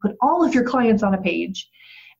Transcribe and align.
put 0.00 0.16
all 0.20 0.44
of 0.44 0.54
your 0.54 0.64
clients 0.64 1.02
on 1.02 1.14
a 1.14 1.20
page 1.20 1.68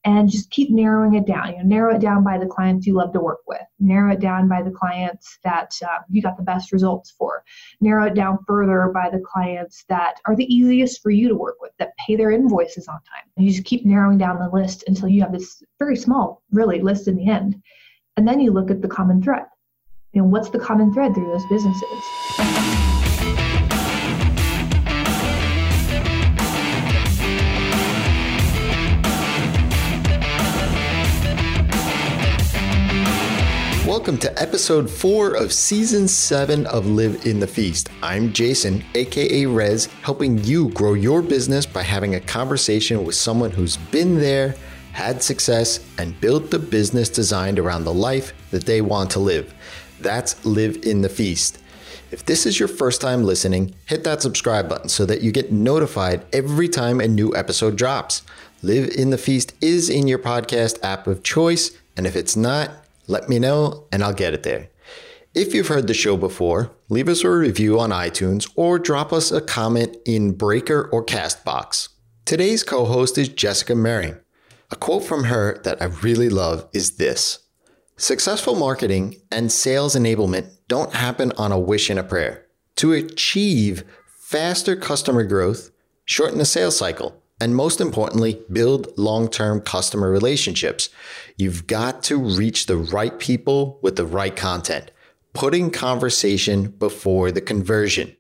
and 0.05 0.31
just 0.31 0.51
keep 0.51 0.71
narrowing 0.71 1.15
it 1.15 1.27
down. 1.27 1.51
You 1.51 1.59
know, 1.59 1.65
narrow 1.65 1.95
it 1.95 2.01
down 2.01 2.23
by 2.23 2.39
the 2.39 2.47
clients 2.47 2.87
you 2.87 2.95
love 2.95 3.13
to 3.13 3.21
work 3.21 3.41
with. 3.47 3.63
Narrow 3.81 4.13
it 4.13 4.21
down 4.21 4.49
by 4.49 4.63
the 4.63 4.71
clients 4.71 5.39
that 5.45 5.73
uh, 5.83 5.99
you 6.09 6.23
got 6.23 6.37
the 6.37 6.43
best 6.43 6.73
results 6.73 7.11
for. 7.11 7.43
Narrow 7.81 8.07
it 8.07 8.15
down 8.15 8.39
further 8.47 8.91
by 8.95 9.11
the 9.11 9.21
clients 9.21 9.85
that 9.89 10.15
are 10.27 10.37
the 10.37 10.53
easiest 10.53 11.03
for 11.03 11.11
you 11.11 11.29
to 11.29 11.35
work 11.35 11.57
with, 11.61 11.73
that 11.79 11.97
pay 12.07 12.17
their 12.17 12.31
invoices 12.31 12.87
on 12.89 12.95
time. 12.95 13.29
And 13.37 13.45
you 13.45 13.53
just 13.53 13.65
keep 13.65 13.85
narrowing 13.85 14.19
down 14.19 14.39
the 14.39 14.49
list 14.49 14.85
until 14.87 15.09
you 15.09 15.21
have 15.23 15.33
this 15.33 15.63
very 15.79 15.97
small, 15.97 16.43
really, 16.53 16.81
list 16.81 17.09
in 17.09 17.17
the 17.17 17.29
end. 17.29 17.61
And 18.17 18.27
then 18.27 18.41
you 18.41 18.53
look 18.53 18.71
at 18.71 18.83
the 18.83 18.89
common 18.89 19.23
thread. 19.23 19.45
You 20.13 20.23
know, 20.23 20.29
what's 20.29 20.51
the 20.51 20.59
common 20.59 20.93
thread 20.93 21.15
through 21.15 21.27
those 21.27 21.47
businesses? 21.51 22.88
Welcome 33.99 34.19
to 34.19 34.41
episode 34.41 34.89
four 34.89 35.35
of 35.35 35.53
season 35.53 36.07
seven 36.07 36.67
of 36.67 36.87
Live 36.87 37.27
in 37.27 37.41
the 37.41 37.49
Feast. 37.49 37.91
I'm 38.01 38.33
Jason, 38.33 38.85
aka 38.95 39.45
Rez, 39.45 39.87
helping 40.03 40.39
you 40.45 40.69
grow 40.69 40.95
your 40.95 41.21
business 41.21 41.67
by 41.67 41.83
having 41.83 42.15
a 42.15 42.21
conversation 42.21 43.05
with 43.05 43.17
someone 43.17 43.51
who's 43.51 43.77
been 43.77 44.15
there, 44.21 44.55
had 44.93 45.21
success, 45.21 45.85
and 45.99 46.19
built 46.21 46.53
the 46.53 46.61
business 46.61 47.09
designed 47.09 47.59
around 47.59 47.83
the 47.83 47.93
life 47.93 48.33
that 48.53 48.67
they 48.67 48.81
want 48.81 49.11
to 49.11 49.19
live. 49.19 49.53
That's 50.01 50.43
Live 50.47 50.85
in 50.85 51.03
the 51.03 51.09
Feast. 51.09 51.59
If 52.13 52.25
this 52.25 52.47
is 52.47 52.61
your 52.61 52.69
first 52.69 53.01
time 53.01 53.25
listening, 53.25 53.75
hit 53.87 54.05
that 54.05 54.23
subscribe 54.23 54.69
button 54.69 54.89
so 54.89 55.07
that 55.07 55.23
you 55.23 55.33
get 55.33 55.51
notified 55.51 56.25
every 56.33 56.69
time 56.69 57.01
a 57.01 57.09
new 57.09 57.35
episode 57.35 57.75
drops. 57.75 58.23
Live 58.63 58.91
in 58.91 59.11
the 59.11 59.19
Feast 59.19 59.55
is 59.61 59.91
in 59.91 60.07
your 60.07 60.21
podcast 60.21 60.79
app 60.85 61.09
of 61.09 61.25
choice, 61.25 61.77
and 61.97 62.07
if 62.07 62.15
it's 62.15 62.37
not, 62.37 62.71
let 63.09 63.29
me 63.29 63.39
know 63.39 63.89
and 63.91 64.05
I'll 64.05 64.15
get 64.15 64.35
it 64.35 64.45
there. 64.45 64.69
If 65.35 65.55
you've 65.55 65.69
heard 65.69 65.87
the 65.87 65.95
show 65.95 66.17
before, 66.17 66.71
leave 66.89 67.09
us 67.09 67.25
a 67.25 67.31
review 67.31 67.79
on 67.79 67.91
iTunes 67.91 68.51
or 68.55 68.79
drop 68.79 69.13
us 69.13 69.31
a 69.31 69.41
comment 69.41 69.97
in 70.07 70.33
Breaker 70.33 70.89
or 70.93 71.05
Castbox. 71.05 71.89
Today's 72.25 72.63
co 72.63 72.85
host 72.85 73.19
is 73.19 73.29
Jessica 73.29 73.73
Mehring. 73.73 74.21
A 74.71 74.77
quote 74.77 75.05
from 75.05 75.25
her 75.25 75.61
that 75.65 75.81
I 75.81 75.87
really 75.87 76.29
love 76.29 76.69
is 76.73 76.97
this 76.97 77.41
Successful 77.97 78.55
marketing 78.55 79.17
and 79.31 79.51
sales 79.51 79.97
enablement 79.97 80.51
don't 80.69 80.95
happen 80.95 81.33
on 81.37 81.53
a 81.53 81.59
wish 81.59 81.91
and 81.91 81.99
a 81.99 82.05
prayer. 82.05 82.47
To 82.77 82.93
achieve 82.93 83.85
faster 84.21 84.77
customer 84.77 85.25
growth, 85.25 85.71
shorten 86.05 86.39
the 86.39 86.45
sales 86.45 86.77
cycle, 86.77 87.23
and 87.41 87.55
most 87.55 87.81
importantly, 87.81 88.43
build 88.51 88.97
long 88.97 89.29
term 89.29 89.61
customer 89.61 90.11
relationships. 90.11 90.89
You've 91.37 91.67
got 91.67 92.03
to 92.05 92.19
reach 92.19 92.67
the 92.67 92.77
right 92.77 93.19
people 93.19 93.79
with 93.83 93.97
the 93.97 94.07
right 94.07 94.35
content, 94.35 94.91
putting 95.33 95.71
conversation 95.71 96.69
before 96.69 97.31
the 97.31 97.41
conversion. 97.41 98.17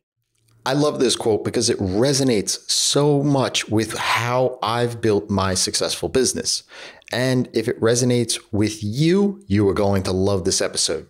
I 0.64 0.74
love 0.74 1.00
this 1.00 1.16
quote 1.16 1.44
because 1.44 1.70
it 1.70 1.78
resonates 1.78 2.70
so 2.70 3.22
much 3.22 3.68
with 3.68 3.96
how 3.96 4.58
I've 4.62 5.00
built 5.00 5.30
my 5.30 5.54
successful 5.54 6.08
business. 6.08 6.62
And 7.10 7.48
if 7.54 7.68
it 7.68 7.80
resonates 7.80 8.38
with 8.52 8.84
you, 8.84 9.42
you 9.46 9.66
are 9.68 9.74
going 9.74 10.02
to 10.02 10.12
love 10.12 10.44
this 10.44 10.60
episode. 10.60 11.08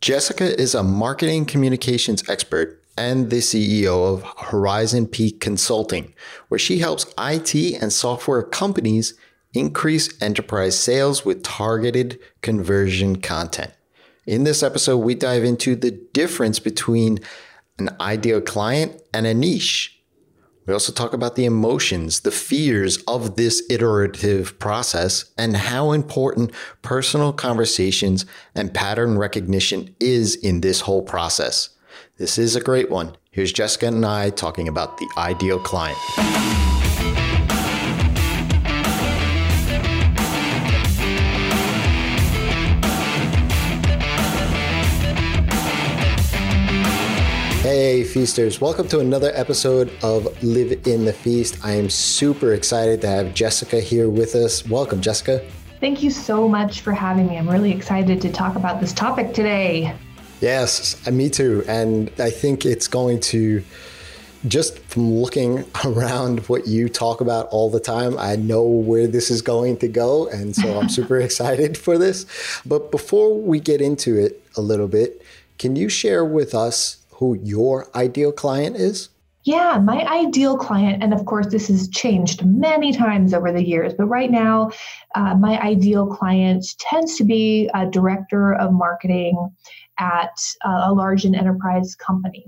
Jessica 0.00 0.58
is 0.58 0.74
a 0.74 0.82
marketing 0.82 1.44
communications 1.44 2.26
expert 2.28 2.79
and 2.96 3.30
the 3.30 3.38
CEO 3.38 4.12
of 4.12 4.24
Horizon 4.46 5.06
Peak 5.06 5.40
Consulting, 5.40 6.14
where 6.48 6.58
she 6.58 6.78
helps 6.78 7.12
IT 7.18 7.54
and 7.80 7.92
software 7.92 8.42
companies 8.42 9.14
increase 9.52 10.20
enterprise 10.22 10.78
sales 10.78 11.24
with 11.24 11.42
targeted 11.42 12.18
conversion 12.42 13.16
content. 13.16 13.72
In 14.26 14.44
this 14.44 14.62
episode, 14.62 14.98
we 14.98 15.14
dive 15.14 15.44
into 15.44 15.74
the 15.74 15.90
difference 16.12 16.58
between 16.58 17.18
an 17.78 17.90
ideal 18.00 18.40
client 18.40 19.00
and 19.12 19.26
a 19.26 19.34
niche. 19.34 19.96
We 20.66 20.74
also 20.74 20.92
talk 20.92 21.14
about 21.14 21.34
the 21.34 21.46
emotions, 21.46 22.20
the 22.20 22.30
fears 22.30 23.02
of 23.08 23.34
this 23.34 23.62
iterative 23.68 24.56
process, 24.60 25.24
and 25.36 25.56
how 25.56 25.90
important 25.90 26.52
personal 26.82 27.32
conversations 27.32 28.24
and 28.54 28.72
pattern 28.72 29.18
recognition 29.18 29.96
is 29.98 30.36
in 30.36 30.60
this 30.60 30.82
whole 30.82 31.02
process. 31.02 31.70
This 32.20 32.36
is 32.36 32.54
a 32.54 32.60
great 32.60 32.90
one. 32.90 33.16
Here's 33.30 33.50
Jessica 33.50 33.86
and 33.86 34.04
I 34.04 34.28
talking 34.28 34.68
about 34.68 34.98
the 34.98 35.08
ideal 35.16 35.58
client. 35.58 35.96
Hey, 47.62 48.04
feasters. 48.04 48.60
Welcome 48.60 48.86
to 48.88 48.98
another 48.98 49.32
episode 49.32 49.90
of 50.02 50.26
Live 50.42 50.86
in 50.86 51.06
the 51.06 51.14
Feast. 51.14 51.56
I 51.64 51.72
am 51.72 51.88
super 51.88 52.52
excited 52.52 53.00
to 53.00 53.08
have 53.08 53.32
Jessica 53.32 53.80
here 53.80 54.10
with 54.10 54.34
us. 54.34 54.68
Welcome, 54.68 55.00
Jessica. 55.00 55.42
Thank 55.80 56.02
you 56.02 56.10
so 56.10 56.46
much 56.46 56.82
for 56.82 56.92
having 56.92 57.28
me. 57.28 57.38
I'm 57.38 57.48
really 57.48 57.72
excited 57.72 58.20
to 58.20 58.30
talk 58.30 58.56
about 58.56 58.78
this 58.78 58.92
topic 58.92 59.32
today. 59.32 59.96
Yes, 60.40 61.06
me 61.06 61.28
too. 61.30 61.64
And 61.68 62.10
I 62.18 62.30
think 62.30 62.64
it's 62.64 62.88
going 62.88 63.20
to 63.20 63.62
just 64.46 64.78
from 64.80 65.12
looking 65.12 65.64
around 65.84 66.40
what 66.48 66.66
you 66.66 66.88
talk 66.88 67.20
about 67.20 67.46
all 67.50 67.70
the 67.70 67.80
time, 67.80 68.18
I 68.18 68.36
know 68.36 68.62
where 68.62 69.06
this 69.06 69.30
is 69.30 69.42
going 69.42 69.76
to 69.78 69.88
go. 69.88 70.28
And 70.28 70.54
so 70.56 70.78
I'm 70.80 70.88
super 70.88 71.20
excited 71.20 71.76
for 71.76 71.98
this. 71.98 72.26
But 72.64 72.90
before 72.90 73.38
we 73.38 73.60
get 73.60 73.80
into 73.80 74.16
it 74.16 74.42
a 74.56 74.60
little 74.60 74.88
bit, 74.88 75.22
can 75.58 75.76
you 75.76 75.88
share 75.88 76.24
with 76.24 76.54
us 76.54 77.04
who 77.10 77.34
your 77.42 77.88
ideal 77.94 78.32
client 78.32 78.76
is? 78.76 79.10
Yeah, 79.44 79.78
my 79.78 80.06
ideal 80.06 80.58
client, 80.58 81.02
and 81.02 81.14
of 81.14 81.24
course, 81.24 81.46
this 81.46 81.68
has 81.68 81.88
changed 81.88 82.44
many 82.44 82.92
times 82.92 83.32
over 83.32 83.50
the 83.50 83.66
years, 83.66 83.94
but 83.94 84.04
right 84.04 84.30
now, 84.30 84.70
uh, 85.14 85.34
my 85.34 85.58
ideal 85.60 86.06
client 86.06 86.66
tends 86.78 87.16
to 87.16 87.24
be 87.24 87.70
a 87.72 87.86
director 87.86 88.52
of 88.54 88.70
marketing 88.72 89.50
at 90.00 90.40
a 90.64 90.92
large 90.92 91.24
and 91.24 91.36
enterprise 91.36 91.94
company. 91.94 92.46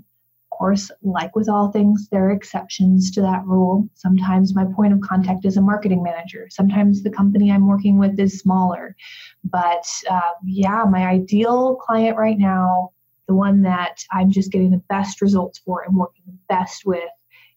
Of 0.51 0.59
course, 0.59 0.91
like 1.03 1.37
with 1.37 1.49
all 1.49 1.71
things, 1.71 2.09
there 2.11 2.27
are 2.27 2.33
exceptions 2.33 3.11
to 3.13 3.21
that 3.21 3.45
rule. 3.45 3.89
Sometimes 3.95 4.55
my 4.55 4.65
point 4.65 4.93
of 4.93 5.01
contact 5.01 5.45
is 5.45 5.57
a 5.57 5.63
marketing 5.63 6.03
manager. 6.03 6.49
Sometimes 6.51 7.03
the 7.03 7.11
company 7.11 7.53
I'm 7.53 7.67
working 7.67 7.99
with 7.99 8.19
is 8.19 8.39
smaller. 8.39 8.97
But 9.45 9.87
uh, 10.11 10.33
yeah, 10.45 10.85
my 10.89 11.07
ideal 11.07 11.77
client 11.77 12.17
right 12.17 12.39
now, 12.39 12.93
the 13.29 13.35
one 13.35 13.63
that 13.63 14.03
I'm 14.11 14.31
just 14.31 14.51
getting 14.51 14.71
the 14.71 14.83
best 14.89 15.21
results 15.21 15.59
for 15.59 15.83
and 15.83 15.97
working 15.97 16.25
the 16.27 16.39
best 16.49 16.85
with, 16.87 17.11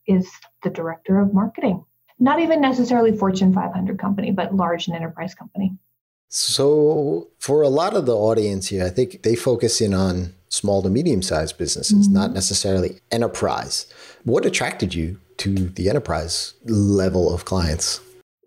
is 0.07 0.29
the 0.63 0.69
director 0.69 1.19
of 1.19 1.33
marketing. 1.33 1.83
Not 2.19 2.39
even 2.39 2.61
necessarily 2.61 3.15
Fortune 3.17 3.53
500 3.53 3.99
company, 3.99 4.31
but 4.31 4.55
large 4.55 4.87
and 4.87 4.95
enterprise 4.95 5.35
company. 5.35 5.75
So, 6.37 7.29
for 7.39 7.61
a 7.61 7.69
lot 7.69 7.95
of 7.95 8.05
the 8.05 8.13
audience 8.13 8.67
here, 8.67 8.83
I 8.83 8.89
think 8.89 9.23
they 9.23 9.37
focus 9.37 9.79
in 9.79 9.93
on 9.93 10.35
small 10.49 10.81
to 10.81 10.89
medium 10.89 11.21
sized 11.21 11.57
businesses, 11.57 12.09
mm-hmm. 12.09 12.13
not 12.13 12.33
necessarily 12.33 12.99
enterprise. 13.09 13.85
What 14.25 14.45
attracted 14.45 14.93
you 14.93 15.17
to 15.37 15.53
the 15.53 15.89
enterprise 15.89 16.53
level 16.65 17.33
of 17.33 17.45
clients? 17.45 18.01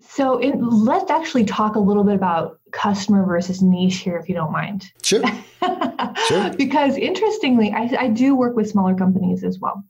So, 0.06 0.36
it, 0.36 0.54
let's 0.60 1.10
actually 1.10 1.46
talk 1.46 1.76
a 1.76 1.80
little 1.80 2.04
bit 2.04 2.14
about 2.14 2.60
customer 2.72 3.24
versus 3.24 3.62
niche 3.62 4.00
here, 4.00 4.18
if 4.18 4.28
you 4.28 4.34
don't 4.34 4.52
mind. 4.52 4.84
Sure. 5.02 5.22
sure. 6.28 6.52
Because 6.58 6.94
interestingly, 6.98 7.72
I, 7.72 7.90
I 7.98 8.08
do 8.08 8.34
work 8.34 8.54
with 8.54 8.68
smaller 8.68 8.96
companies 8.96 9.42
as 9.42 9.60
well. 9.60 9.82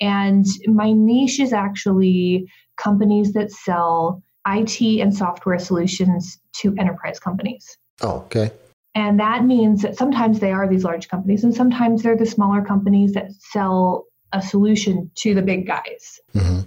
And 0.00 0.44
my 0.66 0.92
niche 0.92 1.38
is 1.38 1.52
actually 1.52 2.50
companies 2.76 3.32
that 3.34 3.52
sell 3.52 4.24
IT 4.46 4.80
and 5.00 5.14
software 5.14 5.58
solutions 5.58 6.38
to 6.54 6.74
enterprise 6.78 7.18
companies. 7.18 7.78
Oh, 8.02 8.24
okay. 8.26 8.50
And 8.94 9.18
that 9.18 9.44
means 9.44 9.82
that 9.82 9.96
sometimes 9.96 10.38
they 10.38 10.52
are 10.52 10.68
these 10.68 10.84
large 10.84 11.08
companies, 11.08 11.42
and 11.42 11.54
sometimes 11.54 12.02
they're 12.02 12.16
the 12.16 12.26
smaller 12.26 12.62
companies 12.62 13.12
that 13.12 13.32
sell 13.32 14.06
a 14.32 14.40
solution 14.40 15.10
to 15.16 15.34
the 15.34 15.42
big 15.42 15.66
guys. 15.66 16.20
Mm-hmm. 16.34 16.60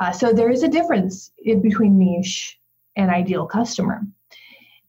Uh, 0.00 0.12
so 0.12 0.32
there 0.32 0.50
is 0.50 0.62
a 0.62 0.68
difference 0.68 1.30
in 1.38 1.60
between 1.60 1.98
niche 1.98 2.58
and 2.96 3.10
ideal 3.10 3.46
customer. 3.46 4.02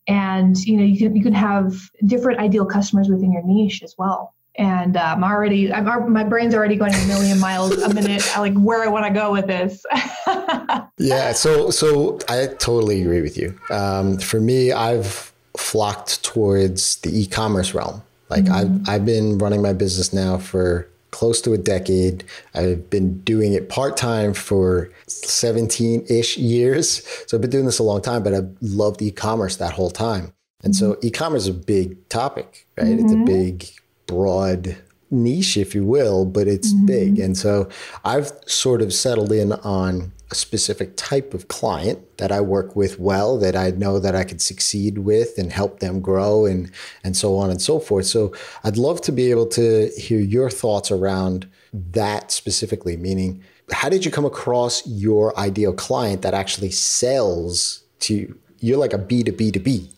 And 0.07 0.55
you 0.63 0.77
know 0.77 0.83
you 0.83 0.97
can 0.99 1.15
you 1.15 1.23
can 1.23 1.33
have 1.33 1.73
different 2.05 2.39
ideal 2.39 2.65
customers 2.65 3.09
within 3.09 3.31
your 3.31 3.43
niche 3.43 3.81
as 3.81 3.95
well 3.97 4.34
and 4.57 4.97
um, 4.97 5.23
I'm 5.23 5.31
already, 5.31 5.71
I'm, 5.71 6.11
my 6.11 6.23
brain's 6.23 6.53
already 6.53 6.75
going 6.75 6.93
a 6.93 7.05
million 7.07 7.39
miles 7.39 7.77
a 7.81 7.93
minute, 7.93 8.23
like 8.37 8.53
where 8.53 8.83
I 8.83 8.87
want 8.87 9.05
to 9.05 9.11
go 9.11 9.31
with 9.31 9.47
this. 9.47 9.85
yeah, 10.97 11.33
so 11.33 11.69
so 11.69 12.19
I 12.29 12.47
totally 12.47 13.01
agree 13.01 13.21
with 13.21 13.37
you. 13.37 13.57
Um, 13.69 14.17
for 14.17 14.39
me, 14.39 14.71
I've 14.71 15.33
flocked 15.57 16.23
towards 16.23 16.97
the 16.97 17.17
e-commerce 17.17 17.73
realm. 17.73 18.01
Like 18.29 18.45
mm-hmm. 18.45 18.83
I've 18.87 18.95
I've 18.95 19.05
been 19.05 19.37
running 19.37 19.61
my 19.61 19.73
business 19.73 20.13
now 20.13 20.37
for 20.37 20.87
close 21.15 21.39
to 21.41 21.53
a 21.53 21.57
decade. 21.57 22.25
I've 22.53 22.89
been 22.89 23.21
doing 23.21 23.53
it 23.53 23.69
part 23.69 23.95
time 23.95 24.33
for 24.33 24.91
17 25.07 26.05
ish 26.09 26.37
years. 26.37 27.07
So 27.27 27.37
I've 27.37 27.41
been 27.41 27.49
doing 27.49 27.65
this 27.65 27.79
a 27.79 27.83
long 27.83 28.01
time, 28.01 28.21
but 28.21 28.33
I've 28.33 28.53
loved 28.61 29.01
e 29.01 29.11
commerce 29.11 29.55
that 29.57 29.71
whole 29.71 29.91
time. 29.91 30.33
And 30.61 30.75
so 30.75 30.91
mm-hmm. 30.91 31.07
e 31.07 31.11
commerce 31.11 31.43
is 31.43 31.47
a 31.47 31.53
big 31.53 32.09
topic, 32.09 32.67
right? 32.77 32.87
Mm-hmm. 32.87 33.05
It's 33.05 33.13
a 33.13 33.15
mm-hmm. 33.15 33.25
big, 33.25 33.65
broad 34.05 34.77
niche, 35.11 35.57
if 35.57 35.75
you 35.75 35.85
will, 35.85 36.25
but 36.25 36.47
it's 36.47 36.73
mm-hmm. 36.73 36.85
big. 36.85 37.19
And 37.19 37.37
so 37.37 37.69
I've 38.03 38.31
sort 38.45 38.81
of 38.81 38.93
settled 38.93 39.31
in 39.31 39.53
on 39.53 40.11
a 40.31 40.35
specific 40.35 40.95
type 40.95 41.33
of 41.33 41.47
client 41.47 42.17
that 42.17 42.31
I 42.31 42.41
work 42.41 42.75
with 42.75 42.99
well, 42.99 43.37
that 43.37 43.55
I 43.55 43.69
know 43.71 43.99
that 43.99 44.15
I 44.15 44.23
could 44.23 44.41
succeed 44.41 44.99
with 44.99 45.37
and 45.37 45.51
help 45.51 45.79
them 45.79 46.01
grow 46.01 46.45
and 46.45 46.71
and 47.03 47.15
so 47.15 47.37
on 47.37 47.49
and 47.51 47.61
so 47.61 47.79
forth. 47.79 48.07
So 48.07 48.33
I'd 48.63 48.77
love 48.77 49.01
to 49.01 49.11
be 49.11 49.29
able 49.29 49.45
to 49.47 49.91
hear 49.97 50.19
your 50.19 50.49
thoughts 50.49 50.89
around 50.91 51.47
that 51.73 52.31
specifically, 52.31 52.97
meaning 52.97 53.43
how 53.71 53.89
did 53.89 54.05
you 54.05 54.11
come 54.11 54.25
across 54.25 54.85
your 54.87 55.37
ideal 55.39 55.73
client 55.73 56.21
that 56.23 56.33
actually 56.33 56.71
sells 56.71 57.83
to 57.99 58.37
you're 58.65 58.77
like 58.77 58.93
a 58.93 58.97
B 58.97 59.23
to 59.23 59.31
B 59.31 59.51
to 59.51 59.59
B, 59.59 59.89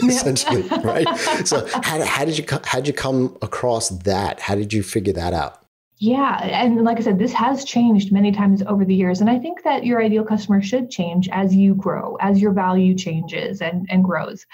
essentially, 0.00 0.62
right? 0.84 1.06
So 1.44 1.66
how, 1.82 2.04
how 2.04 2.24
did 2.24 2.38
you 2.38 2.44
how 2.64 2.78
did 2.78 2.86
you 2.86 2.94
come 2.94 3.36
across 3.42 3.88
that? 3.88 4.40
How 4.40 4.54
did 4.54 4.72
you 4.72 4.82
figure 4.82 5.12
that 5.14 5.34
out? 5.34 5.58
Yeah, 5.98 6.40
and 6.42 6.82
like 6.82 6.98
I 6.98 7.02
said, 7.02 7.18
this 7.18 7.32
has 7.32 7.64
changed 7.64 8.12
many 8.12 8.32
times 8.32 8.62
over 8.62 8.84
the 8.84 8.94
years, 8.94 9.20
and 9.20 9.30
I 9.30 9.38
think 9.38 9.62
that 9.64 9.84
your 9.84 10.02
ideal 10.02 10.24
customer 10.24 10.62
should 10.62 10.90
change 10.90 11.28
as 11.30 11.54
you 11.54 11.74
grow, 11.74 12.16
as 12.20 12.40
your 12.40 12.52
value 12.52 12.94
changes 12.94 13.60
and 13.60 13.86
and 13.90 14.04
grows. 14.04 14.46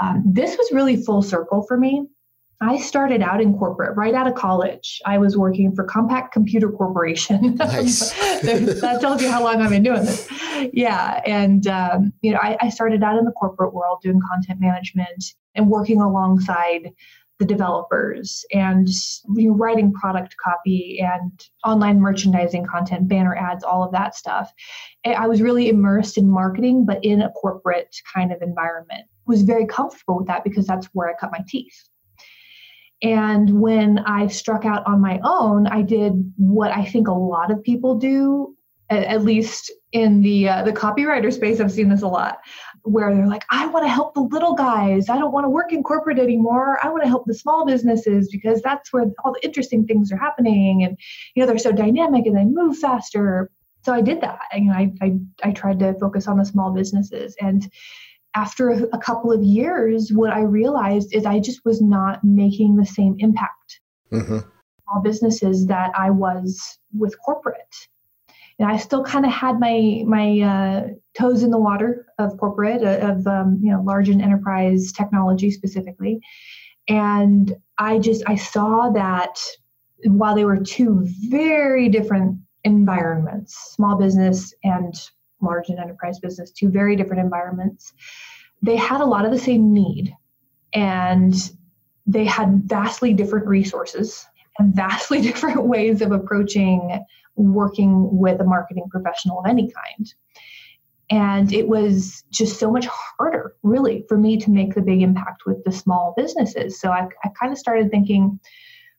Um, 0.00 0.22
this 0.24 0.56
was 0.56 0.70
really 0.72 0.96
full 0.96 1.22
circle 1.22 1.62
for 1.62 1.76
me. 1.76 2.06
I 2.60 2.78
started 2.78 3.20
out 3.20 3.40
in 3.42 3.56
corporate 3.58 3.96
right 3.96 4.14
out 4.14 4.26
of 4.26 4.34
college. 4.34 5.00
I 5.04 5.18
was 5.18 5.36
working 5.36 5.74
for 5.74 5.86
Compaq 5.86 6.32
Computer 6.32 6.70
Corporation. 6.70 7.56
Nice. 7.66 8.12
that 8.40 8.98
tells 9.00 9.20
you 9.20 9.30
how 9.30 9.42
long 9.42 9.60
I've 9.60 9.70
been 9.70 9.82
doing 9.82 10.04
this. 10.04 10.28
Yeah. 10.72 11.20
And, 11.26 11.66
um, 11.66 12.12
you 12.22 12.32
know, 12.32 12.38
I, 12.40 12.56
I 12.60 12.68
started 12.70 13.02
out 13.02 13.18
in 13.18 13.24
the 13.24 13.32
corporate 13.32 13.74
world 13.74 13.98
doing 14.02 14.20
content 14.30 14.60
management 14.60 15.34
and 15.54 15.68
working 15.68 16.00
alongside 16.00 16.92
the 17.38 17.44
developers 17.44 18.44
and 18.52 18.88
you 19.34 19.50
know, 19.50 19.54
writing 19.54 19.92
product 19.92 20.34
copy 20.42 21.00
and 21.00 21.44
online 21.64 22.00
merchandising 22.00 22.64
content, 22.64 23.08
banner 23.08 23.36
ads, 23.36 23.64
all 23.64 23.82
of 23.82 23.92
that 23.92 24.14
stuff. 24.14 24.52
I 25.04 25.26
was 25.26 25.42
really 25.42 25.68
immersed 25.68 26.16
in 26.16 26.30
marketing, 26.30 26.86
but 26.86 27.04
in 27.04 27.20
a 27.20 27.30
corporate 27.30 27.94
kind 28.14 28.32
of 28.32 28.40
environment. 28.40 29.06
Was 29.26 29.42
very 29.42 29.66
comfortable 29.66 30.18
with 30.18 30.28
that 30.28 30.44
because 30.44 30.66
that's 30.66 30.86
where 30.92 31.08
I 31.08 31.14
cut 31.18 31.32
my 31.32 31.44
teeth. 31.48 31.88
And 33.02 33.60
when 33.60 33.98
I 34.00 34.26
struck 34.28 34.64
out 34.64 34.86
on 34.86 35.00
my 35.00 35.20
own, 35.22 35.66
I 35.66 35.82
did 35.82 36.32
what 36.36 36.70
I 36.70 36.84
think 36.84 37.08
a 37.08 37.12
lot 37.12 37.50
of 37.50 37.62
people 37.62 37.96
do, 37.96 38.56
at, 38.88 39.22
least 39.22 39.70
in 39.92 40.22
the 40.22 40.48
uh, 40.48 40.62
the 40.62 40.72
copywriter 40.72 41.32
space. 41.32 41.60
I've 41.60 41.72
seen 41.72 41.88
this 41.88 42.02
a 42.02 42.08
lot, 42.08 42.38
where 42.82 43.14
they're 43.14 43.26
like, 43.26 43.44
"I 43.50 43.66
want 43.66 43.84
to 43.84 43.90
help 43.90 44.14
the 44.14 44.22
little 44.22 44.54
guys. 44.54 45.10
I 45.10 45.18
don't 45.18 45.32
want 45.32 45.44
to 45.44 45.50
work 45.50 45.72
in 45.72 45.82
corporate 45.82 46.18
anymore. 46.18 46.78
I 46.82 46.88
want 46.88 47.02
to 47.02 47.08
help 47.08 47.26
the 47.26 47.34
small 47.34 47.66
businesses 47.66 48.30
because 48.30 48.62
that's 48.62 48.92
where 48.92 49.04
all 49.24 49.32
the 49.32 49.44
interesting 49.44 49.86
things 49.86 50.10
are 50.10 50.16
happening, 50.16 50.84
and 50.84 50.96
you 51.34 51.42
know 51.42 51.46
they're 51.46 51.58
so 51.58 51.72
dynamic 51.72 52.26
and 52.26 52.36
they 52.36 52.44
move 52.44 52.78
faster." 52.78 53.50
So 53.84 53.92
I 53.92 54.00
did 54.00 54.20
that. 54.22 54.40
And, 54.52 54.64
you 54.64 54.70
know, 54.72 54.76
I, 54.76 54.92
I 55.00 55.18
I 55.44 55.52
tried 55.52 55.78
to 55.78 55.94
focus 56.00 56.26
on 56.26 56.38
the 56.38 56.44
small 56.44 56.72
businesses 56.72 57.36
and 57.40 57.70
after 58.36 58.70
a 58.70 58.98
couple 58.98 59.32
of 59.32 59.42
years, 59.42 60.12
what 60.12 60.30
I 60.30 60.40
realized 60.40 61.14
is 61.14 61.24
I 61.24 61.40
just 61.40 61.64
was 61.64 61.80
not 61.80 62.22
making 62.22 62.76
the 62.76 62.84
same 62.84 63.16
impact 63.18 63.80
mm-hmm. 64.12 64.38
all 64.86 65.02
businesses 65.02 65.66
that 65.66 65.90
I 65.98 66.10
was 66.10 66.78
with 66.96 67.16
corporate. 67.24 67.74
And 68.58 68.70
I 68.70 68.76
still 68.76 69.02
kind 69.02 69.24
of 69.24 69.32
had 69.32 69.58
my 69.58 70.02
my 70.06 70.40
uh, 70.40 70.88
toes 71.18 71.42
in 71.42 71.50
the 71.50 71.58
water 71.58 72.06
of 72.18 72.36
corporate, 72.38 72.82
uh, 72.82 73.10
of 73.10 73.26
um, 73.26 73.58
you 73.62 73.70
know 73.70 73.82
large 73.82 74.08
and 74.08 74.22
enterprise 74.22 74.92
technology 74.92 75.50
specifically, 75.50 76.20
and 76.88 77.54
I 77.76 77.98
just 77.98 78.22
I 78.26 78.36
saw 78.36 78.88
that 78.90 79.38
while 80.04 80.34
they 80.34 80.46
were 80.46 80.56
two 80.58 81.06
very 81.28 81.90
different 81.90 82.38
environments, 82.64 83.74
small 83.74 83.98
business 83.98 84.54
and 84.64 84.94
large 85.40 85.68
and 85.68 85.78
enterprise 85.78 86.18
business, 86.18 86.50
two 86.50 86.70
very 86.70 86.96
different 86.96 87.22
environments, 87.22 87.92
they 88.62 88.76
had 88.76 89.00
a 89.00 89.06
lot 89.06 89.24
of 89.24 89.32
the 89.32 89.38
same 89.38 89.72
need 89.72 90.14
and 90.72 91.34
they 92.06 92.24
had 92.24 92.62
vastly 92.64 93.12
different 93.12 93.46
resources 93.46 94.26
and 94.58 94.74
vastly 94.74 95.20
different 95.22 95.64
ways 95.64 96.02
of 96.02 96.12
approaching 96.12 97.04
working 97.36 98.16
with 98.16 98.40
a 98.40 98.44
marketing 98.44 98.88
professional 98.90 99.40
of 99.40 99.46
any 99.46 99.70
kind. 99.70 100.14
And 101.10 101.52
it 101.52 101.68
was 101.68 102.24
just 102.32 102.58
so 102.58 102.70
much 102.70 102.86
harder, 102.86 103.54
really, 103.62 104.04
for 104.08 104.16
me 104.16 104.38
to 104.38 104.50
make 104.50 104.74
the 104.74 104.82
big 104.82 105.02
impact 105.02 105.46
with 105.46 105.62
the 105.64 105.70
small 105.70 106.14
businesses. 106.16 106.80
So 106.80 106.90
I, 106.90 107.06
I 107.22 107.28
kind 107.40 107.52
of 107.52 107.58
started 107.58 107.90
thinking, 107.90 108.40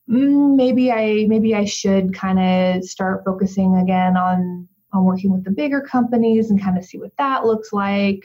mm, 0.10 0.56
maybe 0.56 0.90
I 0.90 1.26
maybe 1.28 1.54
I 1.54 1.66
should 1.66 2.14
kind 2.14 2.40
of 2.40 2.86
start 2.86 3.24
focusing 3.26 3.76
again 3.76 4.16
on 4.16 4.70
on 4.94 5.04
working 5.04 5.32
with 5.32 5.44
the 5.44 5.52
bigger 5.52 5.82
companies 5.82 6.50
and 6.50 6.62
kind 6.62 6.78
of 6.78 6.86
see 6.86 6.98
what 6.98 7.12
that 7.18 7.46
looks 7.46 7.74
like. 7.74 8.24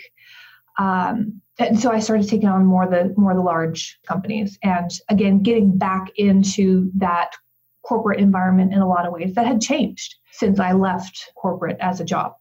Um, 0.79 1.41
and 1.59 1.79
so 1.79 1.91
I 1.91 1.99
started 1.99 2.29
taking 2.29 2.49
on 2.49 2.65
more 2.65 2.87
the 2.87 3.15
more 3.17 3.35
the 3.35 3.41
large 3.41 3.99
companies, 4.07 4.59
and 4.63 4.91
again, 5.11 5.43
getting 5.43 5.77
back 5.77 6.11
into 6.17 6.91
that 6.95 7.33
corporate 7.83 8.21
environment 8.21 8.73
in 8.73 8.81
a 8.81 8.89
lot 8.89 9.07
of 9.07 9.13
ways 9.13 9.35
that 9.35 9.47
had 9.47 9.61
changed 9.61 10.17
since 10.31 10.59
I 10.59 10.73
left 10.73 11.33
corporate 11.37 11.77
as 11.81 12.01
a 12.01 12.05
job, 12.05 12.37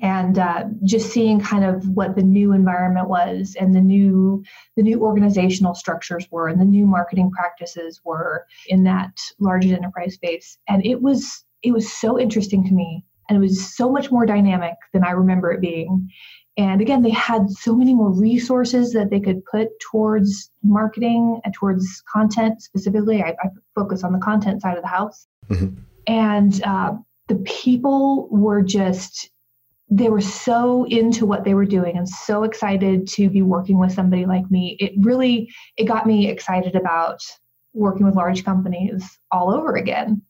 and 0.00 0.38
uh, 0.38 0.64
just 0.84 1.10
seeing 1.10 1.40
kind 1.40 1.64
of 1.64 1.88
what 1.88 2.14
the 2.14 2.22
new 2.22 2.52
environment 2.52 3.08
was, 3.08 3.56
and 3.58 3.74
the 3.74 3.80
new 3.80 4.44
the 4.76 4.82
new 4.82 5.02
organizational 5.02 5.74
structures 5.74 6.26
were, 6.30 6.46
and 6.46 6.60
the 6.60 6.64
new 6.64 6.86
marketing 6.86 7.32
practices 7.32 8.00
were 8.04 8.46
in 8.68 8.84
that 8.84 9.18
large 9.40 9.66
enterprise 9.66 10.14
space, 10.14 10.58
and 10.68 10.86
it 10.86 11.02
was 11.02 11.44
it 11.64 11.72
was 11.72 11.92
so 11.92 12.20
interesting 12.20 12.62
to 12.64 12.72
me 12.72 13.04
and 13.28 13.36
it 13.36 13.40
was 13.40 13.74
so 13.74 13.90
much 13.90 14.10
more 14.10 14.26
dynamic 14.26 14.74
than 14.92 15.04
I 15.04 15.10
remember 15.10 15.52
it 15.52 15.60
being. 15.60 16.10
And 16.56 16.80
again, 16.80 17.02
they 17.02 17.10
had 17.10 17.50
so 17.50 17.74
many 17.74 17.94
more 17.94 18.12
resources 18.12 18.92
that 18.92 19.10
they 19.10 19.18
could 19.18 19.44
put 19.44 19.68
towards 19.80 20.50
marketing 20.62 21.40
and 21.44 21.52
towards 21.52 22.02
content 22.12 22.62
specifically. 22.62 23.22
I, 23.22 23.30
I 23.30 23.48
focus 23.74 24.04
on 24.04 24.12
the 24.12 24.20
content 24.20 24.62
side 24.62 24.76
of 24.76 24.82
the 24.82 24.88
house. 24.88 25.26
Mm-hmm. 25.50 25.80
And 26.06 26.62
uh, 26.62 26.92
the 27.26 27.36
people 27.36 28.28
were 28.30 28.62
just, 28.62 29.30
they 29.90 30.08
were 30.08 30.20
so 30.20 30.84
into 30.84 31.26
what 31.26 31.44
they 31.44 31.54
were 31.54 31.64
doing 31.64 31.96
and 31.96 32.08
so 32.08 32.44
excited 32.44 33.08
to 33.08 33.28
be 33.28 33.42
working 33.42 33.80
with 33.80 33.92
somebody 33.92 34.24
like 34.24 34.48
me. 34.50 34.76
It 34.78 34.92
really, 35.00 35.50
it 35.76 35.86
got 35.86 36.06
me 36.06 36.28
excited 36.28 36.76
about 36.76 37.20
working 37.72 38.06
with 38.06 38.14
large 38.14 38.44
companies 38.44 39.18
all 39.32 39.52
over 39.52 39.74
again. 39.74 40.22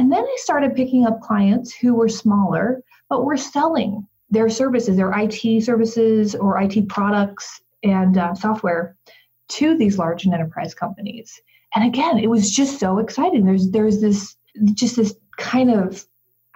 And 0.00 0.10
then 0.10 0.24
I 0.24 0.36
started 0.38 0.74
picking 0.74 1.06
up 1.06 1.20
clients 1.20 1.74
who 1.74 1.94
were 1.94 2.08
smaller, 2.08 2.82
but 3.10 3.26
were 3.26 3.36
selling 3.36 4.08
their 4.30 4.48
services, 4.48 4.96
their 4.96 5.12
IT 5.14 5.62
services 5.62 6.34
or 6.34 6.58
IT 6.58 6.88
products 6.88 7.60
and 7.82 8.16
uh, 8.16 8.34
software 8.34 8.96
to 9.48 9.76
these 9.76 9.98
large 9.98 10.24
and 10.24 10.32
enterprise 10.32 10.72
companies. 10.72 11.38
And 11.74 11.86
again, 11.86 12.18
it 12.18 12.30
was 12.30 12.50
just 12.50 12.80
so 12.80 12.96
exciting. 12.96 13.44
There's 13.44 13.70
there's 13.72 14.00
this 14.00 14.38
just 14.72 14.96
this 14.96 15.14
kind 15.36 15.70
of 15.70 16.02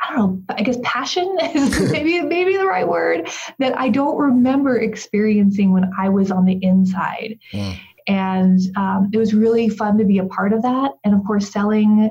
I 0.03 0.17
don't 0.17 0.47
know, 0.49 0.55
I 0.57 0.63
guess 0.63 0.79
passion 0.83 1.37
is 1.55 1.79
maybe 1.93 2.23
maybe 2.23 2.57
the 2.57 2.65
right 2.65 2.89
word 2.89 3.29
that 3.59 3.79
I 3.79 3.91
don't 3.91 4.17
remember 4.17 4.79
experiencing 4.79 5.71
when 5.71 5.91
I 5.99 6.09
was 6.09 6.31
on 6.31 6.47
the 6.47 6.59
inside. 6.63 7.39
Mm. 7.53 7.79
And 8.07 8.61
um, 8.79 9.11
it 9.13 9.19
was 9.19 9.35
really 9.35 9.69
fun 9.69 9.99
to 9.99 10.05
be 10.07 10.17
a 10.17 10.25
part 10.25 10.55
of 10.55 10.63
that. 10.63 10.93
And 11.05 11.15
of 11.15 11.23
course, 11.27 11.53
selling 11.53 12.11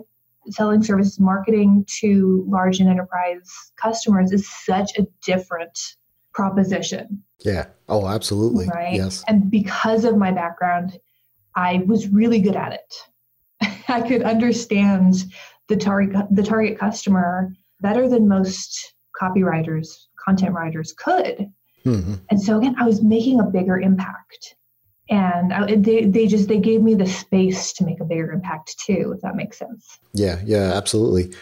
selling 0.49 0.83
services 0.83 1.19
marketing 1.19 1.85
to 1.99 2.45
large 2.47 2.79
and 2.79 2.89
enterprise 2.89 3.49
customers 3.81 4.31
is 4.31 4.49
such 4.65 4.97
a 4.97 5.07
different 5.25 5.77
proposition. 6.33 7.23
Yeah. 7.45 7.67
Oh, 7.89 8.07
absolutely. 8.07 8.67
Right. 8.67 8.95
Yes. 8.95 9.23
And 9.27 9.49
because 9.49 10.05
of 10.05 10.17
my 10.17 10.31
background, 10.31 10.97
I 11.55 11.83
was 11.85 12.07
really 12.07 12.39
good 12.39 12.55
at 12.55 12.73
it. 12.73 13.73
I 13.87 14.01
could 14.01 14.23
understand 14.23 15.25
the 15.67 15.77
target 15.77 16.25
the 16.31 16.43
target 16.43 16.79
customer 16.79 17.53
better 17.81 18.09
than 18.09 18.27
most 18.27 18.93
copywriters, 19.19 19.87
content 20.23 20.53
writers 20.53 20.93
could. 20.97 21.51
Mm-hmm. 21.85 22.15
And 22.29 22.41
so 22.41 22.57
again, 22.57 22.75
I 22.79 22.85
was 22.85 23.03
making 23.03 23.39
a 23.39 23.43
bigger 23.43 23.77
impact 23.79 24.55
and 25.13 25.53
I, 25.53 25.75
they, 25.75 26.05
they 26.05 26.27
just 26.27 26.47
they 26.47 26.59
gave 26.59 26.81
me 26.81 26.95
the 26.95 27.05
space 27.05 27.71
to 27.73 27.85
make 27.85 27.99
a 27.99 28.05
bigger 28.05 28.31
impact 28.31 28.79
too 28.79 29.13
if 29.15 29.21
that 29.21 29.35
makes 29.35 29.57
sense 29.57 29.99
yeah 30.13 30.39
yeah 30.43 30.73
absolutely 30.73 31.33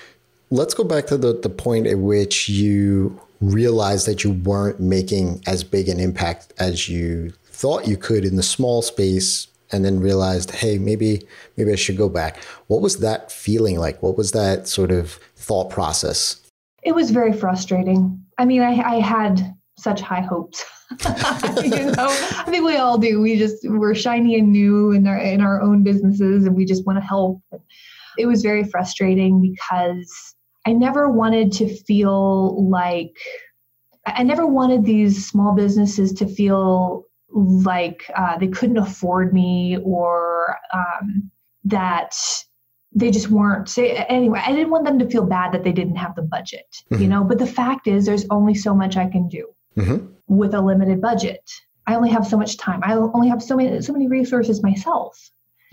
let's 0.50 0.74
go 0.74 0.84
back 0.84 1.08
to 1.08 1.18
the, 1.18 1.34
the 1.34 1.50
point 1.50 1.88
at 1.88 1.98
which 1.98 2.50
you 2.50 3.20
realized 3.40 4.08
that 4.08 4.24
you 4.24 4.34
weren't 4.34 4.80
making 4.80 5.42
as 5.48 5.64
big 5.64 5.90
an 5.90 6.00
impact 6.00 6.54
as 6.60 6.88
you 6.88 7.32
thought 7.46 7.88
you 7.88 7.98
could 7.98 8.26
in 8.26 8.36
the 8.36 8.44
small 8.44 8.82
space 8.82 9.48
and 9.72 9.86
then 9.86 10.00
realized, 10.00 10.52
hey, 10.52 10.78
maybe 10.78 11.26
maybe 11.58 11.72
I 11.72 11.76
should 11.76 11.98
go 11.98 12.10
back. 12.10 12.44
What 12.68 12.82
was 12.82 13.00
that 13.00 13.32
feeling 13.32 13.80
like? 13.80 14.02
What 14.04 14.18
was 14.18 14.32
that 14.32 14.68
sort 14.68 14.92
of 14.92 15.12
thought 15.36 15.70
process? 15.70 16.42
It 16.84 16.94
was 16.94 17.12
very 17.12 17.34
frustrating. 17.34 18.24
I 18.38 18.46
mean, 18.46 18.62
I, 18.62 18.82
I 18.82 19.00
had 19.00 19.56
such 19.82 20.02
high 20.02 20.22
hopes. 20.22 20.64
you 21.64 21.92
know, 21.92 22.08
I 22.08 22.46
think 22.48 22.66
we 22.66 22.76
all 22.76 22.98
do. 22.98 23.22
We 23.22 23.38
just 23.38 23.58
we're 23.64 23.96
shiny 23.96 24.38
and 24.38 24.52
new 24.52 24.92
in 24.92 25.08
our 25.08 25.18
in 25.18 25.42
our 25.42 25.62
own 25.62 25.84
businesses, 25.84 26.46
and 26.46 26.56
we 26.56 26.66
just 26.66 26.86
want 26.86 26.98
to 26.98 27.06
help. 27.06 27.42
It 28.18 28.26
was 28.26 28.42
very 28.42 28.64
frustrating 28.66 29.42
because 29.42 30.36
I 30.66 30.74
never 30.74 31.10
wanted 31.10 31.52
to 31.54 31.76
feel 31.84 32.70
like 32.70 33.16
I 34.06 34.24
never 34.24 34.46
wanted 34.46 34.84
these 34.84 35.28
small 35.28 35.54
businesses 35.54 36.12
to 36.14 36.28
feel 36.28 37.06
like 37.34 38.10
uh, 38.16 38.38
they 38.38 38.48
couldn't 38.48 38.78
afford 38.78 39.34
me 39.34 39.78
or 39.84 40.58
um, 40.74 41.32
that 41.64 42.14
they 42.94 43.10
just 43.10 43.30
weren't 43.30 43.70
so 43.70 43.84
anyway 43.84 44.42
i 44.46 44.52
didn't 44.52 44.70
want 44.70 44.84
them 44.84 45.00
to 45.00 45.10
feel 45.10 45.26
bad 45.26 45.54
that 45.54 45.64
they 45.64 45.72
didn't 45.72 45.96
have 45.96 46.14
the 46.16 46.22
budget 46.22 46.66
mm-hmm. 46.92 47.02
you 47.02 47.08
know 47.08 47.24
but 47.24 47.40
the 47.40 47.48
fact 47.48 47.88
is 47.88 48.06
there's 48.06 48.26
only 48.30 48.54
so 48.54 48.76
much 48.76 48.98
i 48.98 49.08
can 49.08 49.28
do 49.30 49.48
mm-hmm. 49.78 50.06
with 50.28 50.54
a 50.54 50.62
limited 50.62 51.02
budget 51.02 51.50
i 51.88 51.96
only 51.96 52.10
have 52.10 52.26
so 52.26 52.38
much 52.38 52.58
time 52.58 52.80
i 52.84 52.94
only 52.94 53.28
have 53.28 53.42
so 53.42 53.56
many 53.56 53.82
so 53.82 53.94
many 53.94 54.08
resources 54.08 54.64
myself 54.64 55.18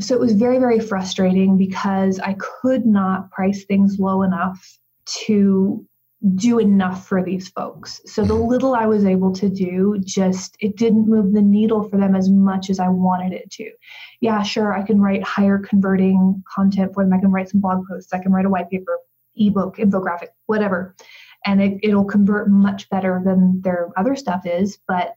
so 0.00 0.14
it 0.14 0.20
was 0.20 0.32
very 0.32 0.58
very 0.58 0.80
frustrating 0.80 1.56
because 1.56 2.18
i 2.20 2.34
could 2.34 2.86
not 2.86 3.30
price 3.30 3.64
things 3.64 3.98
low 3.98 4.22
enough 4.22 4.78
to 5.04 5.84
do 6.34 6.58
enough 6.58 7.06
for 7.06 7.22
these 7.22 7.48
folks. 7.48 8.00
So 8.06 8.22
the 8.22 8.34
mm-hmm. 8.34 8.48
little 8.48 8.74
I 8.74 8.86
was 8.86 9.04
able 9.04 9.32
to 9.34 9.48
do 9.48 9.98
just 10.04 10.56
it 10.60 10.76
didn't 10.76 11.08
move 11.08 11.32
the 11.32 11.42
needle 11.42 11.88
for 11.88 11.96
them 11.96 12.16
as 12.16 12.28
much 12.28 12.70
as 12.70 12.80
I 12.80 12.88
wanted 12.88 13.32
it 13.32 13.50
to. 13.52 13.70
Yeah, 14.20 14.42
sure, 14.42 14.72
I 14.72 14.82
can 14.82 15.00
write 15.00 15.22
higher 15.22 15.58
converting 15.58 16.42
content 16.52 16.92
for 16.92 17.04
them. 17.04 17.12
I 17.12 17.20
can 17.20 17.30
write 17.30 17.48
some 17.48 17.60
blog 17.60 17.86
posts, 17.86 18.12
I 18.12 18.18
can 18.18 18.32
write 18.32 18.46
a 18.46 18.50
white 18.50 18.68
paper, 18.68 18.98
ebook, 19.36 19.76
infographic, 19.76 20.28
whatever. 20.46 20.96
And 21.46 21.62
it, 21.62 21.78
it'll 21.82 22.04
convert 22.04 22.50
much 22.50 22.88
better 22.90 23.22
than 23.24 23.60
their 23.62 23.88
other 23.96 24.16
stuff 24.16 24.42
is, 24.44 24.78
but 24.88 25.14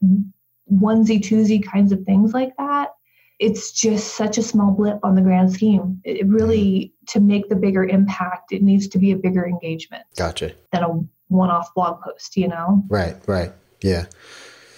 onesie 0.72 1.20
twosie 1.20 1.62
kinds 1.62 1.92
of 1.92 2.02
things 2.04 2.32
like 2.32 2.56
that 2.56 2.90
it's 3.42 3.72
just 3.72 4.14
such 4.14 4.38
a 4.38 4.42
small 4.42 4.70
blip 4.70 5.00
on 5.02 5.16
the 5.16 5.20
grand 5.20 5.52
scheme. 5.52 6.00
It 6.04 6.26
really, 6.28 6.94
to 7.08 7.18
make 7.18 7.48
the 7.48 7.56
bigger 7.56 7.84
impact, 7.84 8.52
it 8.52 8.62
needs 8.62 8.86
to 8.88 8.98
be 8.98 9.10
a 9.10 9.16
bigger 9.16 9.44
engagement. 9.44 10.04
Gotcha. 10.16 10.52
Than 10.70 10.84
a 10.84 11.00
one 11.26 11.50
off 11.50 11.74
blog 11.74 12.00
post, 12.02 12.36
you 12.36 12.46
know? 12.46 12.84
Right, 12.88 13.16
right. 13.26 13.50
Yeah. 13.80 14.06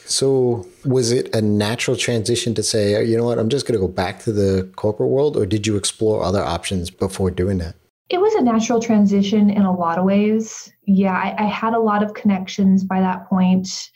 So, 0.07 0.67
was 0.87 1.13
it 1.13 1.35
a 1.35 1.43
natural 1.43 1.95
transition 1.95 2.55
to 2.55 2.63
say, 2.63 3.05
you 3.05 3.19
know 3.19 3.25
what, 3.25 3.39
I'm 3.39 3.51
just 3.51 3.67
going 3.67 3.79
to 3.79 3.87
go 3.87 3.93
back 3.93 4.21
to 4.21 4.33
the 4.33 4.71
corporate 4.77 5.11
world, 5.11 5.37
or 5.37 5.45
did 5.45 5.67
you 5.67 5.77
explore 5.77 6.23
other 6.23 6.43
options 6.43 6.89
before 6.91 7.31
doing 7.31 7.59
that? 7.59 7.75
It 8.11 8.21
was 8.21 8.35
a 8.35 8.43
natural 8.43 8.81
transition 8.81 9.51
in 9.51 9.63
a 9.63 9.75
lot 9.75 9.99
of 9.99 10.05
ways. 10.05 10.73
Yeah, 10.87 11.13
I, 11.13 11.45
I 11.45 11.47
had 11.47 11.73
a 11.73 11.79
lot 11.79 12.03
of 12.03 12.15
connections 12.15 12.85
by 12.85 13.01
that 13.01 13.29
point. 13.29 13.91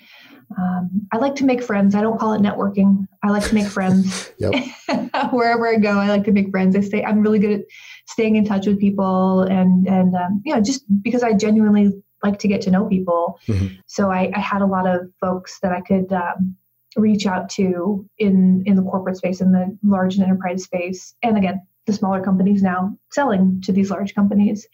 Um, 0.56 1.06
I 1.12 1.18
like 1.18 1.34
to 1.36 1.44
make 1.44 1.62
friends. 1.62 1.94
I 1.94 2.00
don't 2.00 2.18
call 2.18 2.32
it 2.32 2.40
networking. 2.40 3.06
I 3.22 3.30
like 3.30 3.44
to 3.44 3.54
make 3.54 3.66
friends. 3.66 4.32
Wherever 5.30 5.68
I 5.68 5.76
go, 5.76 5.90
I 5.90 6.08
like 6.08 6.24
to 6.24 6.32
make 6.32 6.50
friends. 6.50 6.74
I 6.74 6.80
stay. 6.80 7.04
I'm 7.04 7.20
really 7.20 7.38
good 7.38 7.60
at 7.60 7.66
staying 8.06 8.36
in 8.36 8.44
touch 8.44 8.66
with 8.66 8.80
people, 8.80 9.42
and 9.42 9.86
and 9.86 10.14
um, 10.14 10.42
you 10.44 10.54
know, 10.54 10.60
just 10.60 10.84
because 11.02 11.22
I 11.22 11.34
genuinely 11.34 11.92
like 12.22 12.38
to 12.40 12.48
get 12.48 12.62
to 12.62 12.70
know 12.70 12.86
people. 12.86 13.38
Mm-hmm. 13.46 13.74
So 13.86 14.10
I, 14.10 14.32
I, 14.34 14.40
had 14.40 14.60
a 14.60 14.66
lot 14.66 14.88
of 14.88 15.08
folks 15.20 15.60
that 15.60 15.70
I 15.70 15.80
could 15.80 16.12
um, 16.12 16.56
reach 16.96 17.26
out 17.26 17.48
to 17.50 18.08
in 18.18 18.62
in 18.66 18.76
the 18.76 18.82
corporate 18.82 19.18
space, 19.18 19.40
in 19.40 19.52
the 19.52 19.76
large 19.82 20.14
and 20.14 20.24
enterprise 20.24 20.64
space, 20.64 21.14
and 21.22 21.36
again, 21.36 21.60
the 21.88 21.92
smaller 21.92 22.22
companies 22.22 22.62
now 22.62 22.96
selling 23.10 23.60
to 23.64 23.72
these 23.72 23.90
large 23.90 24.14
companies. 24.14 24.68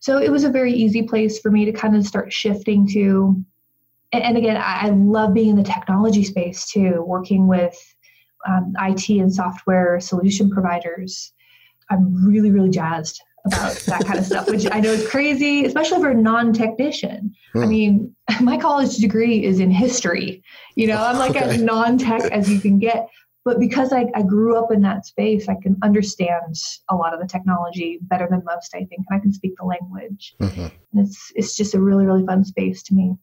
So 0.00 0.18
it 0.18 0.30
was 0.30 0.44
a 0.44 0.50
very 0.50 0.74
easy 0.74 1.02
place 1.02 1.40
for 1.40 1.50
me 1.50 1.64
to 1.64 1.72
kind 1.72 1.96
of 1.96 2.06
start 2.06 2.32
shifting 2.32 2.86
to 2.88 3.42
and 4.12 4.36
again, 4.36 4.56
I 4.62 4.90
love 4.90 5.34
being 5.34 5.50
in 5.50 5.56
the 5.56 5.64
technology 5.64 6.22
space 6.22 6.70
too, 6.70 7.02
working 7.06 7.48
with 7.48 7.76
um, 8.46 8.72
IT 8.80 9.08
and 9.08 9.34
software 9.34 9.98
solution 10.00 10.48
providers. 10.50 11.32
I'm 11.90 12.24
really, 12.24 12.50
really 12.50 12.70
jazzed 12.70 13.20
about 13.44 13.74
that 13.86 14.04
kind 14.04 14.18
of 14.18 14.26
stuff, 14.26 14.48
which 14.48 14.66
I 14.70 14.80
know 14.80 14.92
is 14.92 15.08
crazy, 15.08 15.64
especially 15.64 16.00
for 16.00 16.10
a 16.10 16.14
non-technician. 16.14 17.32
Hmm. 17.52 17.62
I 17.62 17.66
mean, 17.66 18.16
my 18.40 18.56
college 18.56 18.96
degree 18.96 19.44
is 19.44 19.60
in 19.60 19.70
history. 19.70 20.42
You 20.74 20.88
know, 20.88 21.02
I'm 21.02 21.18
like 21.18 21.30
okay. 21.30 21.44
as 21.44 21.60
non-tech 21.60 22.22
as 22.32 22.50
you 22.50 22.60
can 22.60 22.78
get. 22.78 23.08
But 23.46 23.58
because 23.58 23.92
I, 23.92 24.06
I 24.14 24.22
grew 24.22 24.58
up 24.58 24.70
in 24.70 24.82
that 24.82 25.06
space, 25.06 25.48
I 25.48 25.54
can 25.62 25.76
understand 25.82 26.54
a 26.90 26.96
lot 26.96 27.14
of 27.14 27.20
the 27.20 27.26
technology 27.26 27.98
better 28.02 28.28
than 28.30 28.42
most, 28.44 28.74
I 28.74 28.80
think, 28.80 29.06
and 29.08 29.18
I 29.18 29.20
can 29.20 29.32
speak 29.32 29.54
the 29.56 29.64
language. 29.64 30.34
Mm-hmm. 30.38 30.66
it's 31.00 31.32
it's 31.34 31.56
just 31.56 31.74
a 31.74 31.80
really, 31.80 32.04
really 32.04 32.26
fun 32.26 32.44
space 32.44 32.82
to 32.82 32.94
me 32.94 33.16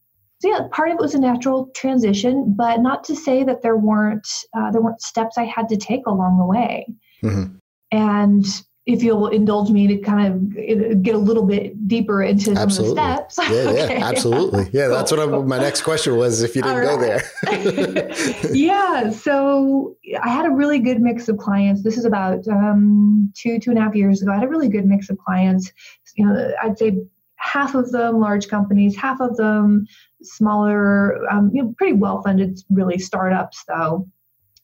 so 0.43 0.49
yeah, 0.49 0.67
part 0.73 0.89
of 0.89 0.95
it 0.95 0.99
was 1.01 1.15
a 1.15 1.19
natural 1.19 1.69
transition, 1.73 2.53
but 2.53 2.81
not 2.81 3.05
to 3.05 3.15
say 3.15 3.45
that 3.45 3.61
there 3.61 3.77
weren't 3.77 4.27
uh, 4.53 4.71
there 4.71 4.81
weren't 4.81 5.01
steps 5.01 5.37
I 5.37 5.45
had 5.45 5.69
to 5.69 5.77
take 5.77 6.05
along 6.05 6.37
the 6.37 6.45
way. 6.45 6.85
Mm-hmm. 7.23 7.55
And 7.93 8.45
if 8.85 9.01
you'll 9.01 9.27
indulge 9.27 9.69
me 9.69 9.87
to 9.87 9.97
kind 9.97 10.27
of 10.27 11.01
get 11.03 11.15
a 11.15 11.17
little 11.17 11.45
bit 11.45 11.87
deeper 11.87 12.21
into 12.21 12.51
absolutely. 12.51 12.97
some 12.97 13.11
of 13.11 13.17
the 13.17 13.29
steps. 13.29 13.49
Yeah, 13.53 13.69
okay. 13.69 13.97
yeah, 13.99 14.05
absolutely. 14.05 14.69
Yeah, 14.73 14.87
that's 14.89 15.09
what 15.09 15.21
I'm, 15.21 15.47
my 15.47 15.57
next 15.57 15.83
question 15.83 16.17
was. 16.17 16.41
If 16.41 16.55
you 16.55 16.61
didn't 16.61 16.79
right. 16.79 16.85
go 16.85 16.99
there. 16.99 18.51
yeah, 18.53 19.09
so 19.11 19.95
I 20.21 20.29
had 20.29 20.45
a 20.45 20.49
really 20.49 20.79
good 20.79 21.01
mix 21.01 21.29
of 21.29 21.37
clients. 21.37 21.83
This 21.83 21.97
is 21.97 22.03
about 22.03 22.45
um, 22.47 23.31
two 23.37 23.59
two 23.59 23.69
and 23.69 23.79
a 23.79 23.81
half 23.81 23.95
years 23.95 24.21
ago. 24.21 24.31
I 24.31 24.35
had 24.35 24.43
a 24.43 24.49
really 24.49 24.69
good 24.69 24.85
mix 24.85 25.09
of 25.09 25.17
clients. 25.17 25.71
You 26.15 26.25
know, 26.25 26.51
I'd 26.61 26.77
say 26.77 26.97
half 27.37 27.75
of 27.75 27.91
them 27.91 28.19
large 28.19 28.47
companies, 28.47 28.95
half 28.97 29.19
of 29.21 29.37
them 29.37 29.85
smaller, 30.21 31.19
um, 31.29 31.51
you 31.53 31.63
know, 31.63 31.73
pretty 31.77 31.93
well 31.93 32.21
funded, 32.21 32.59
really 32.69 32.97
startups 32.97 33.63
though, 33.67 34.07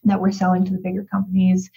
that 0.03 0.19
were 0.19 0.31
selling 0.31 0.65
to 0.65 0.71
the 0.71 0.77
bigger 0.77 1.05
companies. 1.11 1.69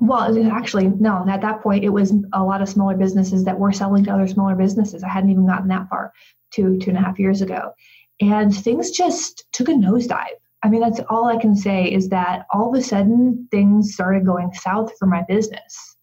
Well, 0.00 0.50
actually, 0.50 0.88
no, 0.88 1.26
at 1.28 1.42
that 1.42 1.60
point, 1.60 1.84
it 1.84 1.90
was 1.90 2.14
a 2.32 2.42
lot 2.42 2.62
of 2.62 2.70
smaller 2.70 2.96
businesses 2.96 3.44
that 3.44 3.58
were 3.58 3.70
selling 3.70 4.02
to 4.04 4.10
other 4.10 4.26
smaller 4.26 4.54
businesses. 4.54 5.04
I 5.04 5.08
hadn't 5.08 5.30
even 5.30 5.46
gotten 5.46 5.68
that 5.68 5.88
far 5.90 6.14
two, 6.50 6.78
two 6.78 6.90
and 6.90 6.98
a 6.98 7.02
half 7.02 7.18
years 7.18 7.42
ago. 7.42 7.72
And 8.20 8.54
things 8.54 8.90
just 8.90 9.44
took 9.52 9.68
a 9.68 9.72
nosedive. 9.72 10.38
I 10.62 10.68
mean, 10.68 10.80
that's 10.80 11.00
all 11.10 11.26
I 11.26 11.36
can 11.36 11.54
say 11.54 11.84
is 11.84 12.08
that 12.08 12.46
all 12.52 12.74
of 12.74 12.80
a 12.80 12.82
sudden 12.82 13.46
things 13.50 13.92
started 13.92 14.24
going 14.24 14.52
south 14.54 14.96
for 14.98 15.06
my 15.06 15.22
business. 15.28 15.96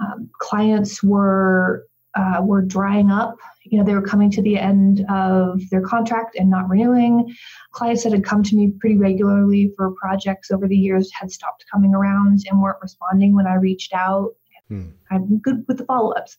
Um, 0.00 0.30
clients 0.38 1.02
were 1.02 1.86
uh, 2.14 2.40
were 2.42 2.62
drying 2.62 3.10
up. 3.10 3.36
You 3.64 3.78
know, 3.78 3.84
they 3.84 3.94
were 3.94 4.02
coming 4.02 4.30
to 4.32 4.42
the 4.42 4.58
end 4.58 5.04
of 5.08 5.60
their 5.70 5.82
contract 5.82 6.36
and 6.36 6.50
not 6.50 6.68
renewing. 6.68 7.34
Clients 7.72 8.02
that 8.04 8.12
had 8.12 8.24
come 8.24 8.42
to 8.42 8.56
me 8.56 8.72
pretty 8.80 8.96
regularly 8.96 9.72
for 9.76 9.92
projects 9.92 10.50
over 10.50 10.66
the 10.66 10.76
years 10.76 11.10
had 11.12 11.30
stopped 11.30 11.64
coming 11.70 11.94
around 11.94 12.40
and 12.50 12.60
weren't 12.60 12.82
responding 12.82 13.34
when 13.34 13.46
I 13.46 13.54
reached 13.54 13.92
out. 13.92 14.30
Hmm. 14.68 14.88
I'm 15.10 15.38
good 15.38 15.64
with 15.68 15.78
the 15.78 15.84
follow 15.84 16.12
ups. 16.12 16.38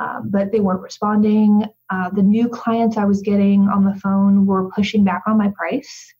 Um, 0.00 0.30
but 0.30 0.52
they 0.52 0.60
weren't 0.60 0.82
responding. 0.82 1.64
Uh, 1.90 2.10
the 2.10 2.22
new 2.22 2.48
clients 2.48 2.96
I 2.96 3.04
was 3.04 3.20
getting 3.20 3.68
on 3.68 3.84
the 3.84 3.98
phone 3.98 4.46
were 4.46 4.70
pushing 4.70 5.02
back 5.02 5.22
on 5.26 5.36
my 5.36 5.50
price, 5.56 6.14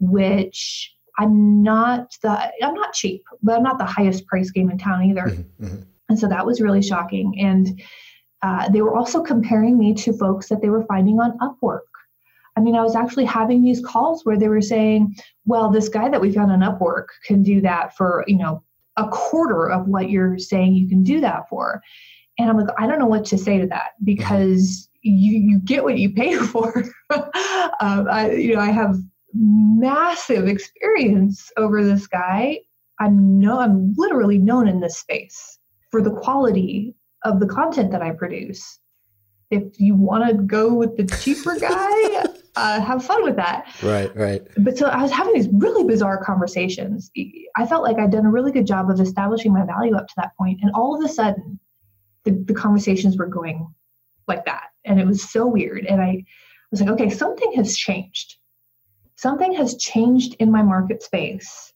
which 0.00 0.94
I'm 1.18 1.62
not 1.62 2.14
the 2.22 2.52
I'm 2.62 2.74
not 2.74 2.92
cheap, 2.92 3.24
but 3.42 3.56
I'm 3.56 3.62
not 3.62 3.78
the 3.78 3.86
highest 3.86 4.26
price 4.26 4.50
game 4.50 4.70
in 4.70 4.78
town 4.78 5.04
either. 5.04 5.22
Mm-hmm. 5.22 5.64
mm-hmm. 5.64 5.82
And 6.08 6.18
so 6.18 6.28
that 6.28 6.44
was 6.44 6.60
really 6.60 6.82
shocking. 6.82 7.40
And 7.40 7.80
uh, 8.42 8.68
they 8.68 8.82
were 8.82 8.96
also 8.96 9.22
comparing 9.22 9.78
me 9.78 9.94
to 9.94 10.12
folks 10.12 10.48
that 10.48 10.60
they 10.60 10.68
were 10.68 10.84
finding 10.84 11.20
on 11.20 11.38
Upwork. 11.38 11.80
I 12.56 12.60
mean, 12.60 12.74
I 12.74 12.82
was 12.82 12.96
actually 12.96 13.24
having 13.24 13.62
these 13.62 13.84
calls 13.84 14.24
where 14.24 14.38
they 14.38 14.48
were 14.48 14.60
saying, 14.60 15.16
well, 15.46 15.70
this 15.70 15.88
guy 15.88 16.08
that 16.08 16.20
we 16.20 16.32
found 16.32 16.52
on 16.52 16.60
Upwork 16.60 17.06
can 17.24 17.42
do 17.42 17.60
that 17.62 17.96
for, 17.96 18.24
you 18.26 18.36
know, 18.36 18.62
a 18.96 19.08
quarter 19.08 19.70
of 19.70 19.86
what 19.86 20.10
you're 20.10 20.38
saying 20.38 20.74
you 20.74 20.88
can 20.88 21.02
do 21.02 21.20
that 21.20 21.48
for. 21.48 21.80
And 22.38 22.50
I'm 22.50 22.58
like, 22.58 22.74
I 22.78 22.86
don't 22.86 22.98
know 22.98 23.06
what 23.06 23.24
to 23.26 23.38
say 23.38 23.58
to 23.58 23.66
that 23.68 23.92
because 24.04 24.88
you, 25.02 25.38
you 25.38 25.58
get 25.60 25.84
what 25.84 25.98
you 25.98 26.12
pay 26.12 26.36
for. 26.36 26.84
um, 27.10 28.06
I, 28.10 28.32
you 28.32 28.54
know, 28.54 28.60
I 28.60 28.70
have 28.70 28.96
massive 29.32 30.46
experience 30.46 31.50
over 31.56 31.82
this 31.84 32.06
guy. 32.06 32.58
I'm 33.00 33.38
no, 33.38 33.60
I'm 33.60 33.94
literally 33.96 34.38
known 34.38 34.68
in 34.68 34.80
this 34.80 34.98
space 34.98 35.58
for 35.90 36.02
the 36.02 36.12
quality 36.12 36.94
of 37.24 37.40
the 37.40 37.46
content 37.46 37.90
that 37.92 38.02
I 38.02 38.10
produce. 38.10 38.78
If 39.50 39.78
you 39.78 39.94
want 39.94 40.28
to 40.28 40.34
go 40.34 40.72
with 40.72 40.96
the 40.96 41.04
cheaper 41.18 41.56
guy, 41.60 42.24
uh, 42.56 42.80
have 42.80 43.04
fun 43.04 43.22
with 43.22 43.36
that. 43.36 43.66
Right, 43.82 44.14
right. 44.16 44.42
But 44.58 44.78
so 44.78 44.86
I 44.86 45.02
was 45.02 45.10
having 45.10 45.34
these 45.34 45.48
really 45.52 45.84
bizarre 45.84 46.22
conversations. 46.22 47.10
I 47.56 47.66
felt 47.66 47.82
like 47.82 47.98
I'd 47.98 48.10
done 48.10 48.26
a 48.26 48.30
really 48.30 48.52
good 48.52 48.66
job 48.66 48.90
of 48.90 49.00
establishing 49.00 49.52
my 49.52 49.64
value 49.64 49.94
up 49.94 50.08
to 50.08 50.14
that 50.16 50.36
point, 50.38 50.60
and 50.62 50.70
all 50.74 50.96
of 50.96 51.04
a 51.04 51.12
sudden, 51.12 51.58
the, 52.24 52.32
the 52.46 52.54
conversations 52.54 53.16
were 53.16 53.26
going 53.26 53.66
like 54.28 54.44
that, 54.46 54.68
and 54.84 55.00
it 55.00 55.06
was 55.06 55.30
so 55.30 55.46
weird. 55.46 55.84
And 55.86 56.00
I 56.00 56.24
was 56.70 56.80
like, 56.80 56.90
okay, 56.90 57.10
something 57.10 57.52
has 57.54 57.76
changed. 57.76 58.36
Something 59.16 59.54
has 59.54 59.76
changed 59.76 60.34
in 60.40 60.50
my 60.50 60.62
market 60.62 61.02
space 61.02 61.71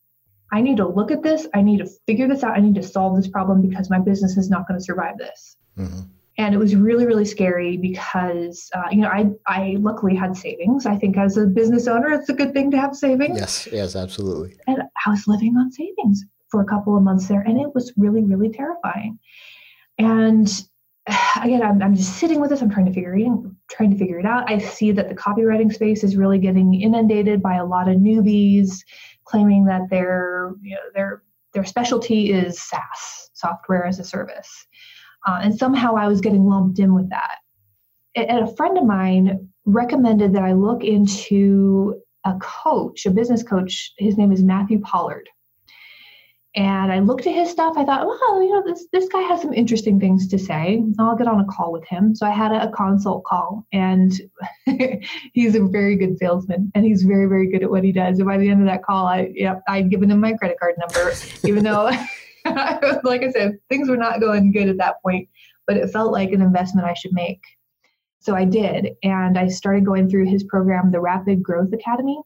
I 0.52 0.60
need 0.60 0.76
to 0.76 0.86
look 0.86 1.10
at 1.10 1.22
this. 1.22 1.46
I 1.54 1.62
need 1.62 1.78
to 1.78 1.86
figure 2.06 2.28
this 2.28 2.42
out. 2.42 2.56
I 2.56 2.60
need 2.60 2.74
to 2.76 2.82
solve 2.82 3.16
this 3.16 3.28
problem 3.28 3.62
because 3.62 3.90
my 3.90 3.98
business 3.98 4.36
is 4.36 4.48
not 4.48 4.66
going 4.68 4.78
to 4.78 4.84
survive 4.84 5.18
this. 5.18 5.56
Mm-hmm. 5.78 6.00
And 6.38 6.54
it 6.54 6.58
was 6.58 6.76
really, 6.76 7.06
really 7.06 7.24
scary 7.24 7.78
because, 7.78 8.70
uh, 8.74 8.88
you 8.90 8.98
know, 8.98 9.08
I, 9.08 9.30
I 9.46 9.76
luckily 9.78 10.14
had 10.14 10.36
savings. 10.36 10.84
I 10.84 10.96
think 10.96 11.16
as 11.16 11.38
a 11.38 11.46
business 11.46 11.88
owner, 11.88 12.10
it's 12.10 12.28
a 12.28 12.34
good 12.34 12.52
thing 12.52 12.70
to 12.72 12.76
have 12.76 12.94
savings. 12.94 13.38
Yes, 13.38 13.68
yes, 13.72 13.96
absolutely. 13.96 14.54
And 14.66 14.82
I 14.82 15.10
was 15.10 15.26
living 15.26 15.56
on 15.56 15.72
savings 15.72 16.24
for 16.48 16.60
a 16.60 16.66
couple 16.66 16.96
of 16.96 17.02
months 17.02 17.26
there, 17.26 17.40
and 17.40 17.58
it 17.58 17.74
was 17.74 17.92
really, 17.96 18.22
really 18.22 18.50
terrifying. 18.50 19.18
And 19.98 20.46
again, 21.42 21.62
I'm, 21.62 21.82
I'm 21.82 21.94
just 21.94 22.18
sitting 22.18 22.38
with 22.38 22.50
this. 22.50 22.60
I'm 22.60 22.70
trying 22.70 22.86
to 22.86 22.92
figure 22.92 23.16
it, 23.16 23.26
trying 23.70 23.90
to 23.90 23.96
figure 23.96 24.18
it 24.18 24.26
out. 24.26 24.50
I 24.50 24.58
see 24.58 24.92
that 24.92 25.08
the 25.08 25.14
copywriting 25.14 25.72
space 25.72 26.04
is 26.04 26.16
really 26.16 26.38
getting 26.38 26.80
inundated 26.80 27.42
by 27.42 27.56
a 27.56 27.64
lot 27.64 27.88
of 27.88 27.96
newbies 27.96 28.82
claiming 29.26 29.64
that 29.66 29.88
their 29.90 30.54
you 30.62 30.74
know, 30.74 30.80
their 30.94 31.22
their 31.52 31.64
specialty 31.64 32.32
is 32.32 32.60
SaaS, 32.60 33.30
software 33.34 33.86
as 33.86 33.98
a 33.98 34.04
service, 34.04 34.66
uh, 35.26 35.40
and 35.42 35.56
somehow 35.56 35.96
I 35.96 36.08
was 36.08 36.20
getting 36.20 36.46
lumped 36.46 36.78
in 36.78 36.94
with 36.94 37.10
that. 37.10 37.38
And 38.14 38.40
a 38.40 38.54
friend 38.56 38.78
of 38.78 38.84
mine 38.84 39.48
recommended 39.66 40.32
that 40.34 40.42
I 40.42 40.52
look 40.52 40.84
into 40.84 42.00
a 42.24 42.34
coach, 42.40 43.06
a 43.06 43.10
business 43.10 43.42
coach. 43.42 43.92
His 43.98 44.16
name 44.16 44.32
is 44.32 44.42
Matthew 44.42 44.80
Pollard. 44.80 45.28
And 46.56 46.90
I 46.90 47.00
looked 47.00 47.26
at 47.26 47.34
his 47.34 47.50
stuff. 47.50 47.74
I 47.76 47.84
thought, 47.84 48.06
well, 48.06 48.42
you 48.42 48.50
know, 48.50 48.62
this 48.64 48.86
this 48.90 49.08
guy 49.08 49.20
has 49.20 49.42
some 49.42 49.52
interesting 49.52 50.00
things 50.00 50.26
to 50.28 50.38
say. 50.38 50.82
I'll 50.98 51.14
get 51.14 51.26
on 51.26 51.40
a 51.40 51.44
call 51.44 51.70
with 51.70 51.86
him. 51.86 52.14
So 52.14 52.26
I 52.26 52.30
had 52.30 52.50
a, 52.50 52.66
a 52.66 52.72
consult 52.72 53.24
call, 53.24 53.66
and 53.74 54.18
he's 55.34 55.54
a 55.54 55.66
very 55.66 55.96
good 55.96 56.16
salesman, 56.16 56.72
and 56.74 56.86
he's 56.86 57.02
very 57.02 57.26
very 57.26 57.50
good 57.50 57.62
at 57.62 57.70
what 57.70 57.84
he 57.84 57.92
does. 57.92 58.18
And 58.18 58.26
by 58.26 58.38
the 58.38 58.48
end 58.48 58.62
of 58.62 58.66
that 58.68 58.82
call, 58.82 59.06
I 59.06 59.30
yep, 59.34 59.62
I'd 59.68 59.90
given 59.90 60.10
him 60.10 60.18
my 60.18 60.32
credit 60.32 60.58
card 60.58 60.76
number, 60.78 61.12
even 61.44 61.62
though, 61.62 61.84
like 63.04 63.22
I 63.22 63.30
said, 63.32 63.58
things 63.68 63.90
were 63.90 63.98
not 63.98 64.20
going 64.20 64.50
good 64.50 64.70
at 64.70 64.78
that 64.78 65.02
point. 65.02 65.28
But 65.66 65.76
it 65.76 65.90
felt 65.90 66.10
like 66.10 66.32
an 66.32 66.40
investment 66.40 66.86
I 66.86 66.94
should 66.94 67.12
make. 67.12 67.42
So 68.20 68.34
I 68.34 68.46
did, 68.46 68.94
and 69.02 69.36
I 69.36 69.48
started 69.48 69.84
going 69.84 70.08
through 70.08 70.26
his 70.26 70.42
program, 70.44 70.90
the 70.90 71.00
Rapid 71.00 71.42
Growth 71.42 71.72
Academy 71.74 72.18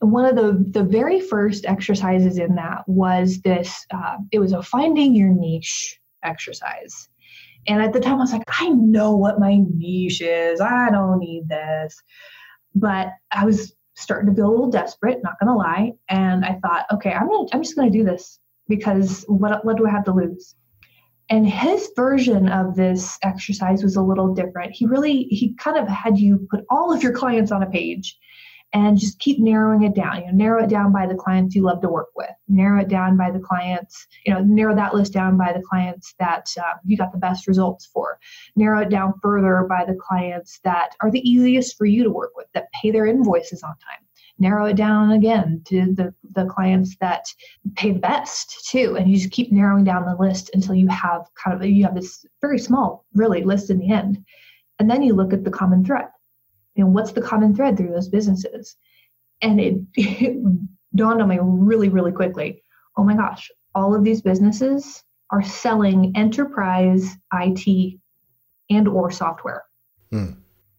one 0.00 0.24
of 0.24 0.34
the 0.34 0.64
the 0.70 0.84
very 0.84 1.20
first 1.20 1.66
exercises 1.66 2.38
in 2.38 2.54
that 2.54 2.82
was 2.86 3.40
this 3.42 3.86
uh, 3.92 4.16
it 4.32 4.38
was 4.38 4.52
a 4.52 4.62
finding 4.62 5.14
your 5.14 5.28
niche 5.28 5.98
exercise. 6.22 7.08
And 7.66 7.82
at 7.82 7.92
the 7.92 8.00
time 8.00 8.14
i 8.14 8.20
was 8.20 8.32
like 8.32 8.42
i 8.48 8.68
know 8.70 9.16
what 9.16 9.38
my 9.38 9.58
niche 9.74 10.22
is. 10.22 10.60
I 10.60 10.90
don't 10.90 11.18
need 11.18 11.48
this. 11.48 11.96
But 12.74 13.08
i 13.30 13.44
was 13.44 13.74
starting 13.94 14.30
to 14.30 14.34
feel 14.34 14.48
a 14.48 14.50
little 14.50 14.70
desperate 14.70 15.22
not 15.22 15.38
gonna 15.38 15.56
lie. 15.56 15.92
And 16.08 16.44
i 16.44 16.58
thought 16.62 16.86
okay 16.92 17.12
i'm 17.12 17.28
gonna 17.28 17.48
i'm 17.52 17.62
just 17.62 17.76
gonna 17.76 17.90
do 17.90 18.04
this 18.04 18.38
because 18.68 19.24
what 19.28 19.64
what 19.64 19.76
do 19.76 19.86
i 19.86 19.90
have 19.90 20.04
to 20.04 20.14
lose? 20.14 20.54
And 21.28 21.46
his 21.46 21.90
version 21.94 22.48
of 22.48 22.74
this 22.74 23.16
exercise 23.22 23.84
was 23.84 23.94
a 23.94 24.02
little 24.02 24.34
different. 24.34 24.72
He 24.72 24.86
really 24.86 25.24
he 25.24 25.54
kind 25.54 25.76
of 25.76 25.86
had 25.86 26.18
you 26.18 26.48
put 26.50 26.64
all 26.70 26.92
of 26.92 27.04
your 27.04 27.12
clients 27.12 27.52
on 27.52 27.62
a 27.62 27.70
page 27.70 28.18
and 28.72 28.98
just 28.98 29.18
keep 29.18 29.40
narrowing 29.40 29.82
it 29.82 29.94
down. 29.94 30.20
You 30.20 30.26
know, 30.26 30.32
narrow 30.32 30.64
it 30.64 30.70
down 30.70 30.92
by 30.92 31.06
the 31.06 31.14
clients 31.14 31.54
you 31.54 31.62
love 31.62 31.80
to 31.82 31.88
work 31.88 32.10
with. 32.14 32.30
Narrow 32.48 32.80
it 32.80 32.88
down 32.88 33.16
by 33.16 33.30
the 33.30 33.40
clients. 33.40 34.06
You 34.24 34.34
know, 34.34 34.40
narrow 34.40 34.74
that 34.76 34.94
list 34.94 35.12
down 35.12 35.36
by 35.36 35.52
the 35.52 35.62
clients 35.68 36.14
that 36.18 36.46
uh, 36.58 36.74
you 36.84 36.96
got 36.96 37.12
the 37.12 37.18
best 37.18 37.48
results 37.48 37.86
for. 37.86 38.18
Narrow 38.54 38.82
it 38.82 38.90
down 38.90 39.14
further 39.22 39.66
by 39.68 39.84
the 39.84 39.96
clients 39.96 40.60
that 40.62 40.94
are 41.00 41.10
the 41.10 41.28
easiest 41.28 41.76
for 41.76 41.84
you 41.84 42.04
to 42.04 42.10
work 42.10 42.32
with, 42.36 42.46
that 42.54 42.68
pay 42.80 42.90
their 42.90 43.06
invoices 43.06 43.62
on 43.62 43.70
time. 43.70 44.06
Narrow 44.38 44.66
it 44.66 44.76
down 44.76 45.10
again 45.10 45.62
to 45.66 45.92
the 45.94 46.14
the 46.32 46.46
clients 46.46 46.96
that 47.00 47.26
pay 47.76 47.90
best 47.90 48.68
too, 48.70 48.96
and 48.96 49.10
you 49.10 49.18
just 49.18 49.32
keep 49.32 49.52
narrowing 49.52 49.84
down 49.84 50.06
the 50.06 50.16
list 50.16 50.50
until 50.54 50.74
you 50.74 50.88
have 50.88 51.26
kind 51.34 51.62
of 51.62 51.68
you 51.68 51.84
have 51.84 51.94
this 51.94 52.24
very 52.40 52.58
small, 52.58 53.04
really 53.14 53.42
list 53.42 53.68
in 53.68 53.78
the 53.78 53.90
end, 53.90 54.24
and 54.78 54.88
then 54.88 55.02
you 55.02 55.12
look 55.12 55.34
at 55.34 55.44
the 55.44 55.50
common 55.50 55.84
thread 55.84 56.06
you 56.74 56.84
know 56.84 56.90
what's 56.90 57.12
the 57.12 57.22
common 57.22 57.54
thread 57.54 57.76
through 57.76 57.92
those 57.92 58.08
businesses 58.08 58.76
and 59.42 59.60
it, 59.60 59.76
it 59.94 60.36
dawned 60.94 61.22
on 61.22 61.28
me 61.28 61.38
really 61.40 61.88
really 61.88 62.12
quickly 62.12 62.62
oh 62.96 63.04
my 63.04 63.14
gosh 63.14 63.50
all 63.74 63.94
of 63.94 64.04
these 64.04 64.22
businesses 64.22 65.02
are 65.30 65.42
selling 65.42 66.12
enterprise 66.16 67.16
it 67.32 67.98
and 68.70 68.88
or 68.88 69.10
software 69.10 69.64
hmm. 70.10 70.30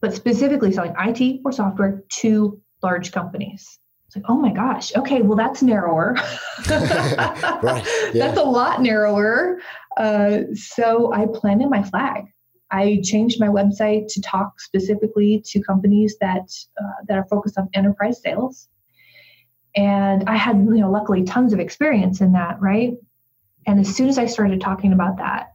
but 0.02 0.14
specifically 0.14 0.72
selling 0.72 0.94
it 0.98 1.42
or 1.46 1.52
software 1.52 2.04
to 2.10 2.62
large 2.84 3.12
companies 3.12 3.80
it's 4.08 4.16
like 4.16 4.26
oh 4.28 4.38
my 4.38 4.52
gosh 4.52 4.94
okay 4.96 5.22
well 5.22 5.38
that's 5.38 5.62
narrower 5.62 6.16
right. 6.70 7.86
yeah. 8.14 8.28
that's 8.28 8.40
a 8.40 8.44
lot 8.44 8.82
narrower 8.82 9.60
uh, 9.98 10.40
so 10.54 11.14
i 11.14 11.26
planted 11.34 11.70
my 11.70 11.84
flag 11.84 12.26
I 12.72 13.02
changed 13.04 13.40
my 13.40 13.48
website 13.48 14.08
to 14.14 14.22
talk 14.22 14.60
specifically 14.62 15.44
to 15.48 15.62
companies 15.62 16.16
that 16.22 16.50
uh, 16.82 17.04
that 17.08 17.18
are 17.18 17.26
focused 17.26 17.58
on 17.58 17.70
enterprise 17.74 18.22
sales, 18.22 18.70
and 19.76 20.24
I 20.28 20.38
had 20.38 20.56
you 20.56 20.80
know 20.80 20.90
luckily 20.90 21.24
tons 21.24 21.54
of 21.54 21.60
experience 21.60 22.22
in 22.22 22.32
that, 22.34 22.60
right? 22.62 22.94
And 23.68 23.80
as 23.80 23.94
soon 23.94 24.10
as 24.10 24.18
I 24.18 24.26
started 24.26 24.62
talking 24.62 24.94
about 24.94 25.18
that, 25.18 25.54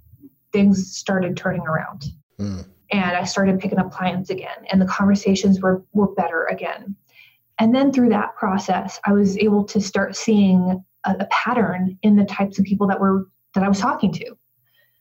things 0.53 0.97
started 0.97 1.37
turning 1.37 1.63
around, 1.63 2.05
mm. 2.39 2.65
and 2.93 3.17
I 3.17 3.25
started 3.25 3.59
picking 3.61 3.79
up 3.79 3.91
clients 3.91 4.31
again, 4.31 4.67
and 4.71 4.81
the 4.81 4.87
conversations 4.87 5.61
were 5.61 5.85
were 5.93 6.15
better 6.15 6.45
again. 6.45 6.95
And 7.59 7.75
then 7.75 7.91
through 7.91 8.11
that 8.11 8.37
process, 8.37 9.01
I 9.07 9.13
was 9.13 9.39
able 9.39 9.65
to 9.65 9.81
start 9.81 10.15
seeing 10.15 10.85
a, 11.07 11.11
a 11.19 11.27
pattern 11.31 11.99
in 12.03 12.15
the 12.15 12.25
types 12.27 12.59
of 12.59 12.67
people 12.67 12.87
that 12.89 13.01
were 13.01 13.27
that 13.55 13.65
I 13.65 13.69
was 13.69 13.81
talking 13.81 14.13
to 14.13 14.37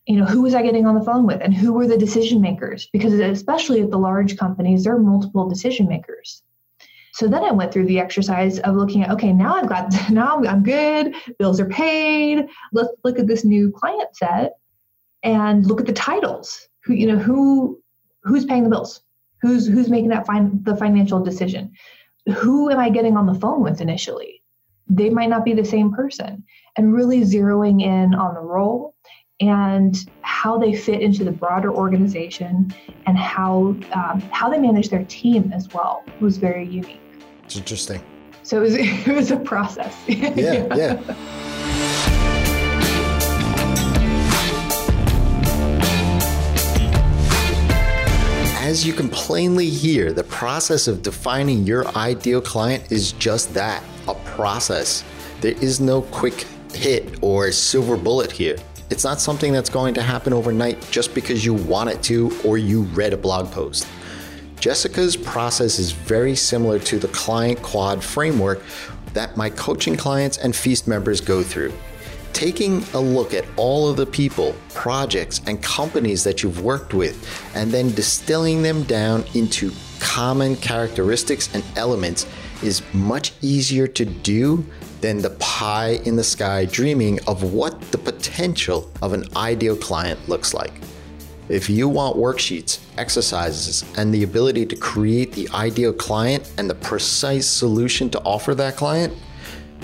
you 0.07 0.17
know 0.17 0.25
who 0.25 0.41
was 0.41 0.53
i 0.53 0.61
getting 0.61 0.85
on 0.85 0.95
the 0.95 1.03
phone 1.03 1.25
with 1.25 1.41
and 1.41 1.53
who 1.53 1.73
were 1.73 1.87
the 1.87 1.97
decision 1.97 2.41
makers? 2.41 2.87
Because 2.93 3.13
especially 3.13 3.81
at 3.81 3.91
the 3.91 3.97
large 3.97 4.37
companies 4.37 4.83
there 4.83 4.95
are 4.95 4.99
multiple 4.99 5.49
decision 5.49 5.87
makers. 5.87 6.43
So 7.13 7.27
then 7.27 7.43
i 7.43 7.51
went 7.51 7.71
through 7.71 7.85
the 7.85 7.99
exercise 7.99 8.59
of 8.59 8.75
looking 8.75 9.03
at 9.03 9.11
okay 9.11 9.31
now 9.31 9.55
i've 9.55 9.69
got 9.69 9.93
now 10.11 10.43
i'm 10.43 10.63
good 10.63 11.15
bills 11.39 11.59
are 11.59 11.69
paid 11.69 12.45
let's 12.73 12.89
look 13.03 13.19
at 13.19 13.27
this 13.27 13.45
new 13.45 13.71
client 13.71 14.15
set 14.15 14.53
and 15.25 15.65
look 15.65 15.81
at 15.81 15.87
the 15.87 15.93
titles. 15.93 16.69
Who 16.85 16.93
you 16.93 17.07
know 17.07 17.17
who 17.17 17.81
who's 18.23 18.45
paying 18.45 18.63
the 18.63 18.69
bills? 18.69 19.01
Who's 19.41 19.67
who's 19.67 19.89
making 19.89 20.09
that 20.09 20.25
fin- 20.25 20.61
the 20.63 20.77
financial 20.77 21.21
decision? 21.21 21.73
Who 22.37 22.69
am 22.69 22.79
i 22.79 22.89
getting 22.89 23.17
on 23.17 23.25
the 23.25 23.33
phone 23.33 23.61
with 23.61 23.81
initially? 23.81 24.41
They 24.87 25.09
might 25.09 25.29
not 25.29 25.43
be 25.43 25.53
the 25.53 25.65
same 25.65 25.91
person. 25.91 26.43
And 26.77 26.93
really 26.93 27.21
zeroing 27.21 27.81
in 27.81 28.13
on 28.13 28.35
the 28.35 28.41
role 28.41 28.94
and 29.41 30.09
how 30.21 30.57
they 30.57 30.73
fit 30.73 31.01
into 31.01 31.23
the 31.25 31.31
broader 31.31 31.73
organization 31.73 32.73
and 33.05 33.17
how 33.17 33.75
um, 33.93 34.21
how 34.31 34.49
they 34.49 34.57
manage 34.57 34.89
their 34.89 35.03
team 35.05 35.51
as 35.53 35.73
well 35.73 36.03
was 36.21 36.37
very 36.37 36.65
unique. 36.65 37.01
It's 37.43 37.57
interesting. 37.57 38.01
So 38.43 38.57
it 38.57 38.61
was 38.61 38.75
it 38.77 39.15
was 39.15 39.31
a 39.31 39.37
process. 39.37 39.95
yeah, 40.07 40.73
yeah. 40.75 41.01
As 48.61 48.85
you 48.85 48.93
can 48.93 49.09
plainly 49.09 49.69
hear, 49.69 50.11
the 50.11 50.23
process 50.23 50.87
of 50.87 51.03
defining 51.03 51.67
your 51.67 51.87
ideal 51.95 52.41
client 52.41 52.91
is 52.91 53.11
just 53.11 53.53
that 53.53 53.83
a 54.07 54.15
process. 54.15 55.03
There 55.41 55.53
is 55.61 55.79
no 55.79 56.01
quick 56.01 56.47
hit 56.73 57.21
or 57.21 57.51
silver 57.51 57.95
bullet 57.95 58.31
here. 58.31 58.57
It's 58.91 59.03
not 59.03 59.19
something 59.19 59.51
that's 59.51 59.69
going 59.69 59.95
to 59.95 60.03
happen 60.03 60.31
overnight 60.31 60.79
just 60.91 61.15
because 61.15 61.43
you 61.43 61.55
want 61.55 61.89
it 61.89 62.03
to 62.03 62.31
or 62.43 62.59
you 62.59 62.83
read 62.83 63.13
a 63.13 63.17
blog 63.17 63.51
post. 63.51 63.87
Jessica's 64.59 65.17
process 65.17 65.79
is 65.79 65.91
very 65.91 66.35
similar 66.35 66.77
to 66.79 66.99
the 66.99 67.07
client 67.07 67.61
quad 67.61 68.03
framework 68.03 68.61
that 69.13 69.35
my 69.35 69.49
coaching 69.49 69.95
clients 69.95 70.37
and 70.37 70.55
feast 70.55 70.87
members 70.87 71.19
go 71.19 71.41
through. 71.41 71.73
Taking 72.33 72.83
a 72.93 72.99
look 72.99 73.33
at 73.33 73.45
all 73.55 73.89
of 73.89 73.97
the 73.97 74.05
people, 74.05 74.55
projects, 74.73 75.41
and 75.47 75.63
companies 75.63 76.23
that 76.23 76.43
you've 76.43 76.61
worked 76.61 76.93
with, 76.93 77.15
and 77.55 77.71
then 77.71 77.91
distilling 77.91 78.61
them 78.61 78.83
down 78.83 79.23
into 79.33 79.71
common 79.99 80.57
characteristics 80.57 81.53
and 81.55 81.63
elements 81.75 82.27
is 82.61 82.81
much 82.93 83.33
easier 83.41 83.87
to 83.87 84.05
do 84.05 84.65
than 85.05 85.21
the 85.21 85.29
pie 85.29 85.99
in 86.05 86.15
the 86.15 86.23
sky 86.23 86.65
dreaming 86.65 87.19
of 87.27 87.53
what 87.53 87.79
the 87.91 87.97
potential 87.97 88.89
of 89.03 89.13
an 89.13 89.23
ideal 89.35 89.77
client 89.77 90.19
looks 90.27 90.51
like. 90.51 90.73
If 91.47 91.69
you 91.69 91.87
want 91.87 92.17
worksheets, 92.17 92.79
exercises, 92.97 93.85
and 93.99 94.11
the 94.11 94.23
ability 94.23 94.65
to 94.65 94.75
create 94.75 95.31
the 95.33 95.47
ideal 95.53 95.93
client 95.93 96.51
and 96.57 96.67
the 96.67 96.73
precise 96.73 97.47
solution 97.47 98.09
to 98.09 98.19
offer 98.21 98.55
that 98.55 98.77
client 98.77 99.13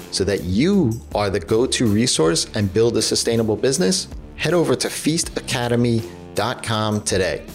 so 0.09 0.23
that 0.23 0.43
you 0.43 0.91
are 1.13 1.29
the 1.29 1.39
go 1.39 1.67
to 1.67 1.85
resource 1.85 2.47
and 2.55 2.73
build 2.73 2.97
a 2.97 3.01
sustainable 3.03 3.55
business, 3.55 4.07
head 4.37 4.55
over 4.55 4.75
to 4.75 4.87
feastacademy.com 4.87 7.01
today. 7.03 7.45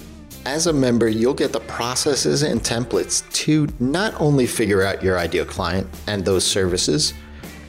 As 0.44 0.68
a 0.68 0.72
member, 0.72 1.08
you'll 1.08 1.34
get 1.34 1.52
the 1.52 1.58
processes 1.58 2.44
and 2.44 2.62
templates 2.62 3.28
to 3.32 3.66
not 3.80 4.14
only 4.20 4.46
figure 4.46 4.84
out 4.84 5.02
your 5.02 5.18
ideal 5.18 5.44
client 5.44 5.88
and 6.06 6.24
those 6.24 6.46
services 6.46 7.12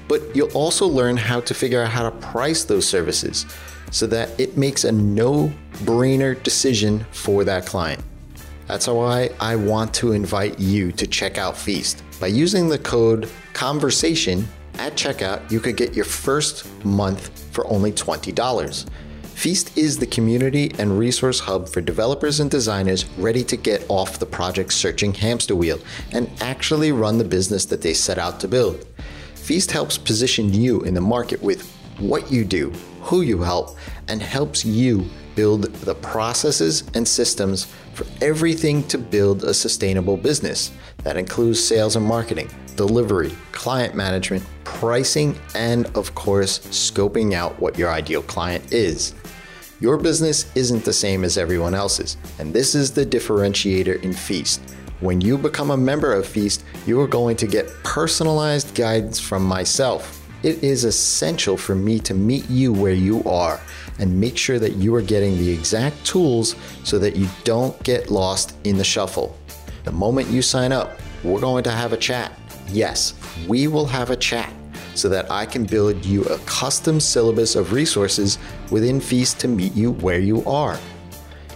but 0.07 0.35
you'll 0.35 0.51
also 0.53 0.87
learn 0.87 1.17
how 1.17 1.39
to 1.41 1.53
figure 1.53 1.81
out 1.81 1.89
how 1.89 2.09
to 2.09 2.11
price 2.17 2.63
those 2.63 2.87
services 2.87 3.45
so 3.91 4.07
that 4.07 4.37
it 4.39 4.57
makes 4.57 4.83
a 4.83 4.91
no 4.91 5.51
brainer 5.83 6.41
decision 6.43 7.05
for 7.11 7.43
that 7.43 7.65
client. 7.65 8.03
That's 8.67 8.87
why 8.87 9.29
I 9.39 9.55
want 9.55 9.93
to 9.95 10.11
invite 10.11 10.59
you 10.59 10.91
to 10.93 11.07
check 11.07 11.37
out 11.37 11.57
Feast. 11.57 12.03
By 12.19 12.27
using 12.27 12.67
the 12.67 12.79
code 12.79 13.29
CONVERSATION 13.53 14.45
at 14.77 14.93
checkout, 14.93 15.49
you 15.49 15.59
could 15.59 15.77
get 15.77 15.93
your 15.93 16.05
first 16.05 16.65
month 16.83 17.29
for 17.53 17.65
only 17.67 17.91
$20. 17.91 18.89
Feast 19.23 19.77
is 19.77 19.99
the 19.99 20.07
community 20.07 20.71
and 20.79 20.97
resource 20.97 21.39
hub 21.39 21.69
for 21.69 21.79
developers 21.79 22.39
and 22.39 22.49
designers 22.49 23.05
ready 23.17 23.43
to 23.43 23.55
get 23.55 23.85
off 23.87 24.19
the 24.19 24.25
project 24.25 24.73
searching 24.73 25.13
hamster 25.13 25.55
wheel 25.55 25.79
and 26.11 26.29
actually 26.41 26.91
run 26.91 27.19
the 27.19 27.23
business 27.23 27.63
that 27.65 27.81
they 27.81 27.93
set 27.93 28.17
out 28.17 28.39
to 28.39 28.47
build. 28.47 28.85
Feast 29.47 29.71
helps 29.71 29.97
position 29.97 30.53
you 30.53 30.81
in 30.81 30.93
the 30.93 30.99
market 30.99 31.41
with 31.41 31.71
what 31.99 32.29
you 32.29 32.43
do, 32.43 32.69
who 32.99 33.21
you 33.21 33.41
help, 33.41 33.77
and 34.09 34.21
helps 34.21 34.65
you 34.65 35.05
build 35.35 35.73
the 35.73 35.95
processes 35.95 36.83
and 36.95 37.07
systems 37.07 37.65
for 37.93 38.05
everything 38.21 38.85
to 38.89 38.97
build 38.97 39.45
a 39.45 39.53
sustainable 39.53 40.17
business. 40.17 40.73
That 41.03 41.15
includes 41.15 41.63
sales 41.63 41.95
and 41.95 42.05
marketing, 42.05 42.49
delivery, 42.75 43.31
client 43.53 43.95
management, 43.95 44.43
pricing, 44.65 45.39
and 45.55 45.85
of 45.95 46.13
course, 46.13 46.59
scoping 46.59 47.33
out 47.33 47.57
what 47.57 47.77
your 47.77 47.89
ideal 47.89 48.23
client 48.23 48.73
is. 48.73 49.15
Your 49.79 49.95
business 49.95 50.51
isn't 50.55 50.83
the 50.83 50.91
same 50.91 51.23
as 51.23 51.37
everyone 51.37 51.73
else's, 51.73 52.17
and 52.37 52.53
this 52.53 52.75
is 52.75 52.91
the 52.91 53.05
differentiator 53.05 54.03
in 54.03 54.11
Feast. 54.11 54.59
When 54.99 55.21
you 55.21 55.37
become 55.37 55.71
a 55.71 55.77
member 55.77 56.13
of 56.13 56.27
Feast, 56.27 56.63
you 56.85 56.99
are 57.01 57.07
going 57.07 57.37
to 57.37 57.47
get 57.47 57.67
personalized 57.83 58.75
guidance 58.75 59.19
from 59.19 59.43
myself 59.43 60.17
it 60.43 60.63
is 60.63 60.83
essential 60.83 61.57
for 61.57 61.73
me 61.73 61.99
to 61.99 62.13
meet 62.13 62.47
you 62.49 62.71
where 62.71 62.93
you 62.93 63.23
are 63.23 63.59
and 63.97 64.19
make 64.19 64.37
sure 64.37 64.59
that 64.59 64.75
you 64.75 64.93
are 64.93 65.01
getting 65.01 65.35
the 65.37 65.51
exact 65.51 66.05
tools 66.05 66.55
so 66.83 66.99
that 66.99 67.15
you 67.15 67.27
don't 67.43 67.81
get 67.83 68.11
lost 68.11 68.55
in 68.63 68.77
the 68.77 68.83
shuffle. 68.83 69.35
The 69.83 69.91
moment 69.91 70.29
you 70.29 70.43
sign 70.43 70.71
up, 70.71 70.99
we're 71.23 71.41
going 71.41 71.63
to 71.63 71.71
have 71.71 71.91
a 71.91 71.97
chat. 71.97 72.31
Yes, 72.69 73.15
we 73.47 73.67
will 73.67 73.87
have 73.87 74.11
a 74.11 74.15
chat 74.15 74.53
so 74.93 75.09
that 75.09 75.31
I 75.31 75.45
can 75.45 75.63
build 75.63 76.05
you 76.05 76.23
a 76.25 76.37
custom 76.39 76.99
syllabus 76.99 77.55
of 77.55 77.73
resources 77.73 78.37
within 78.69 78.99
Feast 78.99 79.39
to 79.39 79.47
meet 79.47 79.75
you 79.75 79.91
where 79.91 80.19
you 80.19 80.45
are. 80.45 80.77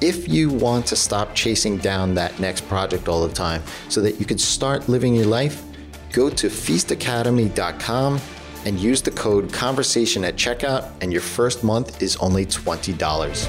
If 0.01 0.27
you 0.27 0.49
want 0.49 0.87
to 0.87 0.95
stop 0.95 1.35
chasing 1.35 1.77
down 1.77 2.15
that 2.15 2.39
next 2.39 2.67
project 2.67 3.07
all 3.07 3.27
the 3.27 3.31
time 3.31 3.61
so 3.87 4.01
that 4.01 4.19
you 4.19 4.25
can 4.25 4.39
start 4.39 4.89
living 4.89 5.13
your 5.13 5.27
life, 5.27 5.63
go 6.11 6.27
to 6.27 6.47
feastacademy.com 6.47 8.19
and 8.65 8.79
use 8.79 9.03
the 9.03 9.11
code 9.11 9.53
conversation 9.53 10.23
at 10.23 10.37
checkout 10.37 10.91
and 11.01 11.11
your 11.11 11.21
first 11.21 11.63
month 11.63 12.01
is 12.01 12.17
only 12.17 12.47
$20 12.47 13.47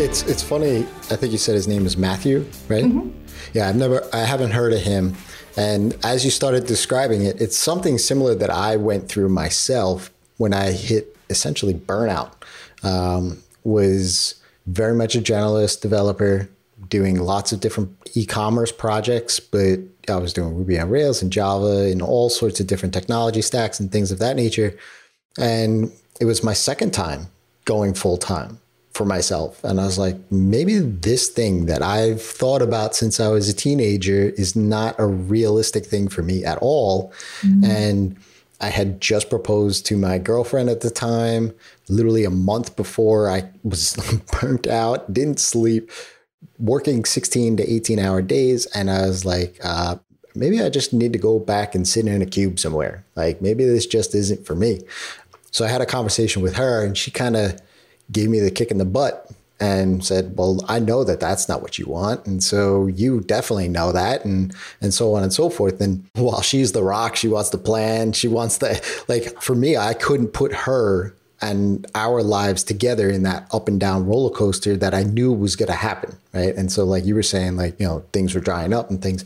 it's 0.00 0.22
it's 0.22 0.42
funny 0.42 0.78
i 1.10 1.16
think 1.16 1.32
you 1.32 1.38
said 1.38 1.54
his 1.54 1.66
name 1.66 1.84
is 1.84 1.96
matthew 1.96 2.38
right? 2.68 2.84
Mm-hmm. 2.84 3.10
yeah 3.52 3.68
i've 3.68 3.76
never 3.76 4.08
i 4.12 4.20
haven't 4.20 4.52
heard 4.52 4.72
of 4.72 4.80
him. 4.80 5.14
And 5.56 5.96
as 6.04 6.24
you 6.24 6.30
started 6.30 6.66
describing 6.66 7.24
it 7.24 7.40
it's 7.40 7.56
something 7.56 7.98
similar 7.98 8.34
that 8.34 8.50
i 8.50 8.76
went 8.76 9.08
through 9.08 9.28
myself 9.30 10.10
when 10.38 10.52
i 10.52 10.72
hit 10.72 11.16
essentially 11.30 11.74
burnout 11.74 12.32
um, 12.82 13.42
was 13.64 14.34
very 14.66 14.94
much 14.94 15.14
a 15.14 15.20
generalist 15.20 15.80
developer 15.80 16.48
doing 16.88 17.18
lots 17.20 17.52
of 17.52 17.60
different 17.60 17.90
e-commerce 18.14 18.72
projects, 18.72 19.40
but 19.40 19.80
I 20.08 20.16
was 20.16 20.32
doing 20.32 20.54
Ruby 20.54 20.78
on 20.78 20.88
Rails 20.90 21.22
and 21.22 21.32
Java 21.32 21.90
and 21.90 22.00
all 22.00 22.30
sorts 22.30 22.60
of 22.60 22.66
different 22.66 22.94
technology 22.94 23.42
stacks 23.42 23.80
and 23.80 23.90
things 23.90 24.10
of 24.10 24.18
that 24.20 24.36
nature. 24.36 24.76
And 25.38 25.92
it 26.20 26.24
was 26.24 26.44
my 26.44 26.52
second 26.52 26.92
time 26.92 27.26
going 27.64 27.94
full 27.94 28.16
time 28.16 28.58
for 28.92 29.04
myself. 29.04 29.62
And 29.64 29.80
I 29.80 29.84
was 29.84 29.98
like, 29.98 30.16
maybe 30.30 30.78
this 30.78 31.28
thing 31.28 31.66
that 31.66 31.82
I've 31.82 32.22
thought 32.22 32.62
about 32.62 32.94
since 32.94 33.20
I 33.20 33.28
was 33.28 33.48
a 33.48 33.54
teenager 33.54 34.30
is 34.36 34.56
not 34.56 34.96
a 34.98 35.06
realistic 35.06 35.86
thing 35.86 36.08
for 36.08 36.22
me 36.22 36.44
at 36.44 36.58
all. 36.58 37.12
Mm-hmm. 37.42 37.64
And 37.64 38.16
I 38.60 38.70
had 38.70 39.00
just 39.00 39.30
proposed 39.30 39.86
to 39.86 39.96
my 39.96 40.18
girlfriend 40.18 40.68
at 40.68 40.80
the 40.80 40.90
time, 40.90 41.54
literally 41.88 42.24
a 42.24 42.30
month 42.30 42.76
before 42.76 43.30
I 43.30 43.48
was 43.62 43.96
burnt 44.40 44.66
out, 44.66 45.12
didn't 45.12 45.38
sleep 45.40 45.90
working 46.58 47.04
16 47.04 47.56
to 47.58 47.72
18 47.72 47.98
hour 47.98 48.20
days. 48.20 48.66
And 48.66 48.90
I 48.90 49.06
was 49.06 49.24
like, 49.24 49.58
uh, 49.62 49.96
maybe 50.34 50.60
I 50.60 50.70
just 50.70 50.92
need 50.92 51.12
to 51.12 51.18
go 51.18 51.38
back 51.38 51.74
and 51.74 51.86
sit 51.86 52.06
in 52.06 52.22
a 52.22 52.26
cube 52.26 52.58
somewhere. 52.58 53.04
Like 53.14 53.40
maybe 53.40 53.64
this 53.64 53.86
just 53.86 54.14
isn't 54.14 54.44
for 54.44 54.54
me. 54.54 54.80
So 55.50 55.64
I 55.64 55.68
had 55.68 55.80
a 55.80 55.86
conversation 55.86 56.42
with 56.42 56.56
her 56.56 56.84
and 56.84 56.96
she 56.96 57.10
kind 57.10 57.36
of 57.36 57.60
gave 58.10 58.28
me 58.28 58.40
the 58.40 58.50
kick 58.50 58.70
in 58.70 58.78
the 58.78 58.84
butt 58.84 59.30
and 59.60 60.04
said, 60.04 60.36
"Well, 60.36 60.64
I 60.68 60.78
know 60.78 61.04
that 61.04 61.20
that's 61.20 61.48
not 61.48 61.62
what 61.62 61.78
you 61.78 61.86
want, 61.86 62.26
and 62.26 62.42
so 62.42 62.86
you 62.86 63.20
definitely 63.20 63.68
know 63.68 63.92
that, 63.92 64.24
and 64.24 64.54
and 64.80 64.94
so 64.94 65.14
on 65.14 65.22
and 65.22 65.32
so 65.32 65.50
forth." 65.50 65.80
And 65.80 66.04
while 66.14 66.42
she's 66.42 66.72
the 66.72 66.82
rock, 66.82 67.16
she 67.16 67.28
wants 67.28 67.50
the 67.50 67.58
plan. 67.58 68.12
She 68.12 68.28
wants 68.28 68.58
the 68.58 68.80
like. 69.08 69.40
For 69.42 69.54
me, 69.54 69.76
I 69.76 69.94
couldn't 69.94 70.28
put 70.28 70.52
her 70.52 71.14
and 71.40 71.86
our 71.94 72.22
lives 72.22 72.64
together 72.64 73.08
in 73.08 73.22
that 73.22 73.46
up 73.52 73.68
and 73.68 73.78
down 73.78 74.06
roller 74.06 74.30
coaster 74.30 74.76
that 74.76 74.94
I 74.94 75.04
knew 75.04 75.32
was 75.32 75.56
going 75.56 75.68
to 75.68 75.74
happen. 75.74 76.16
Right. 76.32 76.54
And 76.54 76.70
so, 76.70 76.84
like 76.84 77.04
you 77.04 77.14
were 77.14 77.22
saying, 77.22 77.56
like, 77.56 77.78
you 77.78 77.86
know, 77.86 78.04
things 78.12 78.34
were 78.34 78.40
drying 78.40 78.72
up 78.72 78.90
and 78.90 79.00
things. 79.00 79.24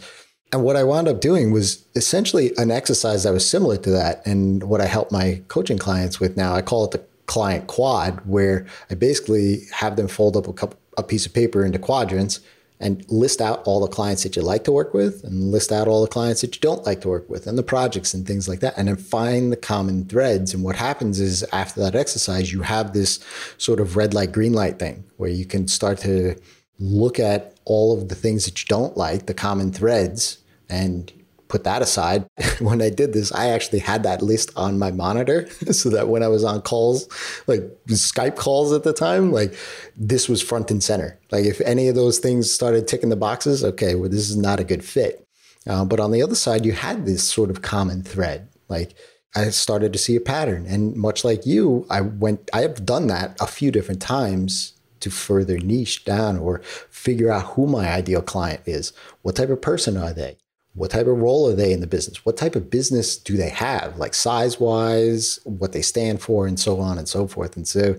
And 0.53 0.63
what 0.63 0.77
I 0.77 0.85
wound 0.85 1.09
up 1.09 1.21
doing 1.21 1.51
was 1.51 1.83
essentially 1.95 2.53
an 2.59 2.71
exercise 2.71 3.23
that 3.23 3.33
was 3.33 3.49
similar 3.49 3.79
to 3.79 3.91
that. 3.91 4.25
And 4.27 4.65
what 4.65 4.83
I 4.83 4.87
help 4.87 5.11
my 5.11 5.41
coaching 5.49 5.79
clients 5.79 6.21
with 6.21 6.37
now, 6.37 6.55
I 6.55 6.61
call 6.61 6.85
it 6.85 6.91
the 6.91 7.03
client 7.33 7.67
quad, 7.67 8.21
where 8.27 8.67
I 8.91 8.95
basically 8.95 9.63
have 9.73 9.97
them 9.97 10.07
fold 10.07 10.37
up 10.37 10.47
a, 10.47 10.69
a 10.99 11.03
piece 11.03 11.25
of 11.25 11.33
paper 11.33 11.65
into 11.65 11.79
quadrants 11.79 12.41
and 12.79 13.11
list 13.11 13.41
out 13.41 13.63
all 13.65 13.81
the 13.81 13.89
clients 13.89 14.23
that 14.23 14.37
you 14.37 14.43
like 14.43 14.65
to 14.65 14.73
work 14.73 14.93
with 14.93 15.25
and 15.25 15.51
list 15.51 15.73
out 15.73 15.89
all 15.89 16.03
the 16.03 16.09
clients 16.09 16.43
that 16.43 16.55
you 16.55 16.61
don't 16.61 16.85
like 16.85 17.01
to 17.01 17.09
work 17.09 17.31
with 17.31 17.47
and 17.47 17.57
the 17.57 17.63
projects 17.63 18.13
and 18.13 18.27
things 18.27 18.51
like 18.51 18.61
that 18.61 18.75
and 18.77 18.87
then 18.87 18.97
find 18.97 19.51
the 19.51 19.57
common 19.57 20.05
threads. 20.05 20.53
And 20.53 20.63
what 20.63 20.77
happens 20.77 21.21
is 21.21 21.43
after 21.55 21.81
that 21.81 21.95
exercise 21.95 22.53
you 22.53 22.61
have 22.61 22.93
this 22.93 23.19
sort 23.57 23.81
of 23.81 23.97
red 23.97 24.13
light 24.13 24.33
green 24.33 24.53
light 24.53 24.79
thing 24.79 25.03
where 25.17 25.31
you 25.31 25.47
can 25.47 25.69
start 25.69 25.97
to 26.01 26.37
look 26.79 27.19
at 27.19 27.57
all 27.65 27.97
of 27.97 28.11
the 28.11 28.15
things 28.15 28.45
that 28.45 28.61
you 28.61 28.67
don't 28.69 28.95
like 28.95 29.25
the 29.25 29.33
common 29.33 29.73
threads 29.73 30.37
and 30.69 31.11
put 31.53 31.65
that 31.65 31.83
aside. 31.83 32.27
when 32.61 32.81
I 32.81 32.89
did 32.89 33.13
this, 33.13 33.31
I 33.31 33.51
actually 33.51 33.81
had 33.81 34.03
that 34.05 34.23
list 34.23 34.51
on 34.57 34.79
my 34.79 34.91
monitor 34.91 35.49
so 35.71 35.91
that 35.91 36.09
when 36.09 36.23
I 36.23 36.29
was 36.29 36.43
on 36.43 36.63
calls, 36.63 37.07
like 37.47 37.61
Skype 37.89 38.37
calls 38.37 38.73
at 38.73 38.85
the 38.85 38.95
time, 38.95 39.31
like 39.31 39.55
this 39.95 40.29
was 40.31 40.43
front 40.43 40.71
and 40.71 40.83
center. 40.83 41.21
Like 41.31 41.45
if 41.45 41.61
any 41.61 41.89
of 41.89 41.95
those 41.95 42.19
things 42.19 42.51
started 42.51 42.89
ticking 42.89 43.11
the 43.11 43.17
boxes, 43.17 43.63
okay, 43.63 43.95
well, 43.95 44.09
this 44.09 44.31
is 44.31 44.37
not 44.37 44.61
a 44.61 44.65
good 44.65 44.83
fit. 44.83 45.29
Uh, 45.69 45.85
but 45.85 46.01
on 46.01 46.11
the 46.11 46.23
other 46.23 46.35
side, 46.35 46.65
you 46.65 46.73
had 46.73 47.05
this 47.05 47.23
sort 47.23 47.51
of 47.51 47.61
common 47.61 48.03
thread. 48.03 48.49
Like 48.69 48.95
I 49.37 49.51
started 49.51 49.93
to 49.93 49.99
see 49.99 50.17
a 50.17 50.21
pattern. 50.21 50.65
And 50.67 50.97
much 50.97 51.23
like 51.23 51.45
you, 51.45 51.87
I 51.91 52.01
went, 52.01 52.51
I 52.55 52.63
have 52.63 52.87
done 52.87 53.09
that 53.09 53.37
a 53.41 53.47
few 53.47 53.71
different 53.71 54.01
times 54.01 54.73
to 55.01 55.11
further 55.11 55.59
niche 55.59 56.05
down 56.05 56.39
or 56.39 56.63
figure 56.89 57.31
out 57.31 57.53
who 57.53 57.67
my 57.67 57.89
ideal 57.89 58.23
client 58.23 58.63
is. 58.65 58.93
What 59.21 59.37
type 59.37 59.51
of 59.51 59.61
person 59.61 59.97
are 59.99 60.15
they? 60.15 60.39
What 60.75 60.91
type 60.91 61.07
of 61.07 61.19
role 61.19 61.49
are 61.49 61.55
they 61.55 61.73
in 61.73 61.81
the 61.81 61.87
business? 61.87 62.25
What 62.25 62.37
type 62.37 62.57
of 62.57 62.71
business 62.71 63.17
do 63.17 63.37
they 63.37 63.51
have, 63.51 63.99
like 63.99 64.15
size 64.15 64.59
wise, 64.59 65.39
what 65.45 65.73
they 65.73 65.83
stand 65.83 66.23
for, 66.23 66.47
and 66.47 66.59
so 66.59 66.81
on 66.81 66.99
and 66.99 67.09
so 67.09 67.27
forth. 67.27 67.57
And 67.57 67.69
so 67.69 67.97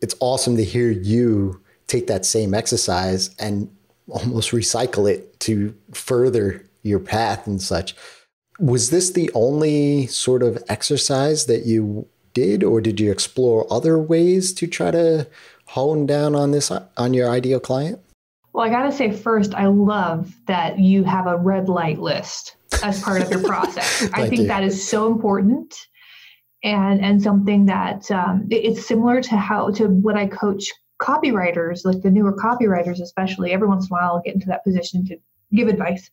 it's 0.00 0.16
awesome 0.20 0.56
to 0.56 0.64
hear 0.64 0.90
you 0.90 1.62
take 1.86 2.08
that 2.08 2.26
same 2.26 2.52
exercise 2.52 3.34
and 3.38 3.70
almost 4.08 4.50
recycle 4.50 5.10
it 5.10 5.38
to 5.40 5.74
further 5.92 6.64
your 6.82 7.00
path 7.00 7.46
and 7.46 7.62
such. 7.62 7.94
Was 8.58 8.90
this 8.90 9.10
the 9.10 9.30
only 9.34 10.06
sort 10.06 10.42
of 10.42 10.62
exercise 10.68 11.46
that 11.46 11.66
you 11.66 12.08
did, 12.32 12.64
or 12.64 12.80
did 12.80 13.00
you 13.00 13.10
explore 13.10 13.66
other 13.72 13.98
ways 13.98 14.52
to 14.54 14.66
try 14.66 14.90
to 14.90 15.26
hone 15.66 16.06
down 16.06 16.34
on 16.34 16.50
this 16.50 16.70
on 16.70 17.14
your 17.14 17.30
ideal 17.30 17.60
client? 17.60 18.00
Well, 18.56 18.64
I 18.64 18.70
got 18.70 18.84
to 18.84 18.92
say 18.92 19.12
first, 19.12 19.52
I 19.54 19.66
love 19.66 20.34
that 20.46 20.78
you 20.78 21.04
have 21.04 21.26
a 21.26 21.36
red 21.36 21.68
light 21.68 21.98
list 21.98 22.56
as 22.82 23.02
part 23.02 23.20
of 23.20 23.30
your 23.30 23.42
process. 23.44 24.08
I 24.14 24.30
think 24.30 24.48
that 24.48 24.64
is 24.64 24.88
so 24.88 25.12
important 25.12 25.76
and 26.64 27.04
and 27.04 27.22
something 27.22 27.66
that 27.66 28.10
um, 28.10 28.46
it's 28.50 28.86
similar 28.86 29.20
to 29.20 29.36
how 29.36 29.72
to 29.72 29.88
what 29.88 30.16
I 30.16 30.26
coach 30.26 30.72
copywriters, 31.02 31.84
like 31.84 32.00
the 32.00 32.10
newer 32.10 32.32
copywriters, 32.34 32.98
especially. 33.02 33.52
Every 33.52 33.68
once 33.68 33.84
in 33.84 33.88
a 33.88 34.00
while, 34.00 34.14
I'll 34.14 34.22
get 34.22 34.32
into 34.32 34.46
that 34.46 34.64
position 34.64 35.04
to 35.04 35.18
give 35.54 35.68
advice, 35.68 36.10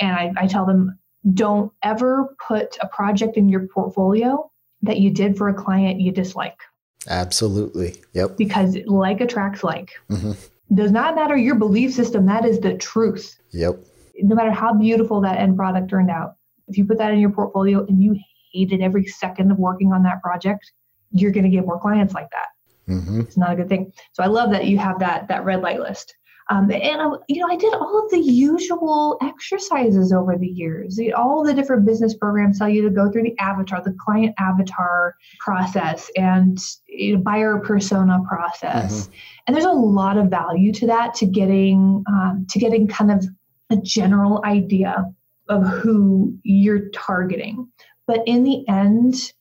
and 0.00 0.16
I, 0.16 0.32
I 0.36 0.46
tell 0.48 0.66
them 0.66 0.98
don't 1.32 1.70
ever 1.84 2.34
put 2.44 2.76
a 2.80 2.88
project 2.88 3.36
in 3.36 3.48
your 3.48 3.68
portfolio 3.68 4.50
that 4.82 4.98
you 4.98 5.10
did 5.10 5.38
for 5.38 5.48
a 5.48 5.54
client 5.54 6.00
you 6.00 6.10
dislike. 6.10 6.58
Absolutely. 7.06 8.02
Yep. 8.14 8.36
Because 8.36 8.76
like 8.86 9.20
attracts 9.20 9.62
like. 9.62 9.92
Mm-hmm 10.10 10.32
does 10.74 10.92
not 10.92 11.14
matter 11.14 11.36
your 11.36 11.54
belief 11.54 11.92
system. 11.94 12.26
That 12.26 12.44
is 12.44 12.60
the 12.60 12.74
truth. 12.76 13.36
Yep. 13.52 13.78
no 14.22 14.34
matter 14.34 14.50
how 14.50 14.74
beautiful 14.74 15.20
that 15.22 15.38
end 15.38 15.56
product 15.56 15.88
turned 15.88 16.10
out, 16.10 16.34
if 16.66 16.76
you 16.76 16.84
put 16.84 16.98
that 16.98 17.12
in 17.12 17.18
your 17.18 17.30
portfolio 17.30 17.84
and 17.86 18.02
you 18.02 18.18
hated 18.52 18.82
every 18.82 19.06
second 19.06 19.50
of 19.50 19.58
working 19.58 19.92
on 19.92 20.02
that 20.02 20.20
project, 20.22 20.70
you're 21.10 21.32
going 21.32 21.44
to 21.44 21.50
get 21.50 21.64
more 21.64 21.80
clients 21.80 22.14
like 22.14 22.28
that. 22.30 22.92
Mm-hmm. 22.92 23.20
It's 23.20 23.36
not 23.36 23.52
a 23.52 23.56
good 23.56 23.68
thing. 23.68 23.92
So 24.12 24.22
I 24.22 24.26
love 24.26 24.50
that 24.50 24.66
you 24.66 24.78
have 24.78 24.98
that 25.00 25.28
that 25.28 25.44
red 25.44 25.62
light 25.62 25.80
list. 25.80 26.14
Um, 26.50 26.70
and 26.70 27.02
I, 27.02 27.10
you 27.28 27.40
know, 27.40 27.48
I 27.50 27.56
did 27.56 27.74
all 27.74 28.02
of 28.04 28.10
the 28.10 28.20
usual 28.20 29.18
exercises 29.22 30.12
over 30.12 30.36
the 30.36 30.46
years. 30.46 30.98
All 31.16 31.44
the 31.44 31.52
different 31.52 31.84
business 31.84 32.14
programs 32.14 32.58
tell 32.58 32.68
you 32.68 32.82
to 32.82 32.90
go 32.90 33.10
through 33.10 33.24
the 33.24 33.38
avatar, 33.38 33.82
the 33.82 33.94
client 34.00 34.34
avatar 34.38 35.14
process, 35.40 36.10
and 36.16 36.58
you 36.86 37.16
know, 37.16 37.22
buyer 37.22 37.58
persona 37.58 38.20
process. 38.26 39.02
Mm-hmm. 39.02 39.12
And 39.46 39.56
there's 39.56 39.66
a 39.66 39.70
lot 39.70 40.16
of 40.16 40.28
value 40.28 40.72
to 40.72 40.86
that 40.86 41.14
to 41.14 41.26
getting 41.26 42.02
um, 42.08 42.46
to 42.48 42.58
getting 42.58 42.88
kind 42.88 43.10
of 43.10 43.24
a 43.70 43.76
general 43.76 44.42
idea 44.44 45.04
of 45.48 45.66
who 45.66 46.36
you're 46.42 46.88
targeting. 46.90 47.68
But 48.06 48.22
in 48.26 48.42
the 48.42 48.66
end, 48.68 49.32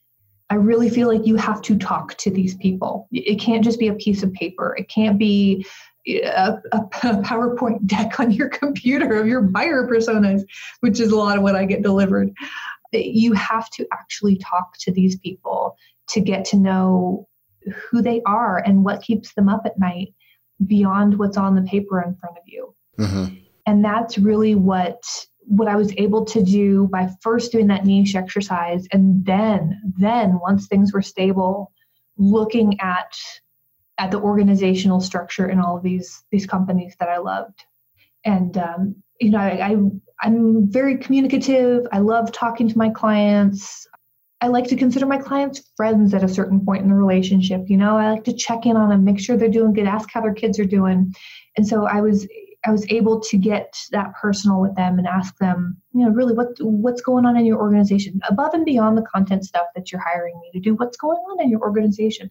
I 0.49 0.55
really 0.55 0.89
feel 0.89 1.07
like 1.09 1.25
you 1.25 1.35
have 1.35 1.61
to 1.63 1.77
talk 1.77 2.15
to 2.19 2.31
these 2.31 2.55
people. 2.55 3.07
It 3.11 3.39
can't 3.39 3.63
just 3.63 3.79
be 3.79 3.89
a 3.89 3.93
piece 3.93 4.23
of 4.23 4.31
paper. 4.33 4.75
It 4.77 4.87
can't 4.87 5.17
be 5.17 5.65
a, 6.07 6.61
a, 6.71 6.79
PowerPoint 6.91 7.85
deck 7.85 8.19
on 8.19 8.31
your 8.31 8.49
computer 8.49 9.15
of 9.15 9.27
your 9.27 9.41
buyer 9.41 9.87
personas, 9.87 10.43
which 10.79 10.99
is 10.99 11.11
a 11.11 11.15
lot 11.15 11.37
of 11.37 11.43
what 11.43 11.55
I 11.55 11.65
get 11.65 11.83
delivered. 11.83 12.31
You 12.93 13.33
have 13.33 13.69
to 13.71 13.85
actually 13.91 14.37
talk 14.37 14.77
to 14.79 14.91
these 14.91 15.17
people 15.17 15.75
to 16.09 16.21
get 16.21 16.45
to 16.45 16.57
know 16.57 17.27
who 17.91 18.01
they 18.01 18.21
are 18.25 18.59
and 18.59 18.85
what 18.85 19.01
keeps 19.01 19.33
them 19.33 19.49
up 19.49 19.63
at 19.65 19.77
night 19.77 20.13
beyond 20.65 21.19
what's 21.19 21.37
on 21.37 21.55
the 21.55 21.61
paper 21.63 22.01
in 22.01 22.15
front 22.15 22.37
of 22.37 22.43
you. 22.45 22.73
Mm-hmm. 22.97 23.35
And 23.65 23.83
that's 23.83 24.17
really 24.17 24.55
what 24.55 25.03
what 25.49 25.69
I 25.69 25.77
was 25.77 25.93
able 25.95 26.25
to 26.25 26.43
do 26.43 26.89
by 26.91 27.09
first 27.21 27.53
doing 27.53 27.67
that 27.67 27.85
niche 27.85 28.15
exercise 28.15 28.85
and 28.91 29.25
then 29.25 29.79
then 29.97 30.39
once 30.41 30.67
things 30.67 30.91
were 30.91 31.01
stable 31.01 31.71
looking 32.17 32.77
at 32.81 33.17
at 33.97 34.11
the 34.11 34.19
organizational 34.19 35.01
structure 35.01 35.49
in 35.49 35.59
all 35.59 35.77
of 35.77 35.83
these 35.83 36.23
these 36.31 36.45
companies 36.45 36.95
that 36.99 37.09
I 37.09 37.17
loved. 37.17 37.63
And 38.25 38.57
um, 38.57 38.95
you 39.19 39.31
know, 39.31 39.39
I, 39.39 39.71
I 39.71 39.75
I'm 40.21 40.71
very 40.71 40.97
communicative. 40.97 41.87
I 41.91 41.99
love 41.99 42.31
talking 42.31 42.67
to 42.69 42.77
my 42.77 42.89
clients. 42.89 43.87
I 44.39 44.47
like 44.47 44.67
to 44.67 44.75
consider 44.75 45.07
my 45.07 45.17
clients 45.17 45.71
friends 45.75 46.13
at 46.13 46.23
a 46.23 46.29
certain 46.29 46.63
point 46.63 46.83
in 46.83 46.89
the 46.89 46.95
relationship. 46.95 47.63
You 47.67 47.77
know, 47.77 47.97
I 47.97 48.11
like 48.11 48.23
to 48.25 48.33
check 48.33 48.65
in 48.67 48.77
on 48.77 48.89
them, 48.89 49.03
make 49.03 49.19
sure 49.19 49.35
they're 49.35 49.49
doing 49.49 49.73
good, 49.73 49.87
ask 49.87 50.09
how 50.11 50.21
their 50.21 50.33
kids 50.33 50.59
are 50.59 50.65
doing. 50.65 51.13
And 51.57 51.67
so 51.67 51.87
I 51.87 52.01
was 52.01 52.27
I 52.65 52.71
was 52.71 52.85
able 52.89 53.19
to 53.21 53.37
get 53.37 53.77
that 53.91 54.13
personal 54.19 54.59
with 54.59 54.75
them 54.75 54.97
and 54.97 55.07
ask 55.07 55.37
them, 55.37 55.77
you 55.93 56.03
know, 56.03 56.11
really 56.11 56.33
what 56.33 56.49
what's 56.59 57.01
going 57.01 57.25
on 57.25 57.37
in 57.37 57.45
your 57.45 57.59
organization 57.59 58.19
above 58.29 58.53
and 58.53 58.65
beyond 58.65 58.97
the 58.97 59.03
content 59.03 59.45
stuff 59.45 59.67
that 59.75 59.91
you're 59.91 60.01
hiring 60.01 60.39
me 60.41 60.51
to 60.53 60.59
do. 60.59 60.75
What's 60.75 60.97
going 60.97 61.17
on 61.17 61.41
in 61.41 61.49
your 61.49 61.61
organization? 61.61 62.29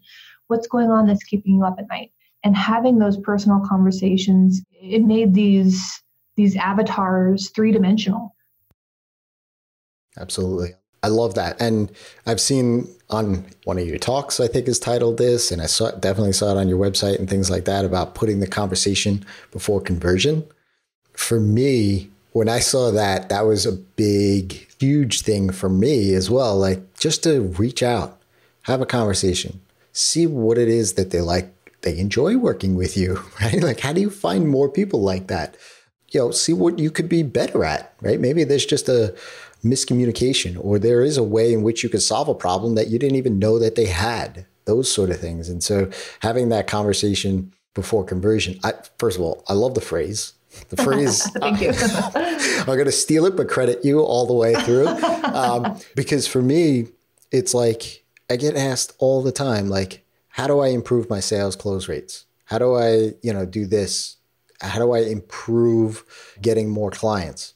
What's 0.49 0.67
going 0.67 0.91
on 0.91 1.07
that's 1.07 1.25
keeping 1.25 1.57
you 1.57 1.65
up 1.65 1.77
at 1.79 1.89
night? 1.89 2.13
And 2.45 2.57
having 2.57 2.99
those 2.99 3.17
personal 3.19 3.61
conversations, 3.67 4.63
it 4.71 5.03
made 5.03 5.35
these 5.35 6.03
these 6.37 6.57
avatars 6.57 7.51
three 7.51 7.73
dimensional. 7.73 8.35
Absolutely. 10.19 10.75
I 11.03 11.09
love 11.09 11.35
that. 11.35 11.61
And 11.61 11.91
I've 12.27 12.41
seen 12.41 12.89
on 13.11 13.47
one 13.65 13.79
of 13.79 13.87
your 13.87 13.99
talks, 13.99 14.41
I 14.41 14.49
think 14.49 14.67
is 14.67 14.79
titled 14.79 15.19
this, 15.19 15.53
and 15.53 15.63
I 15.63 15.67
saw, 15.67 15.93
definitely 15.93 16.33
saw 16.33 16.51
it 16.53 16.59
on 16.59 16.69
your 16.69 16.79
website 16.79 17.19
and 17.19 17.31
things 17.31 17.51
like 17.51 17.65
that 17.67 17.85
about 17.85 18.15
putting 18.15 18.41
the 18.41 18.47
conversation 18.47 19.25
before 19.53 19.81
conversion. 19.81 20.45
For 21.13 21.39
me, 21.39 22.11
when 22.33 22.49
I 22.49 22.59
saw 22.59 22.91
that, 22.91 23.29
that 23.29 23.47
was 23.47 23.65
a 23.67 23.73
big, 23.73 24.67
huge 24.81 25.23
thing 25.23 25.51
for 25.51 25.69
me 25.69 26.15
as 26.15 26.29
well. 26.29 26.59
Like 26.59 26.99
just 26.99 27.23
to 27.23 27.43
reach 27.43 27.83
out, 27.83 28.21
have 28.63 28.81
a 28.81 28.87
conversation, 28.87 29.61
see 29.97 30.27
what 30.27 30.59
it 30.59 30.69
is 30.69 30.95
that 30.95 31.11
they 31.11 31.21
like, 31.21 31.53
they 31.83 31.99
enjoy 31.99 32.37
working 32.37 32.75
with 32.75 32.97
you, 32.97 33.23
right? 33.41 33.63
Like, 33.63 33.81
how 33.81 33.93
do 33.93 34.01
you 34.01 34.11
find 34.11 34.49
more 34.49 34.69
people 34.69 35.03
like 35.03 35.29
that? 35.29 35.57
You 36.11 36.21
know, 36.21 36.31
see 36.31 36.53
what 36.53 36.79
you 36.79 36.91
could 36.91 37.09
be 37.09 37.23
better 37.23 37.65
at, 37.65 37.93
right? 38.01 38.21
Maybe 38.21 38.45
there's 38.45 38.67
just 38.67 38.89
a, 38.89 39.15
miscommunication 39.65 40.57
or 40.63 40.79
there 40.79 41.03
is 41.03 41.17
a 41.17 41.23
way 41.23 41.53
in 41.53 41.63
which 41.63 41.83
you 41.83 41.89
could 41.89 42.03
solve 42.03 42.29
a 42.29 42.35
problem 42.35 42.75
that 42.75 42.89
you 42.89 42.99
didn't 42.99 43.17
even 43.17 43.39
know 43.39 43.59
that 43.59 43.75
they 43.75 43.87
had 43.87 44.47
those 44.65 44.91
sort 44.91 45.11
of 45.11 45.19
things 45.19 45.49
and 45.49 45.63
so 45.63 45.91
having 46.21 46.49
that 46.49 46.67
conversation 46.67 47.53
before 47.75 48.05
conversion 48.05 48.59
I, 48.65 48.75
first 48.99 49.17
of 49.17 49.23
all 49.23 49.45
i 49.49 49.53
love 49.53 49.75
the 49.75 49.81
phrase 49.81 50.35
the 50.69 50.77
phrase 50.83 51.23
thank 51.33 51.61
you 51.61 51.73
i'm 52.61 52.67
going 52.67 52.85
to 52.85 52.93
steal 52.93 53.27
it 53.27 53.37
but 53.37 53.49
credit 53.49 53.85
you 53.85 54.01
all 54.01 54.27
the 54.27 54.35
way 54.35 54.55
through 54.55 54.89
um, 54.89 55.79
because 55.95 56.27
for 56.27 56.43
me 56.43 56.89
it's 57.33 57.55
like 57.55 58.05
i 58.31 58.37
get 58.37 58.57
asked 58.57 58.95
all 58.99 59.23
the 59.23 59.33
time 59.33 59.69
like 59.69 60.05
how 60.31 60.47
do 60.47 60.61
i 60.61 60.69
improve 60.69 61.11
my 61.11 61.21
sales 61.21 61.57
close 61.57 61.89
rates 61.89 62.27
how 62.47 62.59
do 62.59 62.75
i 62.75 63.13
you 63.23 63.33
know 63.33 63.47
do 63.47 63.67
this 63.67 64.17
how 64.61 64.79
do 64.79 64.93
i 64.93 65.01
improve 65.01 66.05
getting 66.41 66.69
more 66.69 66.91
clients 66.91 67.55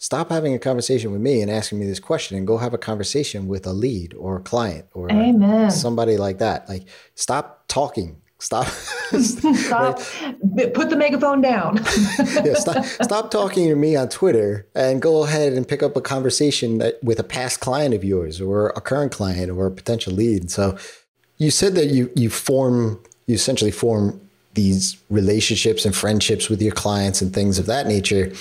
stop 0.00 0.30
having 0.30 0.54
a 0.54 0.58
conversation 0.58 1.12
with 1.12 1.20
me 1.20 1.42
and 1.42 1.50
asking 1.50 1.78
me 1.78 1.86
this 1.86 2.00
question 2.00 2.36
and 2.36 2.46
go 2.46 2.56
have 2.56 2.74
a 2.74 2.78
conversation 2.78 3.46
with 3.46 3.66
a 3.66 3.72
lead 3.72 4.14
or 4.14 4.38
a 4.38 4.42
client 4.42 4.86
or 4.94 5.12
Amen. 5.12 5.70
somebody 5.70 6.16
like 6.16 6.38
that. 6.38 6.68
Like, 6.68 6.88
stop 7.14 7.64
talking. 7.68 8.16
Stop. 8.42 8.66
stop. 9.20 10.00
Right? 10.22 10.72
Put 10.72 10.90
the 10.90 10.96
megaphone 10.96 11.40
down. 11.40 11.76
yeah, 12.44 12.54
stop, 12.54 12.84
stop 12.84 13.30
talking 13.30 13.68
to 13.68 13.74
me 13.74 13.96
on 13.96 14.08
Twitter 14.08 14.66
and 14.74 15.02
go 15.02 15.24
ahead 15.24 15.52
and 15.52 15.66
pick 15.66 15.82
up 15.82 15.96
a 15.96 16.00
conversation 16.00 16.78
that, 16.78 17.02
with 17.02 17.18
a 17.18 17.24
past 17.24 17.60
client 17.60 17.94
of 17.94 18.04
yours 18.04 18.40
or 18.40 18.68
a 18.70 18.80
current 18.80 19.12
client 19.12 19.50
or 19.50 19.66
a 19.66 19.70
potential 19.70 20.12
lead. 20.12 20.50
So, 20.50 20.78
you 21.38 21.50
said 21.50 21.74
that 21.74 21.86
you 21.86 22.10
you 22.14 22.30
form 22.30 23.02
you 23.26 23.34
essentially 23.34 23.70
form 23.70 24.20
these 24.54 24.96
relationships 25.10 25.84
and 25.84 25.94
friendships 25.94 26.48
with 26.48 26.60
your 26.60 26.72
clients 26.72 27.22
and 27.22 27.32
things 27.32 27.58
of 27.58 27.66
that 27.66 27.86
nature 27.86 28.32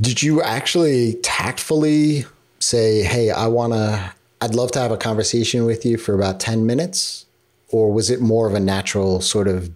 did 0.00 0.22
you 0.22 0.42
actually 0.42 1.14
tactfully 1.22 2.26
say, 2.58 3.02
"Hey, 3.02 3.30
I 3.30 3.46
want 3.46 3.72
to 3.72 4.12
I'd 4.40 4.54
love 4.54 4.70
to 4.72 4.78
have 4.78 4.90
a 4.90 4.96
conversation 4.96 5.64
with 5.64 5.86
you 5.86 5.96
for 5.96 6.14
about 6.14 6.40
10 6.40 6.66
minutes?" 6.66 7.25
Or 7.70 7.92
was 7.92 8.10
it 8.10 8.20
more 8.20 8.46
of 8.46 8.54
a 8.54 8.60
natural 8.60 9.20
sort 9.20 9.48
of 9.48 9.70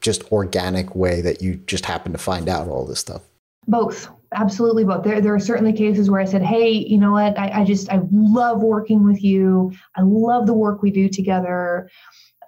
just 0.00 0.30
organic 0.32 0.94
way 0.94 1.20
that 1.20 1.42
you 1.42 1.56
just 1.66 1.86
happened 1.86 2.14
to 2.14 2.18
find 2.18 2.48
out 2.48 2.68
all 2.68 2.86
this 2.86 3.00
stuff? 3.00 3.22
Both. 3.66 4.08
Absolutely 4.34 4.84
both. 4.84 5.04
There, 5.04 5.20
there 5.20 5.34
are 5.34 5.40
certainly 5.40 5.72
cases 5.72 6.10
where 6.10 6.20
I 6.20 6.24
said, 6.24 6.42
Hey, 6.42 6.70
you 6.70 6.98
know 6.98 7.12
what? 7.12 7.38
I, 7.38 7.60
I 7.60 7.64
just, 7.64 7.90
I 7.90 8.00
love 8.10 8.62
working 8.62 9.04
with 9.04 9.22
you. 9.22 9.72
I 9.96 10.02
love 10.02 10.46
the 10.46 10.54
work 10.54 10.82
we 10.82 10.90
do 10.90 11.08
together. 11.08 11.90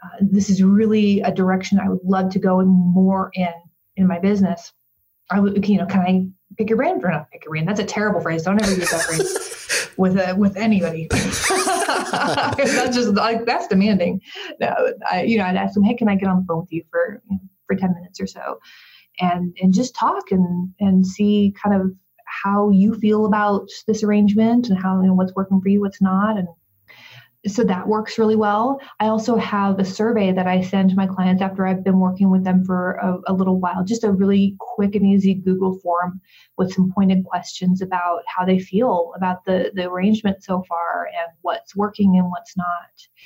Uh, 0.02 0.18
this 0.20 0.48
is 0.48 0.62
really 0.62 1.20
a 1.20 1.32
direction 1.32 1.78
I 1.78 1.88
would 1.88 2.04
love 2.04 2.30
to 2.30 2.38
go 2.38 2.64
more 2.64 3.30
in 3.34 3.52
in 3.96 4.06
my 4.06 4.18
business. 4.18 4.72
I 5.30 5.40
would, 5.40 5.68
you 5.68 5.78
know, 5.78 5.86
can 5.86 6.00
I 6.00 6.28
pick 6.58 6.68
your 6.68 6.76
brain 6.76 7.00
for 7.00 7.08
not 7.08 7.30
pick 7.30 7.44
your 7.44 7.50
brain. 7.50 7.64
That's 7.64 7.80
a 7.80 7.84
terrible 7.84 8.20
phrase. 8.20 8.42
Don't 8.42 8.60
ever 8.60 8.74
use 8.74 8.90
that 8.90 9.02
phrase 9.02 9.90
with 9.96 10.18
uh, 10.18 10.34
with 10.36 10.56
anybody. 10.56 11.08
that's 11.12 12.94
just 12.94 13.14
like 13.14 13.46
that's 13.46 13.68
demanding. 13.68 14.20
No, 14.60 14.74
I, 15.10 15.22
you 15.22 15.38
know, 15.38 15.44
I'd 15.44 15.56
ask 15.56 15.74
them, 15.74 15.84
hey, 15.84 15.94
can 15.94 16.08
I 16.08 16.16
get 16.16 16.28
on 16.28 16.40
the 16.40 16.46
phone 16.46 16.60
with 16.60 16.72
you 16.72 16.82
for 16.90 17.22
you 17.30 17.36
know, 17.36 17.42
for 17.66 17.76
ten 17.76 17.94
minutes 17.94 18.20
or 18.20 18.26
so, 18.26 18.58
and 19.20 19.56
and 19.60 19.72
just 19.72 19.94
talk 19.94 20.30
and 20.30 20.72
and 20.80 21.06
see 21.06 21.54
kind 21.62 21.80
of 21.80 21.92
how 22.26 22.70
you 22.70 22.94
feel 22.94 23.24
about 23.24 23.68
this 23.86 24.02
arrangement 24.02 24.68
and 24.68 24.78
how 24.78 25.00
you 25.00 25.08
know, 25.08 25.14
what's 25.14 25.34
working 25.34 25.60
for 25.60 25.68
you, 25.68 25.80
what's 25.80 26.02
not, 26.02 26.36
and 26.36 26.48
so 27.46 27.62
that 27.64 27.86
works 27.86 28.18
really 28.18 28.34
well. 28.34 28.80
I 28.98 29.06
also 29.06 29.36
have 29.36 29.78
a 29.78 29.84
survey 29.84 30.32
that 30.32 30.46
I 30.48 30.60
send 30.60 30.90
to 30.90 30.96
my 30.96 31.06
clients 31.06 31.40
after 31.40 31.66
I've 31.66 31.84
been 31.84 32.00
working 32.00 32.30
with 32.30 32.44
them 32.44 32.64
for 32.64 32.94
a, 32.94 33.18
a, 33.28 33.32
little 33.32 33.60
while, 33.60 33.84
just 33.84 34.02
a 34.02 34.10
really 34.10 34.56
quick 34.58 34.96
and 34.96 35.06
easy 35.06 35.34
Google 35.34 35.78
form 35.78 36.20
with 36.56 36.72
some 36.72 36.92
pointed 36.92 37.24
questions 37.24 37.80
about 37.80 38.22
how 38.26 38.44
they 38.44 38.58
feel 38.58 39.12
about 39.16 39.44
the, 39.44 39.70
the 39.74 39.88
arrangement 39.88 40.42
so 40.42 40.64
far 40.68 41.06
and 41.06 41.32
what's 41.42 41.76
working 41.76 42.16
and 42.16 42.28
what's 42.28 42.56
not. 42.56 42.66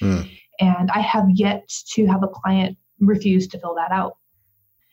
Mm. 0.03 0.31
And 0.61 0.91
I 0.91 1.01
have 1.01 1.27
yet 1.31 1.67
to 1.95 2.07
have 2.07 2.23
a 2.23 2.29
client 2.29 2.77
refuse 3.01 3.49
to 3.49 3.59
fill 3.59 3.75
that 3.77 3.93
out. 3.93 4.19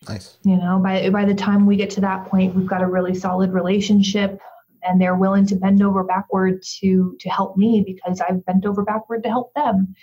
Nice. 0.07 0.37
You 0.43 0.55
know, 0.55 0.79
by 0.79 1.09
by 1.09 1.25
the 1.25 1.35
time 1.35 1.65
we 1.65 1.75
get 1.75 1.89
to 1.91 2.01
that 2.01 2.25
point, 2.27 2.55
we've 2.55 2.65
got 2.65 2.81
a 2.81 2.87
really 2.87 3.13
solid 3.13 3.51
relationship 3.51 4.39
and 4.83 4.99
they're 4.99 5.15
willing 5.15 5.45
to 5.47 5.55
bend 5.55 5.81
over 5.81 6.03
backward 6.03 6.63
to 6.79 7.15
to 7.19 7.29
help 7.29 7.57
me 7.57 7.83
because 7.85 8.21
I've 8.21 8.45
bent 8.45 8.65
over 8.65 8.83
backward 8.83 9.23
to 9.23 9.29
help 9.29 9.53
them. 9.53 9.95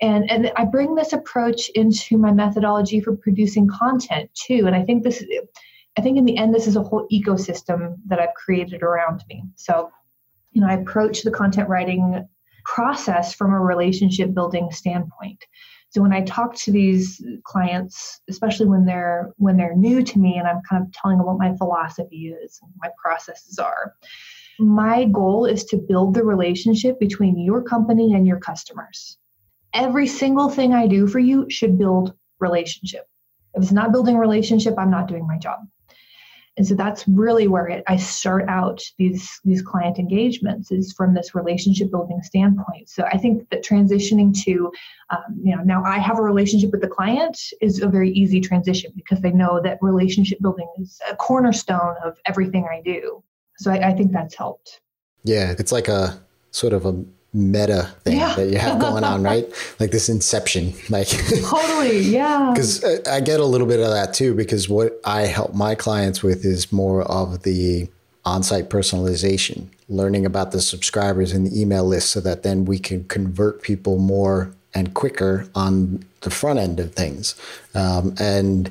And 0.00 0.30
and 0.30 0.52
I 0.56 0.64
bring 0.64 0.94
this 0.94 1.12
approach 1.12 1.68
into 1.70 2.18
my 2.18 2.32
methodology 2.32 3.00
for 3.00 3.16
producing 3.16 3.68
content 3.68 4.30
too. 4.34 4.64
And 4.66 4.74
I 4.74 4.82
think 4.82 5.04
this 5.04 5.24
I 5.96 6.00
think 6.00 6.18
in 6.18 6.24
the 6.24 6.36
end 6.36 6.54
this 6.54 6.66
is 6.66 6.76
a 6.76 6.82
whole 6.82 7.06
ecosystem 7.12 7.96
that 8.06 8.18
I've 8.18 8.34
created 8.34 8.82
around 8.82 9.24
me. 9.28 9.44
So, 9.56 9.90
you 10.52 10.60
know, 10.60 10.68
I 10.68 10.74
approach 10.74 11.22
the 11.22 11.30
content 11.30 11.68
writing 11.68 12.26
process 12.64 13.34
from 13.34 13.52
a 13.52 13.60
relationship 13.60 14.34
building 14.34 14.70
standpoint. 14.70 15.44
So 15.92 16.00
when 16.00 16.12
I 16.14 16.22
talk 16.22 16.54
to 16.56 16.72
these 16.72 17.22
clients, 17.44 18.22
especially 18.28 18.66
when 18.66 18.86
they're 18.86 19.30
when 19.36 19.58
they're 19.58 19.76
new 19.76 20.02
to 20.02 20.18
me 20.18 20.38
and 20.38 20.48
I'm 20.48 20.62
kind 20.68 20.82
of 20.82 20.90
telling 20.92 21.18
them 21.18 21.26
what 21.26 21.38
my 21.38 21.54
philosophy 21.56 22.28
is, 22.28 22.58
my 22.78 22.88
processes 23.02 23.58
are, 23.58 23.94
my 24.58 25.04
goal 25.04 25.44
is 25.44 25.64
to 25.66 25.76
build 25.76 26.14
the 26.14 26.24
relationship 26.24 26.98
between 26.98 27.38
your 27.38 27.62
company 27.62 28.14
and 28.14 28.26
your 28.26 28.38
customers. 28.38 29.18
Every 29.74 30.06
single 30.06 30.48
thing 30.48 30.72
I 30.72 30.86
do 30.86 31.06
for 31.06 31.18
you 31.18 31.46
should 31.50 31.78
build 31.78 32.14
relationship. 32.40 33.06
If 33.54 33.62
it's 33.62 33.72
not 33.72 33.92
building 33.92 34.16
relationship, 34.16 34.74
I'm 34.78 34.90
not 34.90 35.08
doing 35.08 35.26
my 35.26 35.36
job. 35.36 35.60
And 36.56 36.66
so 36.66 36.74
that's 36.74 37.08
really 37.08 37.48
where 37.48 37.66
it, 37.66 37.84
I 37.86 37.96
start 37.96 38.46
out 38.48 38.82
these 38.98 39.40
these 39.42 39.62
client 39.62 39.98
engagements 39.98 40.70
is 40.70 40.92
from 40.92 41.14
this 41.14 41.34
relationship 41.34 41.90
building 41.90 42.20
standpoint. 42.22 42.90
So 42.90 43.04
I 43.10 43.16
think 43.16 43.48
that 43.50 43.64
transitioning 43.64 44.38
to, 44.44 44.70
um, 45.10 45.40
you 45.42 45.56
know, 45.56 45.62
now 45.62 45.82
I 45.82 45.98
have 45.98 46.18
a 46.18 46.22
relationship 46.22 46.70
with 46.70 46.82
the 46.82 46.88
client 46.88 47.38
is 47.62 47.80
a 47.80 47.88
very 47.88 48.10
easy 48.10 48.40
transition 48.40 48.92
because 48.94 49.20
they 49.22 49.30
know 49.30 49.60
that 49.62 49.78
relationship 49.80 50.40
building 50.40 50.68
is 50.78 51.00
a 51.10 51.16
cornerstone 51.16 51.96
of 52.04 52.18
everything 52.26 52.66
I 52.70 52.82
do. 52.82 53.24
So 53.56 53.70
I, 53.70 53.88
I 53.88 53.92
think 53.94 54.12
that's 54.12 54.34
helped. 54.34 54.80
Yeah, 55.24 55.54
it's 55.58 55.72
like 55.72 55.88
a 55.88 56.20
sort 56.50 56.74
of 56.74 56.84
a 56.84 57.02
meta 57.34 57.94
thing 58.04 58.18
yeah. 58.18 58.34
that 58.34 58.48
you 58.48 58.58
have 58.58 58.78
going 58.80 59.04
on, 59.04 59.22
right? 59.22 59.46
Like 59.80 59.90
this 59.90 60.08
inception, 60.08 60.74
like 60.90 61.08
totally, 61.44 62.00
yeah. 62.00 62.50
Because 62.52 62.84
I 63.06 63.20
get 63.20 63.40
a 63.40 63.44
little 63.44 63.66
bit 63.66 63.80
of 63.80 63.90
that 63.90 64.14
too, 64.14 64.34
because 64.34 64.68
what 64.68 65.00
I 65.04 65.22
help 65.22 65.54
my 65.54 65.74
clients 65.74 66.22
with 66.22 66.44
is 66.44 66.72
more 66.72 67.02
of 67.02 67.42
the 67.42 67.88
on-site 68.24 68.70
personalization, 68.70 69.66
learning 69.88 70.24
about 70.24 70.52
the 70.52 70.60
subscribers 70.60 71.32
in 71.32 71.44
the 71.44 71.60
email 71.60 71.84
list, 71.84 72.10
so 72.10 72.20
that 72.20 72.42
then 72.42 72.64
we 72.64 72.78
can 72.78 73.04
convert 73.04 73.62
people 73.62 73.98
more 73.98 74.54
and 74.74 74.94
quicker 74.94 75.48
on 75.54 76.04
the 76.20 76.30
front 76.30 76.58
end 76.58 76.78
of 76.80 76.94
things, 76.94 77.34
um, 77.74 78.14
and 78.18 78.70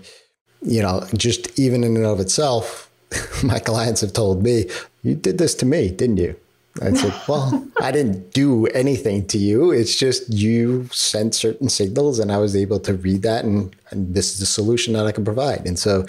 you 0.64 0.82
know, 0.82 1.04
just 1.16 1.60
even 1.60 1.84
in 1.84 1.96
and 1.96 2.06
of 2.06 2.20
itself. 2.20 2.90
My 3.44 3.60
clients 3.60 4.02
have 4.02 4.14
told 4.14 4.42
me, 4.42 4.70
you 5.04 5.16
did 5.16 5.38
this 5.38 5.54
to 5.56 5.66
me, 5.66 5.90
didn't 5.90 6.18
you? 6.18 6.36
I 6.82 6.94
said, 6.94 7.14
well, 7.28 7.68
I 7.82 7.92
didn't 7.92 8.34
do 8.34 8.68
anything 8.68 9.28
to 9.28 9.38
you. 9.38 9.72
It's 9.72 9.96
just 9.96 10.32
you 10.32 10.88
sent 10.92 11.36
certain 11.36 11.70
signals 11.70 12.20
and 12.20 12.32
I 12.32 12.38
was 12.38 12.56
able 12.56 12.80
to 12.82 12.94
read 12.94 13.24
that 13.24 13.44
and, 13.44 13.76
and 13.90 14.16
this 14.16 14.34
is 14.34 14.40
the 14.40 14.46
solution 14.46 14.94
that 14.94 15.06
I 15.06 15.12
can 15.12 15.26
provide. 15.26 15.68
And 15.68 15.78
so 15.78 16.06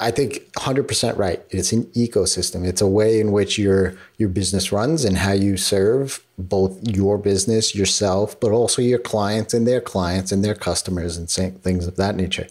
I 0.00 0.10
think 0.10 0.50
100% 0.54 1.18
right. 1.18 1.42
It's 1.50 1.72
an 1.72 1.84
ecosystem. 1.92 2.66
It's 2.66 2.80
a 2.80 2.88
way 2.88 3.20
in 3.20 3.32
which 3.32 3.58
your 3.58 3.94
your 4.16 4.30
business 4.30 4.72
runs 4.72 5.04
and 5.04 5.16
how 5.16 5.32
you 5.32 5.58
serve 5.58 6.24
both 6.38 6.76
your 6.88 7.18
business, 7.18 7.74
yourself, 7.74 8.40
but 8.40 8.50
also 8.50 8.80
your 8.80 8.98
clients 8.98 9.52
and 9.52 9.66
their 9.66 9.80
clients 9.80 10.32
and 10.32 10.42
their 10.42 10.54
customers 10.54 11.18
and 11.18 11.30
things 11.62 11.86
of 11.86 11.96
that 11.96 12.16
nature. 12.16 12.46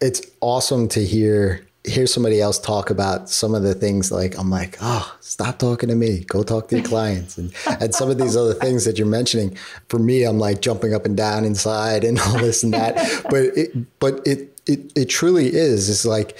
It's 0.00 0.22
awesome 0.40 0.88
to 0.88 1.04
hear 1.04 1.67
hear 1.88 2.06
somebody 2.06 2.40
else 2.40 2.58
talk 2.58 2.90
about 2.90 3.28
some 3.28 3.54
of 3.54 3.62
the 3.62 3.74
things 3.74 4.10
like 4.12 4.38
I'm 4.38 4.50
like, 4.50 4.76
oh, 4.80 5.16
stop 5.20 5.58
talking 5.58 5.88
to 5.88 5.94
me. 5.94 6.24
Go 6.24 6.42
talk 6.42 6.68
to 6.68 6.76
your 6.76 6.84
clients. 6.84 7.38
And 7.38 7.52
and 7.80 7.94
some 7.94 8.10
of 8.10 8.18
these 8.18 8.36
other 8.36 8.54
things 8.54 8.84
that 8.84 8.98
you're 8.98 9.06
mentioning, 9.06 9.56
for 9.88 9.98
me, 9.98 10.24
I'm 10.24 10.38
like 10.38 10.60
jumping 10.60 10.94
up 10.94 11.04
and 11.04 11.16
down 11.16 11.44
inside 11.44 12.04
and 12.04 12.18
all 12.20 12.38
this 12.38 12.62
and 12.62 12.74
that. 12.74 12.96
but 13.30 13.42
it 13.56 13.98
but 13.98 14.26
it 14.26 14.60
it 14.66 14.92
it 14.96 15.06
truly 15.06 15.48
is. 15.48 15.88
It's 15.88 16.04
like 16.04 16.36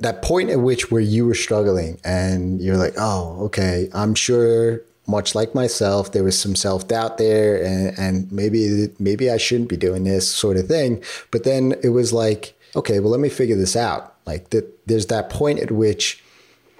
that 0.00 0.22
point 0.22 0.50
at 0.50 0.60
which 0.60 0.90
where 0.90 1.00
you 1.00 1.26
were 1.26 1.34
struggling 1.34 1.98
and 2.04 2.60
you're 2.60 2.76
like, 2.76 2.94
oh, 2.96 3.44
okay, 3.46 3.88
I'm 3.92 4.14
sure 4.14 4.82
much 5.08 5.34
like 5.34 5.54
myself, 5.54 6.12
there 6.12 6.22
was 6.22 6.38
some 6.38 6.54
self 6.54 6.86
doubt 6.86 7.18
there, 7.18 7.64
and, 7.64 7.98
and 7.98 8.30
maybe 8.30 8.88
maybe 8.98 9.30
I 9.30 9.38
shouldn't 9.38 9.70
be 9.70 9.76
doing 9.76 10.04
this 10.04 10.30
sort 10.30 10.56
of 10.56 10.66
thing. 10.68 11.02
But 11.30 11.44
then 11.44 11.74
it 11.82 11.88
was 11.88 12.12
like, 12.12 12.54
okay, 12.76 13.00
well, 13.00 13.10
let 13.10 13.20
me 13.20 13.30
figure 13.30 13.56
this 13.56 13.74
out. 13.74 14.14
Like 14.28 14.50
that, 14.50 14.86
there's 14.86 15.06
that 15.06 15.30
point 15.30 15.58
at 15.60 15.70
which 15.70 16.22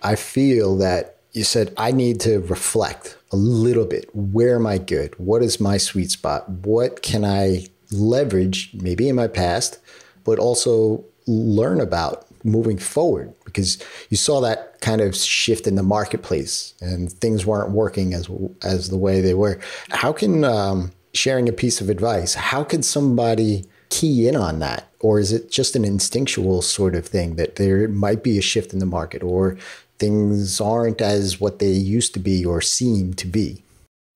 I 0.03 0.15
feel 0.17 0.77
that 0.77 1.17
you 1.33 1.45
said 1.45 1.73
I 1.77 1.93
need 1.93 2.21
to 2.21 2.41
reflect 2.41 3.17
a 3.33 3.37
little 3.37 3.87
bit. 3.87 4.09
Where 4.15 4.57
am 4.57 4.67
I 4.67 4.79
good? 4.79 5.15
What 5.19 5.43
is 5.43 5.61
my 5.61 5.79
sweet 5.79 6.11
spot? 6.11 6.49
What 6.49 7.03
can 7.03 7.25
I 7.25 7.67
leverage, 7.91 8.71
maybe 8.75 9.09
in 9.09 9.17
my 9.17 9.29
past, 9.29 9.79
but 10.25 10.39
also 10.39 11.05
learn 11.27 11.81
about 11.81 12.27
moving 12.45 12.79
forward? 12.79 13.33
Because 13.45 13.79
you 14.11 14.17
saw 14.17 14.41
that 14.41 14.81
kind 14.81 15.01
of 15.01 15.17
shift 15.17 15.67
in 15.67 15.75
the 15.75 15.83
marketplace, 15.83 16.75
and 16.81 17.11
things 17.11 17.47
weren't 17.47 17.71
working 17.71 18.15
as 18.15 18.29
as 18.63 18.91
the 18.91 18.99
way 18.99 19.21
they 19.21 19.35
were. 19.35 19.59
How 19.91 20.13
can 20.13 20.45
um, 20.45 20.93
sharing 21.15 21.49
a 21.49 21.53
piece 21.53 21.81
of 21.81 21.89
advice? 21.89 22.35
How 22.35 22.63
can 22.63 22.83
somebody 22.83 23.65
key 23.89 24.29
in 24.29 24.37
on 24.37 24.59
that? 24.59 24.88
Or 25.01 25.21
is 25.21 25.33
it 25.33 25.51
just 25.51 25.77
an 25.77 25.85
instinctual 25.85 26.63
sort 26.63 26.95
of 26.95 27.07
thing 27.07 27.37
that 27.37 27.57
there 27.57 27.87
might 27.89 28.23
be 28.23 28.39
a 28.39 28.43
shift 28.43 28.73
in 28.73 28.79
the 28.79 28.87
market 28.87 29.23
or 29.23 29.57
things 29.99 30.61
aren't 30.61 31.01
as 31.01 31.41
what 31.41 31.59
they 31.59 31.71
used 31.71 32.15
to 32.15 32.21
be 32.21 32.45
or 32.45 32.61
seem 32.61 33.15
to 33.15 33.27
be? 33.27 33.63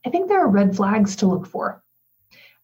I 0.05 0.11
think 0.11 0.29
there 0.29 0.41
are 0.41 0.49
red 0.49 0.75
flags 0.75 1.15
to 1.17 1.27
look 1.27 1.47
for. 1.47 1.83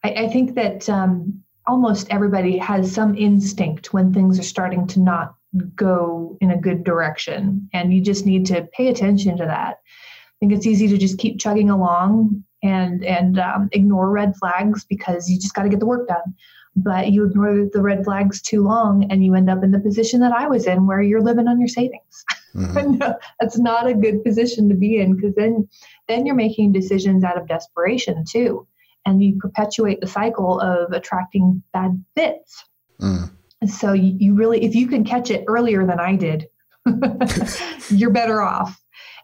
I, 0.02 0.10
I 0.10 0.28
think 0.28 0.54
that 0.54 0.88
um, 0.88 1.42
almost 1.66 2.08
everybody 2.10 2.58
has 2.58 2.92
some 2.92 3.16
instinct 3.16 3.92
when 3.92 4.12
things 4.12 4.38
are 4.38 4.44
starting 4.44 4.86
to 4.88 5.00
not 5.00 5.34
go 5.76 6.36
in 6.40 6.50
a 6.50 6.56
good 6.56 6.84
direction. 6.84 7.68
And 7.72 7.94
you 7.94 8.00
just 8.00 8.26
need 8.26 8.46
to 8.46 8.68
pay 8.72 8.88
attention 8.88 9.36
to 9.38 9.44
that. 9.44 9.78
I 9.78 10.36
think 10.40 10.52
it's 10.52 10.66
easy 10.66 10.88
to 10.88 10.98
just 10.98 11.18
keep 11.18 11.38
chugging 11.40 11.70
along 11.70 12.44
and 12.62 13.04
and 13.04 13.38
um, 13.38 13.68
ignore 13.72 14.10
red 14.10 14.36
flags 14.36 14.84
because 14.84 15.30
you 15.30 15.38
just 15.38 15.54
got 15.54 15.62
to 15.62 15.68
get 15.68 15.78
the 15.78 15.86
work 15.86 16.08
done 16.08 16.34
but 16.76 17.10
you 17.10 17.24
ignore 17.24 17.68
the 17.72 17.82
red 17.82 18.04
flags 18.04 18.40
too 18.40 18.62
long 18.62 19.10
and 19.10 19.24
you 19.24 19.34
end 19.34 19.50
up 19.50 19.64
in 19.64 19.70
the 19.70 19.80
position 19.80 20.20
that 20.20 20.32
I 20.32 20.46
was 20.46 20.66
in 20.66 20.86
where 20.86 21.02
you're 21.02 21.22
living 21.22 21.48
on 21.48 21.58
your 21.58 21.68
savings. 21.68 22.24
Mm-hmm. 22.54 23.02
that's 23.40 23.58
not 23.58 23.86
a 23.86 23.94
good 23.94 24.22
position 24.24 24.68
to 24.68 24.74
be 24.74 24.98
in 24.98 25.16
because 25.16 25.34
then 25.34 25.68
then 26.06 26.26
you're 26.26 26.34
making 26.34 26.72
decisions 26.72 27.24
out 27.24 27.38
of 27.38 27.48
desperation 27.48 28.24
too. 28.28 28.66
And 29.06 29.22
you 29.22 29.38
perpetuate 29.38 30.00
the 30.00 30.06
cycle 30.06 30.60
of 30.60 30.92
attracting 30.92 31.62
bad 31.72 32.02
fits. 32.14 32.64
Mm. 33.00 33.30
So 33.68 33.92
you, 33.92 34.14
you 34.18 34.34
really 34.34 34.64
if 34.64 34.74
you 34.74 34.86
can 34.86 35.04
catch 35.04 35.30
it 35.30 35.44
earlier 35.48 35.86
than 35.86 35.98
I 35.98 36.16
did, 36.16 36.48
you're 37.90 38.10
better 38.10 38.42
off. 38.42 38.78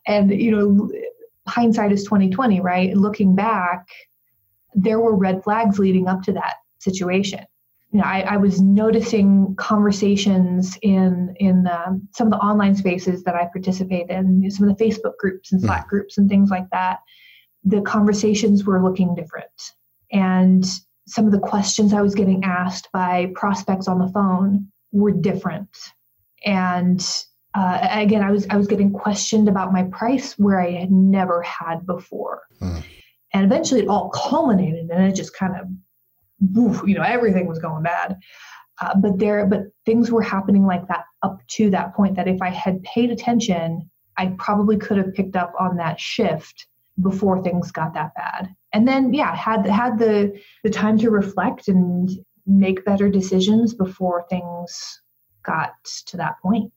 And 0.06 0.30
you 0.30 0.50
know, 0.50 0.90
hindsight 1.46 1.92
is 1.92 2.04
2020, 2.04 2.60
right? 2.60 2.96
Looking 2.96 3.34
back, 3.34 3.86
there 4.74 5.00
were 5.00 5.14
red 5.14 5.44
flags 5.44 5.78
leading 5.78 6.08
up 6.08 6.22
to 6.22 6.32
that 6.32 6.56
situation. 6.84 7.40
You 7.90 8.00
know, 8.00 8.06
I, 8.06 8.20
I 8.20 8.36
was 8.38 8.60
noticing 8.60 9.54
conversations 9.56 10.76
in 10.82 11.34
in 11.38 11.66
um, 11.68 12.08
some 12.12 12.26
of 12.26 12.32
the 12.32 12.44
online 12.44 12.74
spaces 12.74 13.22
that 13.22 13.36
I 13.36 13.46
participate 13.52 14.10
in, 14.10 14.50
some 14.50 14.68
of 14.68 14.76
the 14.76 14.84
Facebook 14.84 15.16
groups 15.18 15.52
and 15.52 15.60
Slack 15.60 15.86
mm. 15.86 15.90
groups 15.90 16.18
and 16.18 16.28
things 16.28 16.50
like 16.50 16.68
that. 16.72 16.98
The 17.62 17.82
conversations 17.82 18.64
were 18.64 18.82
looking 18.82 19.14
different, 19.14 19.46
and 20.10 20.64
some 21.06 21.26
of 21.26 21.32
the 21.32 21.38
questions 21.38 21.92
I 21.92 22.02
was 22.02 22.14
getting 22.14 22.42
asked 22.42 22.88
by 22.92 23.30
prospects 23.34 23.86
on 23.86 23.98
the 23.98 24.08
phone 24.08 24.66
were 24.90 25.12
different. 25.12 25.70
And 26.44 27.00
uh, 27.54 27.78
again, 27.92 28.22
I 28.22 28.32
was 28.32 28.46
I 28.50 28.56
was 28.56 28.66
getting 28.66 28.92
questioned 28.92 29.48
about 29.48 29.72
my 29.72 29.84
price 29.84 30.36
where 30.36 30.60
I 30.60 30.72
had 30.72 30.90
never 30.90 31.42
had 31.42 31.86
before. 31.86 32.42
Mm. 32.60 32.82
And 33.32 33.44
eventually, 33.44 33.82
it 33.82 33.88
all 33.88 34.10
culminated, 34.10 34.90
and 34.90 35.04
it 35.04 35.14
just 35.14 35.36
kind 35.36 35.54
of 35.60 35.68
you 36.86 36.94
know, 36.94 37.02
everything 37.02 37.46
was 37.46 37.58
going 37.58 37.82
bad. 37.82 38.16
Uh, 38.80 38.94
but 38.96 39.18
there, 39.18 39.46
but 39.46 39.62
things 39.86 40.10
were 40.10 40.22
happening 40.22 40.66
like 40.66 40.86
that 40.88 41.04
up 41.22 41.38
to 41.48 41.70
that 41.70 41.94
point. 41.94 42.16
That 42.16 42.28
if 42.28 42.42
I 42.42 42.50
had 42.50 42.82
paid 42.82 43.10
attention, 43.10 43.88
I 44.16 44.34
probably 44.38 44.76
could 44.76 44.96
have 44.96 45.14
picked 45.14 45.36
up 45.36 45.52
on 45.58 45.76
that 45.76 46.00
shift 46.00 46.66
before 47.00 47.42
things 47.42 47.70
got 47.70 47.94
that 47.94 48.14
bad. 48.14 48.48
And 48.72 48.86
then, 48.86 49.14
yeah, 49.14 49.34
had 49.34 49.66
had 49.66 49.98
the 49.98 50.38
the 50.64 50.70
time 50.70 50.98
to 50.98 51.10
reflect 51.10 51.68
and 51.68 52.10
make 52.46 52.84
better 52.84 53.08
decisions 53.08 53.74
before 53.74 54.26
things 54.28 55.00
got 55.44 55.72
to 56.06 56.16
that 56.16 56.34
point. 56.42 56.72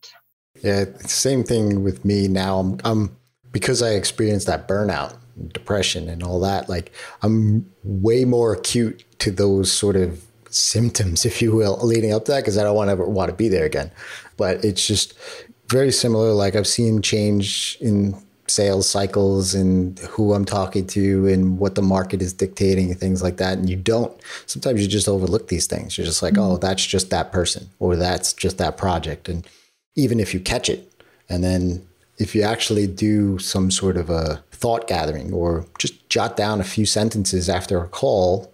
Yeah, 0.62 0.86
same 1.00 1.44
thing 1.44 1.84
with 1.84 2.06
me 2.06 2.28
now. 2.28 2.60
I'm, 2.60 2.78
I'm 2.84 3.18
because 3.52 3.82
I 3.82 3.92
experienced 3.92 4.48
that 4.48 4.68
burnout 4.68 5.18
depression 5.54 6.10
and 6.10 6.24
all 6.24 6.40
that, 6.42 6.70
like 6.70 6.92
I'm 7.22 7.72
way 7.84 8.26
more 8.26 8.54
acute 8.54 9.04
to 9.20 9.32
those 9.32 9.72
sort 9.72 9.96
of 9.96 10.24
symptoms, 10.50 11.26
if 11.26 11.42
you 11.42 11.56
will, 11.56 11.78
leading 11.82 12.14
up 12.14 12.26
to 12.26 12.32
that, 12.32 12.42
because 12.42 12.58
I 12.58 12.64
don't 12.64 12.76
want 12.76 12.88
to 12.90 12.94
ever 12.94 13.06
want 13.06 13.30
to 13.30 13.36
be 13.36 13.50
there 13.50 13.66
again. 13.66 13.92
But 14.38 14.64
it's 14.64 14.86
just 14.86 15.14
very 15.70 15.92
similar. 15.92 16.32
Like 16.32 16.56
I've 16.56 16.68
seen 16.68 17.02
change 17.02 17.78
in 17.82 18.16
sales 18.50 18.90
cycles 18.90 19.54
and 19.54 20.00
who 20.00 20.34
I'm 20.34 20.46
talking 20.46 20.88
to 20.88 21.28
and 21.28 21.60
what 21.60 21.76
the 21.76 21.82
market 21.82 22.22
is 22.22 22.34
dictating 22.34 22.90
and 22.92 23.00
things 23.00 23.22
like 23.22 23.38
that. 23.38 23.58
And 23.58 23.70
you 23.70 23.76
don't, 23.76 24.14
sometimes 24.46 24.82
you 24.82 24.88
just 24.88 25.10
overlook 25.10 25.50
these 25.50 25.68
things. 25.68 25.98
You're 25.98 26.06
just 26.06 26.22
like, 26.22 26.36
mm-hmm. 26.36 26.54
oh, 26.54 26.58
that's 26.58 26.86
just 26.86 27.10
that 27.10 27.32
person 27.32 27.70
or 27.80 27.96
that's 27.96 28.34
just 28.34 28.58
that 28.58 28.78
project. 28.78 29.28
And 29.28 29.46
even 29.96 30.20
if 30.20 30.34
you 30.34 30.40
catch 30.40 30.70
it 30.70 30.92
and 31.30 31.44
then 31.44 31.86
if 32.20 32.34
you 32.34 32.42
actually 32.42 32.88
do 32.88 33.38
some 33.38 33.70
sort 33.70 33.98
of 33.98 34.10
a 34.10 34.42
thought 34.52 34.88
gathering 34.88 35.34
or 35.34 35.66
just 35.78 36.10
jot 36.10 36.36
down 36.38 36.60
a 36.60 36.64
few 36.64 36.86
sentences 36.86 37.50
after 37.50 37.84
a 37.84 37.88
call, 37.88 38.52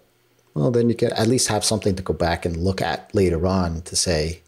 well, 0.54 0.70
then 0.70 0.88
you 0.88 0.94
can 0.94 1.12
at 1.12 1.26
least 1.26 1.48
have 1.48 1.64
something 1.64 1.96
to 1.96 2.02
go 2.02 2.14
back 2.14 2.46
and 2.46 2.56
look 2.56 2.80
at 2.80 3.12
later 3.14 3.46
on 3.46 3.82
to 3.82 3.96
say, 3.96 4.40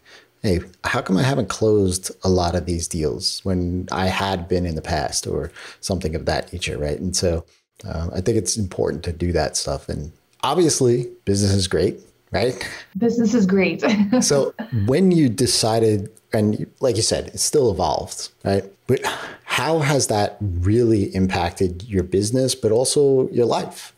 hey, 0.43 0.61
how 0.85 1.03
come 1.03 1.17
I 1.17 1.23
haven't 1.23 1.49
closed 1.49 2.13
a 2.23 2.29
lot 2.29 2.55
of 2.55 2.67
these 2.67 2.87
deals 2.87 3.41
when 3.45 3.89
I 3.91 4.07
had 4.07 4.49
been 4.49 4.65
in 4.65 4.77
the 4.77 4.83
past 4.83 5.27
or 5.27 5.51
something 5.81 6.15
of 6.15 6.27
that 6.27 6.53
nature, 6.53 6.79
right? 6.79 6.99
And 6.99 7.17
so 7.17 7.45
uh, 7.85 8.09
I 8.15 8.21
think 8.21 8.39
it's 8.39 8.57
important 8.57 9.03
to 9.05 9.13
do 9.13 9.33
that 9.33 9.57
stuff. 9.57 9.89
And 9.89 10.13
obviously, 10.45 11.11
business 11.25 11.53
is 11.53 11.67
great, 11.67 11.99
right? 12.31 12.55
Business 12.97 13.35
is 13.35 13.45
great. 13.45 13.83
so 14.21 14.55
when 14.87 15.11
you 15.11 15.29
decided, 15.29 16.11
and 16.33 16.67
like 16.81 16.95
you 16.95 17.03
said, 17.03 17.29
it 17.29 17.41
still 17.41 17.71
evolved, 17.71 18.29
right? 18.45 18.65
But 18.87 19.01
how 19.45 19.81
has 19.81 20.07
that 20.07 20.37
really 20.41 21.15
impacted 21.15 21.83
your 21.85 22.05
business, 22.05 22.55
but 22.55 22.71
also 22.71 23.29
your 23.31 23.47
life? 23.47 23.93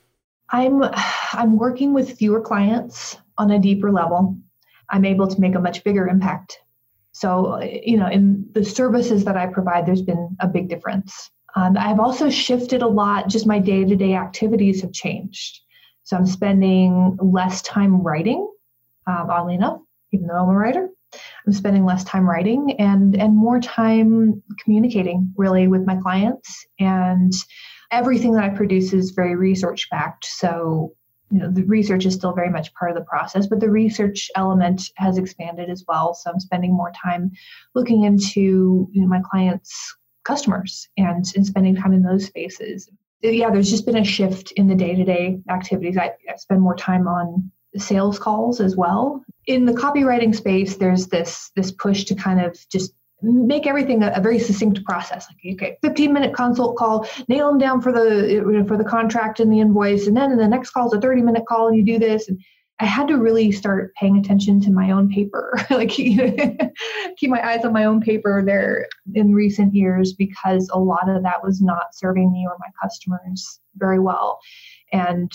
I'm 0.51 0.83
I'm 1.33 1.57
working 1.57 1.93
with 1.93 2.17
fewer 2.19 2.41
clients 2.41 3.17
on 3.37 3.51
a 3.51 3.59
deeper 3.59 3.93
level. 3.93 4.37
I'm 4.91 5.05
able 5.05 5.27
to 5.29 5.41
make 5.41 5.55
a 5.55 5.61
much 5.61 5.85
bigger 5.85 6.09
impact. 6.09 6.59
So, 7.13 7.61
you 7.61 7.97
know, 7.97 8.09
in 8.09 8.47
the 8.53 8.65
services 8.65 9.25
that 9.25 9.37
I 9.37 9.47
provide, 9.47 9.87
there's 9.87 10.03
been 10.03 10.37
a 10.41 10.49
big 10.49 10.69
difference. 10.69 11.31
Um, 11.57 11.77
I've 11.77 12.01
also 12.01 12.31
shifted 12.31 12.83
a 12.83 12.87
lot, 12.87 13.29
just 13.29 13.47
my 13.47 13.59
day 13.59 13.85
to 13.85 13.97
day 13.97 14.15
activities 14.15 14.83
have 14.83 14.93
changed. 14.93 15.61
So, 16.05 16.17
I'm 16.17 16.27
spending 16.27 17.19
less 17.21 17.61
time 17.63 18.03
writing, 18.03 18.49
um, 19.07 19.29
oddly 19.31 19.55
enough, 19.55 19.81
even 20.13 20.27
though 20.27 20.37
I'm 20.37 20.49
a 20.49 20.55
writer. 20.55 20.89
I'm 21.47 21.53
spending 21.53 21.85
less 21.85 22.05
time 22.05 22.29
writing 22.29 22.73
and 22.79 23.17
and 23.17 23.35
more 23.35 23.61
time 23.61 24.43
communicating 24.63 25.33
really 25.37 25.67
with 25.67 25.87
my 25.87 25.97
clients 25.97 26.67
and 26.79 27.33
everything 27.91 28.33
that 28.33 28.45
I 28.45 28.49
produce 28.51 28.93
is 28.93 29.11
very 29.11 29.37
research 29.37 29.89
backed. 29.91 30.25
So 30.27 30.95
you 31.31 31.39
know 31.39 31.51
the 31.51 31.65
research 31.65 32.07
is 32.07 32.15
still 32.15 32.33
very 32.33 32.51
much 32.51 32.73
part 32.75 32.91
of 32.91 32.97
the 32.97 33.05
process 33.05 33.47
but 33.47 33.61
the 33.61 33.71
research 33.71 34.31
element 34.35 34.91
has 34.97 35.19
expanded 35.19 35.69
as 35.71 35.85
well. 35.87 36.15
So 36.15 36.31
i'm 36.31 36.41
spending 36.41 36.73
more 36.73 36.93
time 37.03 37.31
looking 37.75 38.05
into 38.05 38.89
you 38.93 39.03
know, 39.03 39.07
my 39.07 39.21
clients 39.31 39.97
customers 40.25 40.89
and, 40.97 41.25
and 41.37 41.47
spending 41.47 41.75
time 41.75 41.93
in 41.93 42.03
those 42.03 42.27
spaces. 42.27 42.91
Yeah 43.23 43.51
there's 43.51 43.71
just 43.71 43.87
been 43.87 43.99
a 43.99 44.05
shift 44.05 44.53
in 44.53 44.69
the 44.69 44.75
day-to-day 44.75 45.41
activities. 45.51 45.97
I, 45.97 46.13
I 46.31 46.37
spend 46.37 46.61
more 46.61 46.77
time 46.77 47.07
on 47.07 47.51
sales 47.77 48.19
calls 48.19 48.61
as 48.61 48.77
well. 48.77 49.23
In 49.47 49.67
the 49.67 49.73
copywriting 49.73 50.35
space 50.35 50.77
there's 50.77 51.09
this 51.09 51.51
this 51.57 51.73
push 51.73 52.05
to 52.05 52.15
kind 52.15 52.41
of 52.41 52.59
just 52.71 52.95
make 53.23 53.67
everything 53.67 54.03
a, 54.03 54.13
a, 54.15 54.21
very 54.21 54.39
succinct 54.39 54.85
process. 54.85 55.27
Like 55.29 55.55
okay 55.55 55.77
15 55.83 56.13
minute 56.13 56.35
consult 56.35 56.77
call 56.77 57.09
nail 57.29 57.49
them 57.49 57.59
down 57.59 57.81
for 57.81 57.93
the 57.93 58.65
for 58.69 58.77
the 58.77 58.85
contract 58.85 59.41
and 59.41 59.53
the 59.53 59.61
invoice 59.61 60.07
and 60.07 60.17
then 60.17 60.31
in 60.33 60.39
the 60.39 60.49
next 60.49 60.71
call 60.71 60.87
is 60.87 60.93
a 60.93 61.01
30 61.01 61.23
minute 61.23 61.45
call 61.47 61.69
and 61.69 61.77
you 61.77 61.85
do 61.85 61.99
this. 61.99 62.29
And 62.29 62.41
i 62.81 62.85
had 62.85 63.09
to 63.09 63.17
really 63.17 63.51
start 63.51 63.93
paying 63.95 64.19
attention 64.19 64.61
to 64.61 64.71
my 64.71 64.93
own 64.93 65.09
paper 65.09 65.59
like 65.71 65.91
keep 65.91 67.31
my 67.31 67.45
eyes 67.47 67.65
on 67.65 67.73
my 67.73 67.85
own 67.85 68.01
paper 68.01 68.43
there 68.45 68.87
in 69.15 69.35
recent 69.35 69.75
years 69.75 70.13
because 70.13 70.69
a 70.73 70.79
lot 70.79 71.09
of 71.09 71.23
that 71.25 71.43
was 71.43 71.61
not 71.61 71.95
serving 71.95 72.33
me 72.33 72.47
or 72.49 72.57
my 72.61 72.71
customers 72.81 73.61
very 73.77 73.99
well. 73.99 74.39
And 74.93 75.31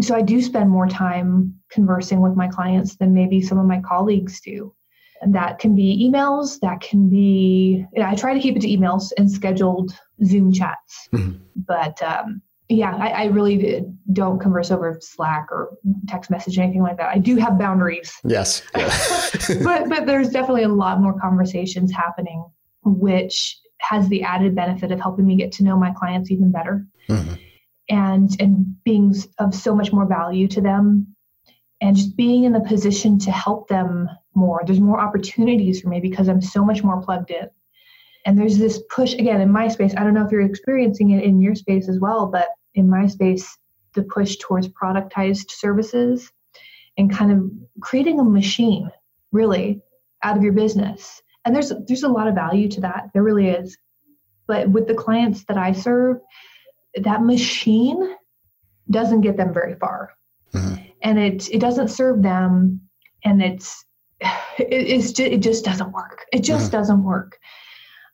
so 0.00 0.14
i 0.14 0.22
do 0.22 0.42
spend 0.42 0.68
more 0.70 0.88
time 0.88 1.54
conversing 1.70 2.20
with 2.20 2.34
my 2.34 2.48
clients 2.48 2.96
than 2.96 3.14
maybe 3.14 3.40
some 3.40 3.58
of 3.58 3.66
my 3.66 3.80
colleagues 3.80 4.40
do 4.40 4.74
that 5.26 5.58
can 5.58 5.74
be 5.74 6.10
emails, 6.10 6.58
that 6.60 6.80
can 6.80 7.08
be, 7.08 7.84
I 8.02 8.14
try 8.14 8.34
to 8.34 8.40
keep 8.40 8.56
it 8.56 8.60
to 8.60 8.68
emails 8.68 9.12
and 9.16 9.30
scheduled 9.30 9.92
Zoom 10.24 10.52
chats. 10.52 11.08
Mm-hmm. 11.12 11.38
But 11.56 12.02
um, 12.02 12.42
yeah, 12.68 12.96
I, 12.96 13.08
I, 13.08 13.24
really 13.26 13.84
don't 14.12 14.38
converse 14.38 14.70
over 14.70 14.98
Slack 15.00 15.46
or 15.50 15.76
text 16.08 16.30
message, 16.30 16.58
anything 16.58 16.82
like 16.82 16.96
that. 16.96 17.08
I 17.08 17.18
do 17.18 17.36
have 17.36 17.58
boundaries. 17.58 18.12
Yes. 18.24 18.62
Yeah. 18.76 19.58
but, 19.64 19.88
but 19.88 20.06
there's 20.06 20.30
definitely 20.30 20.62
a 20.62 20.68
lot 20.68 21.00
more 21.00 21.18
conversations 21.18 21.92
happening, 21.92 22.44
which 22.84 23.58
has 23.80 24.08
the 24.08 24.22
added 24.22 24.54
benefit 24.54 24.92
of 24.92 25.00
helping 25.00 25.26
me 25.26 25.36
get 25.36 25.52
to 25.52 25.64
know 25.64 25.76
my 25.76 25.90
clients 25.92 26.30
even 26.30 26.50
better. 26.50 26.86
Mm-hmm. 27.08 27.34
And 27.90 28.30
and 28.40 28.82
being 28.84 29.14
of 29.38 29.54
so 29.54 29.74
much 29.74 29.92
more 29.92 30.06
value 30.06 30.48
to 30.48 30.60
them 30.60 31.14
and 31.84 31.96
just 31.96 32.16
being 32.16 32.44
in 32.44 32.52
the 32.52 32.60
position 32.60 33.18
to 33.18 33.30
help 33.30 33.68
them 33.68 34.08
more. 34.34 34.62
There's 34.64 34.80
more 34.80 34.98
opportunities 34.98 35.82
for 35.82 35.90
me 35.90 36.00
because 36.00 36.28
I'm 36.28 36.40
so 36.40 36.64
much 36.64 36.82
more 36.82 37.02
plugged 37.02 37.30
in. 37.30 37.50
And 38.24 38.38
there's 38.38 38.56
this 38.56 38.80
push 38.88 39.12
again 39.12 39.42
in 39.42 39.52
my 39.52 39.68
space. 39.68 39.92
I 39.94 40.02
don't 40.02 40.14
know 40.14 40.24
if 40.24 40.32
you're 40.32 40.40
experiencing 40.40 41.10
it 41.10 41.22
in 41.22 41.42
your 41.42 41.54
space 41.54 41.90
as 41.90 42.00
well, 42.00 42.26
but 42.26 42.48
in 42.74 42.88
my 42.88 43.06
space, 43.06 43.58
the 43.94 44.02
push 44.02 44.36
towards 44.36 44.66
productized 44.68 45.50
services 45.50 46.32
and 46.96 47.14
kind 47.14 47.30
of 47.30 47.82
creating 47.82 48.18
a 48.18 48.24
machine 48.24 48.90
really 49.30 49.82
out 50.22 50.38
of 50.38 50.42
your 50.42 50.54
business. 50.54 51.20
And 51.44 51.54
there's 51.54 51.70
there's 51.86 52.02
a 52.02 52.08
lot 52.08 52.28
of 52.28 52.34
value 52.34 52.68
to 52.68 52.80
that. 52.80 53.10
There 53.12 53.22
really 53.22 53.50
is. 53.50 53.76
But 54.46 54.70
with 54.70 54.88
the 54.88 54.94
clients 54.94 55.44
that 55.48 55.58
I 55.58 55.72
serve, 55.72 56.16
that 57.02 57.22
machine 57.22 58.16
doesn't 58.90 59.20
get 59.20 59.36
them 59.36 59.52
very 59.52 59.74
far. 59.74 60.12
And 61.04 61.18
it 61.18 61.48
it 61.50 61.60
doesn't 61.60 61.88
serve 61.88 62.22
them 62.22 62.80
and 63.24 63.42
it's 63.42 63.84
it, 64.20 64.68
it's 64.68 65.12
just, 65.12 65.20
it 65.20 65.40
just 65.40 65.64
doesn't 65.64 65.92
work. 65.92 66.24
It 66.32 66.40
just 66.40 66.66
mm-hmm. 66.66 66.76
doesn't 66.78 67.04
work. 67.04 67.38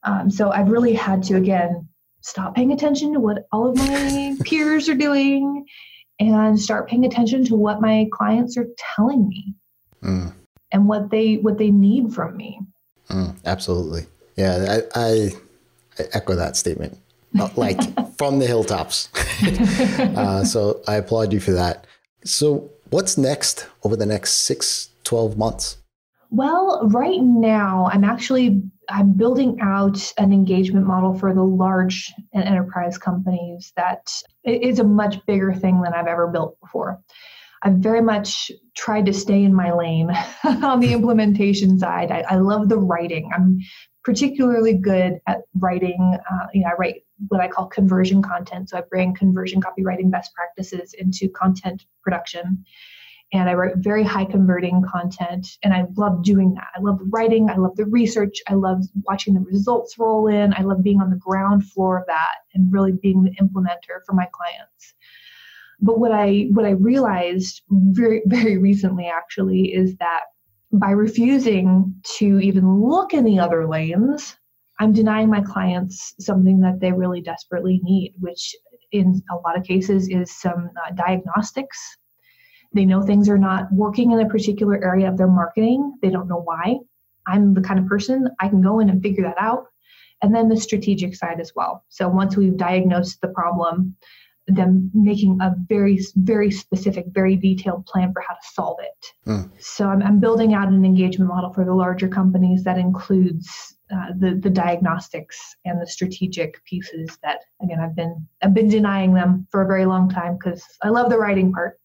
Um, 0.02 0.30
so 0.30 0.50
I've 0.50 0.70
really 0.70 0.94
had 0.94 1.22
to 1.24 1.36
again 1.36 1.88
stop 2.22 2.54
paying 2.54 2.72
attention 2.72 3.12
to 3.14 3.20
what 3.20 3.46
all 3.52 3.70
of 3.70 3.76
my 3.76 4.36
peers 4.44 4.88
are 4.88 4.94
doing 4.94 5.66
and 6.18 6.60
start 6.60 6.88
paying 6.88 7.04
attention 7.04 7.44
to 7.46 7.54
what 7.54 7.80
my 7.80 8.06
clients 8.12 8.56
are 8.56 8.66
telling 8.94 9.26
me 9.28 9.54
mm. 10.02 10.32
and 10.72 10.86
what 10.86 11.10
they 11.10 11.36
what 11.36 11.58
they 11.58 11.70
need 11.70 12.12
from 12.12 12.36
me. 12.36 12.60
Mm, 13.08 13.36
absolutely. 13.44 14.06
Yeah, 14.36 14.82
I, 14.94 15.00
I, 15.00 15.30
I 15.98 16.04
echo 16.12 16.34
that 16.34 16.56
statement. 16.56 16.98
like 17.56 17.78
from 18.18 18.38
the 18.38 18.46
hilltops. 18.46 19.08
uh, 19.98 20.44
so 20.44 20.82
I 20.86 20.96
applaud 20.96 21.32
you 21.32 21.40
for 21.40 21.52
that. 21.52 21.86
So 22.24 22.70
what's 22.90 23.16
next 23.16 23.66
over 23.82 23.96
the 23.96 24.06
next 24.06 24.32
six, 24.32 24.90
12 25.04 25.38
months? 25.38 25.76
Well, 26.30 26.88
right 26.88 27.20
now 27.20 27.88
I'm 27.92 28.04
actually 28.04 28.62
I'm 28.88 29.12
building 29.12 29.58
out 29.60 30.12
an 30.18 30.32
engagement 30.32 30.86
model 30.86 31.14
for 31.14 31.34
the 31.34 31.42
large 31.42 32.12
and 32.32 32.44
enterprise 32.44 32.98
companies 32.98 33.72
that 33.76 34.10
is 34.44 34.78
a 34.78 34.84
much 34.84 35.24
bigger 35.26 35.52
thing 35.52 35.80
than 35.82 35.92
I've 35.92 36.06
ever 36.06 36.28
built 36.28 36.58
before. 36.60 37.00
I've 37.62 37.74
very 37.74 38.00
much 38.00 38.50
tried 38.76 39.06
to 39.06 39.12
stay 39.12 39.44
in 39.44 39.54
my 39.54 39.72
lane 39.72 40.10
on 40.44 40.80
the 40.80 40.92
implementation 40.92 41.78
side. 41.78 42.10
I, 42.10 42.24
I, 42.28 42.36
love 42.36 42.68
the 42.68 42.78
writing. 42.78 43.30
I'm 43.34 43.58
particularly 44.02 44.74
good 44.74 45.18
at 45.26 45.42
writing. 45.54 46.18
Uh, 46.30 46.46
you 46.54 46.62
know, 46.62 46.70
I 46.70 46.74
write 46.78 47.02
what 47.28 47.40
I 47.40 47.48
call 47.48 47.66
conversion 47.66 48.22
content. 48.22 48.70
So 48.70 48.78
I 48.78 48.82
bring 48.82 49.14
conversion 49.14 49.60
copywriting 49.60 50.10
best 50.10 50.34
practices 50.34 50.94
into 50.94 51.28
content 51.28 51.84
production 52.02 52.64
and 53.32 53.48
I 53.48 53.54
write 53.54 53.76
very 53.76 54.02
high 54.02 54.24
converting 54.24 54.82
content. 54.82 55.46
And 55.62 55.72
I 55.72 55.84
love 55.96 56.24
doing 56.24 56.54
that. 56.54 56.68
I 56.74 56.80
love 56.80 56.98
writing. 57.10 57.48
I 57.48 57.56
love 57.56 57.76
the 57.76 57.86
research. 57.86 58.38
I 58.48 58.54
love 58.54 58.82
watching 59.06 59.34
the 59.34 59.40
results 59.40 59.98
roll 59.98 60.26
in. 60.26 60.52
I 60.54 60.62
love 60.62 60.82
being 60.82 61.00
on 61.00 61.10
the 61.10 61.16
ground 61.16 61.64
floor 61.70 61.98
of 61.98 62.06
that 62.08 62.34
and 62.54 62.72
really 62.72 62.92
being 62.92 63.22
the 63.22 63.30
implementer 63.40 64.04
for 64.04 64.14
my 64.14 64.26
clients. 64.32 64.94
But 65.80 66.00
what 66.00 66.12
I 66.12 66.48
what 66.50 66.64
I 66.64 66.70
realized 66.70 67.62
very 67.70 68.22
very 68.26 68.58
recently 68.58 69.06
actually 69.06 69.74
is 69.74 69.96
that 69.96 70.24
by 70.72 70.90
refusing 70.90 71.94
to 72.16 72.40
even 72.40 72.80
look 72.80 73.12
in 73.14 73.24
the 73.24 73.38
other 73.38 73.66
lanes, 73.68 74.36
I'm 74.80 74.92
denying 74.92 75.28
my 75.28 75.42
clients 75.42 76.14
something 76.18 76.60
that 76.60 76.80
they 76.80 76.90
really 76.90 77.20
desperately 77.20 77.80
need, 77.84 78.14
which 78.18 78.56
in 78.90 79.22
a 79.30 79.36
lot 79.36 79.56
of 79.56 79.62
cases 79.62 80.08
is 80.08 80.40
some 80.40 80.70
uh, 80.84 80.90
diagnostics 80.94 81.78
they 82.72 82.84
know 82.84 83.02
things 83.02 83.28
are 83.28 83.38
not 83.38 83.72
working 83.72 84.12
in 84.12 84.20
a 84.20 84.28
particular 84.28 84.82
area 84.82 85.08
of 85.08 85.16
their 85.16 85.28
marketing. 85.28 85.98
They 86.02 86.10
don't 86.10 86.28
know 86.28 86.42
why. 86.42 86.76
I'm 87.26 87.54
the 87.54 87.60
kind 87.60 87.80
of 87.80 87.86
person 87.86 88.28
I 88.40 88.48
can 88.48 88.62
go 88.62 88.80
in 88.80 88.90
and 88.90 89.02
figure 89.02 89.24
that 89.24 89.38
out. 89.38 89.64
And 90.22 90.34
then 90.34 90.48
the 90.48 90.56
strategic 90.56 91.14
side 91.16 91.40
as 91.40 91.52
well. 91.56 91.84
So 91.88 92.08
once 92.08 92.36
we've 92.36 92.56
diagnosed 92.56 93.20
the 93.22 93.28
problem, 93.28 93.96
then 94.46 94.90
making 94.94 95.38
a 95.40 95.54
very, 95.68 96.00
very 96.16 96.50
specific, 96.50 97.06
very 97.08 97.36
detailed 97.36 97.86
plan 97.86 98.12
for 98.12 98.22
how 98.26 98.34
to 98.34 98.40
solve 98.52 98.78
it. 98.80 99.28
Mm. 99.28 99.50
So 99.58 99.86
I'm, 99.86 100.02
I'm, 100.02 100.20
building 100.20 100.54
out 100.54 100.68
an 100.68 100.84
engagement 100.84 101.28
model 101.28 101.52
for 101.52 101.64
the 101.64 101.74
larger 101.74 102.08
companies 102.08 102.64
that 102.64 102.76
includes 102.76 103.76
uh, 103.92 104.12
the 104.18 104.34
the 104.34 104.50
diagnostics 104.50 105.56
and 105.64 105.80
the 105.80 105.86
strategic 105.86 106.62
pieces 106.64 107.18
that 107.22 107.40
again 107.62 107.80
I've 107.80 107.96
been 107.96 108.26
I've 108.42 108.54
been 108.54 108.68
denying 108.68 109.14
them 109.14 109.46
for 109.50 109.62
a 109.62 109.66
very 109.66 109.86
long 109.86 110.08
time 110.08 110.36
because 110.36 110.62
I 110.82 110.88
love 110.88 111.10
the 111.10 111.18
writing 111.18 111.52
part 111.52 111.78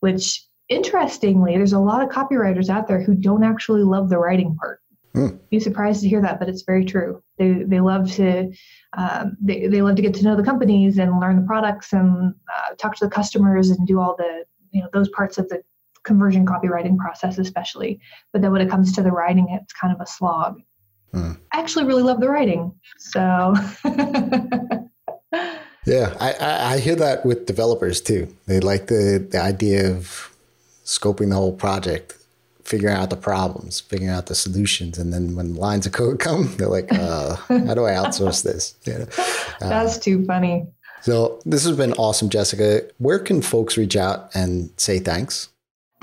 which 0.00 0.46
interestingly, 0.68 1.56
there's 1.56 1.72
a 1.72 1.78
lot 1.78 2.02
of 2.02 2.08
copywriters 2.08 2.68
out 2.68 2.86
there 2.88 3.02
who 3.02 3.14
don't 3.14 3.44
actually 3.44 3.82
love 3.82 4.08
the 4.08 4.18
writing 4.18 4.56
part. 4.56 4.80
Mm. 5.14 5.38
Be 5.48 5.60
surprised 5.60 6.02
to 6.02 6.08
hear 6.08 6.20
that, 6.22 6.38
but 6.38 6.48
it's 6.48 6.62
very 6.62 6.84
true. 6.84 7.22
They 7.38 7.62
they 7.62 7.80
love 7.80 8.12
to 8.14 8.52
um, 8.96 9.36
they 9.40 9.68
they 9.68 9.80
love 9.80 9.96
to 9.96 10.02
get 10.02 10.12
to 10.14 10.24
know 10.24 10.36
the 10.36 10.42
companies 10.42 10.98
and 10.98 11.20
learn 11.20 11.36
the 11.36 11.46
products 11.46 11.92
and 11.92 12.34
uh, 12.52 12.74
talk 12.76 12.96
to 12.96 13.04
the 13.04 13.10
customers 13.10 13.70
and 13.70 13.86
do 13.86 14.00
all 14.00 14.16
the 14.16 14.44
you 14.72 14.82
know 14.82 14.88
those 14.92 15.08
parts 15.10 15.38
of 15.38 15.48
the 15.48 15.62
conversion 16.02 16.44
copywriting 16.44 16.98
process 16.98 17.38
especially 17.38 17.98
but 18.30 18.42
then 18.42 18.52
when 18.52 18.60
it 18.60 18.68
comes 18.68 18.92
to 18.92 19.02
the 19.02 19.10
writing 19.10 19.46
it's 19.48 19.72
kind 19.72 19.94
of 19.94 19.98
a 20.02 20.06
slog 20.06 20.60
hmm. 21.14 21.32
i 21.52 21.58
actually 21.58 21.84
really 21.84 22.02
love 22.02 22.20
the 22.20 22.28
writing 22.28 22.72
so. 22.98 23.54
Yeah 25.86 26.14
I, 26.18 26.74
I 26.74 26.78
hear 26.78 26.96
that 26.96 27.24
with 27.26 27.46
developers 27.46 28.00
too. 28.00 28.34
They 28.46 28.60
like 28.60 28.86
the 28.86 29.26
the 29.30 29.40
idea 29.40 29.90
of 29.90 30.34
scoping 30.84 31.30
the 31.30 31.36
whole 31.36 31.52
project 31.52 32.16
figuring 32.64 32.96
out 32.96 33.10
the 33.10 33.16
problems 33.16 33.80
figuring 33.80 34.10
out 34.10 34.26
the 34.26 34.34
solutions 34.34 34.96
and 34.96 35.12
then 35.12 35.36
when 35.36 35.54
lines 35.54 35.84
of 35.84 35.92
code 35.92 36.18
come 36.18 36.54
they're 36.56 36.68
like 36.68 36.90
uh, 36.92 37.36
how 37.48 37.74
do 37.74 37.84
i 37.84 37.92
outsource 37.92 38.42
this? 38.42 38.74
You 38.86 39.00
know? 39.00 39.06
uh, 39.60 39.68
that's 39.68 39.98
too 39.98 40.24
funny. 40.24 40.66
so 41.02 41.40
this 41.44 41.64
has 41.64 41.76
been 41.76 41.92
awesome 41.94 42.30
jessica. 42.30 42.82
Where 42.98 43.18
can 43.18 43.42
folks 43.42 43.76
reach 43.76 43.96
out 43.96 44.34
and 44.34 44.70
say 44.78 44.98
thanks 44.98 45.50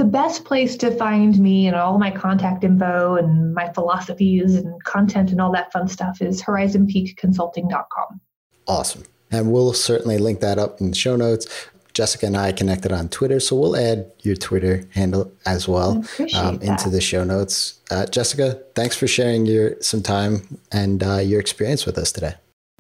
the 0.02 0.08
best 0.08 0.46
place 0.46 0.76
to 0.76 0.90
find 0.90 1.38
me 1.38 1.68
and 1.68 1.76
all 1.76 2.00
my 2.00 2.10
contact 2.10 2.64
info 2.64 3.18
and 3.18 3.54
my 3.54 3.72
philosophies 3.74 4.56
and 4.56 4.84
content 4.84 5.30
and 5.30 5.40
all 5.40 5.52
that 5.52 5.72
fun 5.72 5.88
stuff 5.88 6.24
is 6.24 6.42
horizonpeakconsulting.com. 6.42 8.20
Awesome. 8.68 9.04
And 9.30 9.52
we'll 9.52 9.74
certainly 9.74 10.18
link 10.18 10.40
that 10.40 10.58
up 10.58 10.82
in 10.82 10.90
the 10.90 10.96
show 10.96 11.16
notes. 11.16 11.46
Jessica 11.94 12.26
and 12.26 12.36
I 12.36 12.52
connected 12.52 12.92
on 12.92 13.10
Twitter, 13.10 13.40
so 13.40 13.56
we'll 13.56 13.76
add 13.76 14.12
your 14.22 14.36
Twitter 14.36 14.88
handle 14.92 15.32
as 15.46 15.68
well 15.68 16.04
um, 16.34 16.60
into 16.62 16.90
the 16.90 17.02
show 17.02 17.24
notes. 17.24 17.80
Uh, 17.92 18.08
Jessica, 18.08 18.60
thanks 18.74 18.96
for 18.96 19.06
sharing 19.06 19.46
your 19.46 19.80
some 19.82 20.02
time 20.02 20.58
and 20.72 21.04
uh, 21.04 21.18
your 21.18 21.40
experience 21.40 21.86
with 21.86 22.00
us 22.00 22.12
today. 22.12 22.34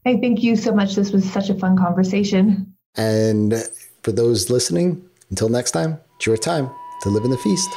Hey, 0.05 0.19
thank 0.19 0.41
you 0.41 0.55
so 0.55 0.74
much. 0.74 0.95
This 0.95 1.11
was 1.11 1.32
such 1.32 1.51
a 1.51 1.53
fun 1.53 1.78
conversation. 1.78 2.74
And 2.95 3.53
for 4.01 4.11
those 4.11 4.49
listening, 4.49 5.07
until 5.30 5.49
next 5.49 5.72
time, 5.72 5.99
it's 6.15 6.26
your 6.26 6.38
time 6.38 6.72
to 7.02 7.10
live 7.10 7.26
in 7.26 7.32
the 7.32 7.38
feast. 7.38 7.76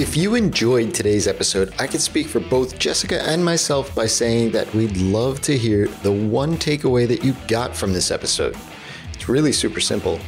If 0.00 0.16
you 0.16 0.36
enjoyed 0.36 0.94
today's 0.94 1.28
episode, 1.28 1.72
I 1.78 1.86
can 1.86 2.00
speak 2.00 2.28
for 2.28 2.40
both 2.40 2.78
Jessica 2.78 3.22
and 3.28 3.44
myself 3.44 3.94
by 3.94 4.06
saying 4.06 4.52
that 4.52 4.72
we'd 4.74 4.96
love 4.96 5.40
to 5.42 5.56
hear 5.56 5.88
the 6.02 6.12
one 6.12 6.56
takeaway 6.56 7.06
that 7.08 7.22
you 7.22 7.34
got 7.46 7.76
from 7.76 7.92
this 7.92 8.10
episode. 8.10 8.56
It's 9.12 9.28
really 9.28 9.52
super 9.52 9.80
simple. 9.80 10.18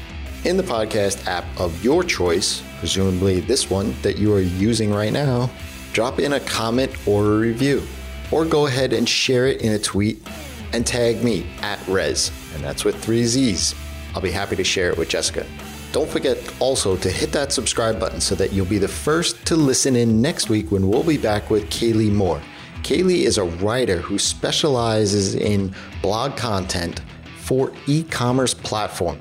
In 0.44 0.56
the 0.56 0.62
podcast 0.62 1.26
app 1.26 1.44
of 1.58 1.84
your 1.84 2.02
choice, 2.02 2.62
presumably 2.78 3.40
this 3.40 3.70
one 3.70 3.94
that 4.02 4.18
you 4.18 4.34
are 4.34 4.40
using 4.40 4.92
right 4.92 5.12
now, 5.12 5.50
drop 5.92 6.18
in 6.18 6.32
a 6.34 6.40
comment 6.40 6.90
or 7.06 7.24
a 7.24 7.38
review, 7.38 7.82
or 8.30 8.44
go 8.44 8.66
ahead 8.66 8.92
and 8.92 9.08
share 9.08 9.46
it 9.46 9.60
in 9.62 9.72
a 9.72 9.78
tweet 9.78 10.26
and 10.72 10.86
tag 10.86 11.22
me 11.24 11.46
at 11.62 11.84
Rez, 11.88 12.30
and 12.54 12.62
that's 12.62 12.84
with 12.84 13.02
three 13.02 13.24
Z's. 13.24 13.74
I'll 14.14 14.20
be 14.20 14.30
happy 14.30 14.56
to 14.56 14.64
share 14.64 14.90
it 14.90 14.98
with 14.98 15.08
Jessica. 15.08 15.46
Don't 15.92 16.08
forget 16.08 16.38
also 16.60 16.96
to 16.96 17.10
hit 17.10 17.32
that 17.32 17.52
subscribe 17.52 17.98
button 17.98 18.20
so 18.20 18.36
that 18.36 18.52
you'll 18.52 18.66
be 18.66 18.78
the 18.78 18.88
first 18.88 19.44
to 19.46 19.56
listen 19.56 19.96
in 19.96 20.22
next 20.22 20.48
week 20.48 20.70
when 20.70 20.88
we'll 20.88 21.02
be 21.02 21.18
back 21.18 21.50
with 21.50 21.68
Kaylee 21.70 22.12
Moore. 22.12 22.40
Kaylee 22.82 23.24
is 23.24 23.38
a 23.38 23.44
writer 23.44 23.98
who 23.98 24.18
specializes 24.18 25.34
in 25.34 25.74
blog 26.00 26.36
content 26.36 27.02
for 27.38 27.72
e 27.86 28.04
commerce 28.04 28.54
platform. 28.54 29.20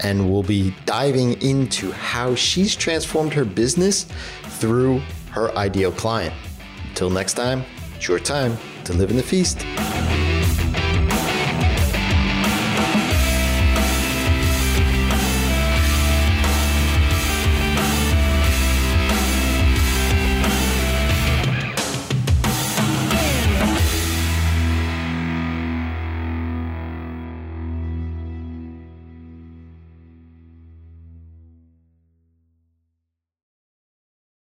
And 0.00 0.30
we'll 0.30 0.42
be 0.42 0.74
diving 0.86 1.40
into 1.42 1.92
how 1.92 2.34
she's 2.34 2.74
transformed 2.74 3.34
her 3.34 3.44
business 3.44 4.04
through 4.44 5.02
her 5.30 5.56
ideal 5.56 5.92
client. 5.92 6.34
Until 6.88 7.10
next 7.10 7.34
time, 7.34 7.64
it's 7.96 8.08
your 8.08 8.18
time 8.18 8.56
to 8.84 8.92
live 8.92 9.10
in 9.10 9.16
the 9.16 9.22
feast. 9.22 9.64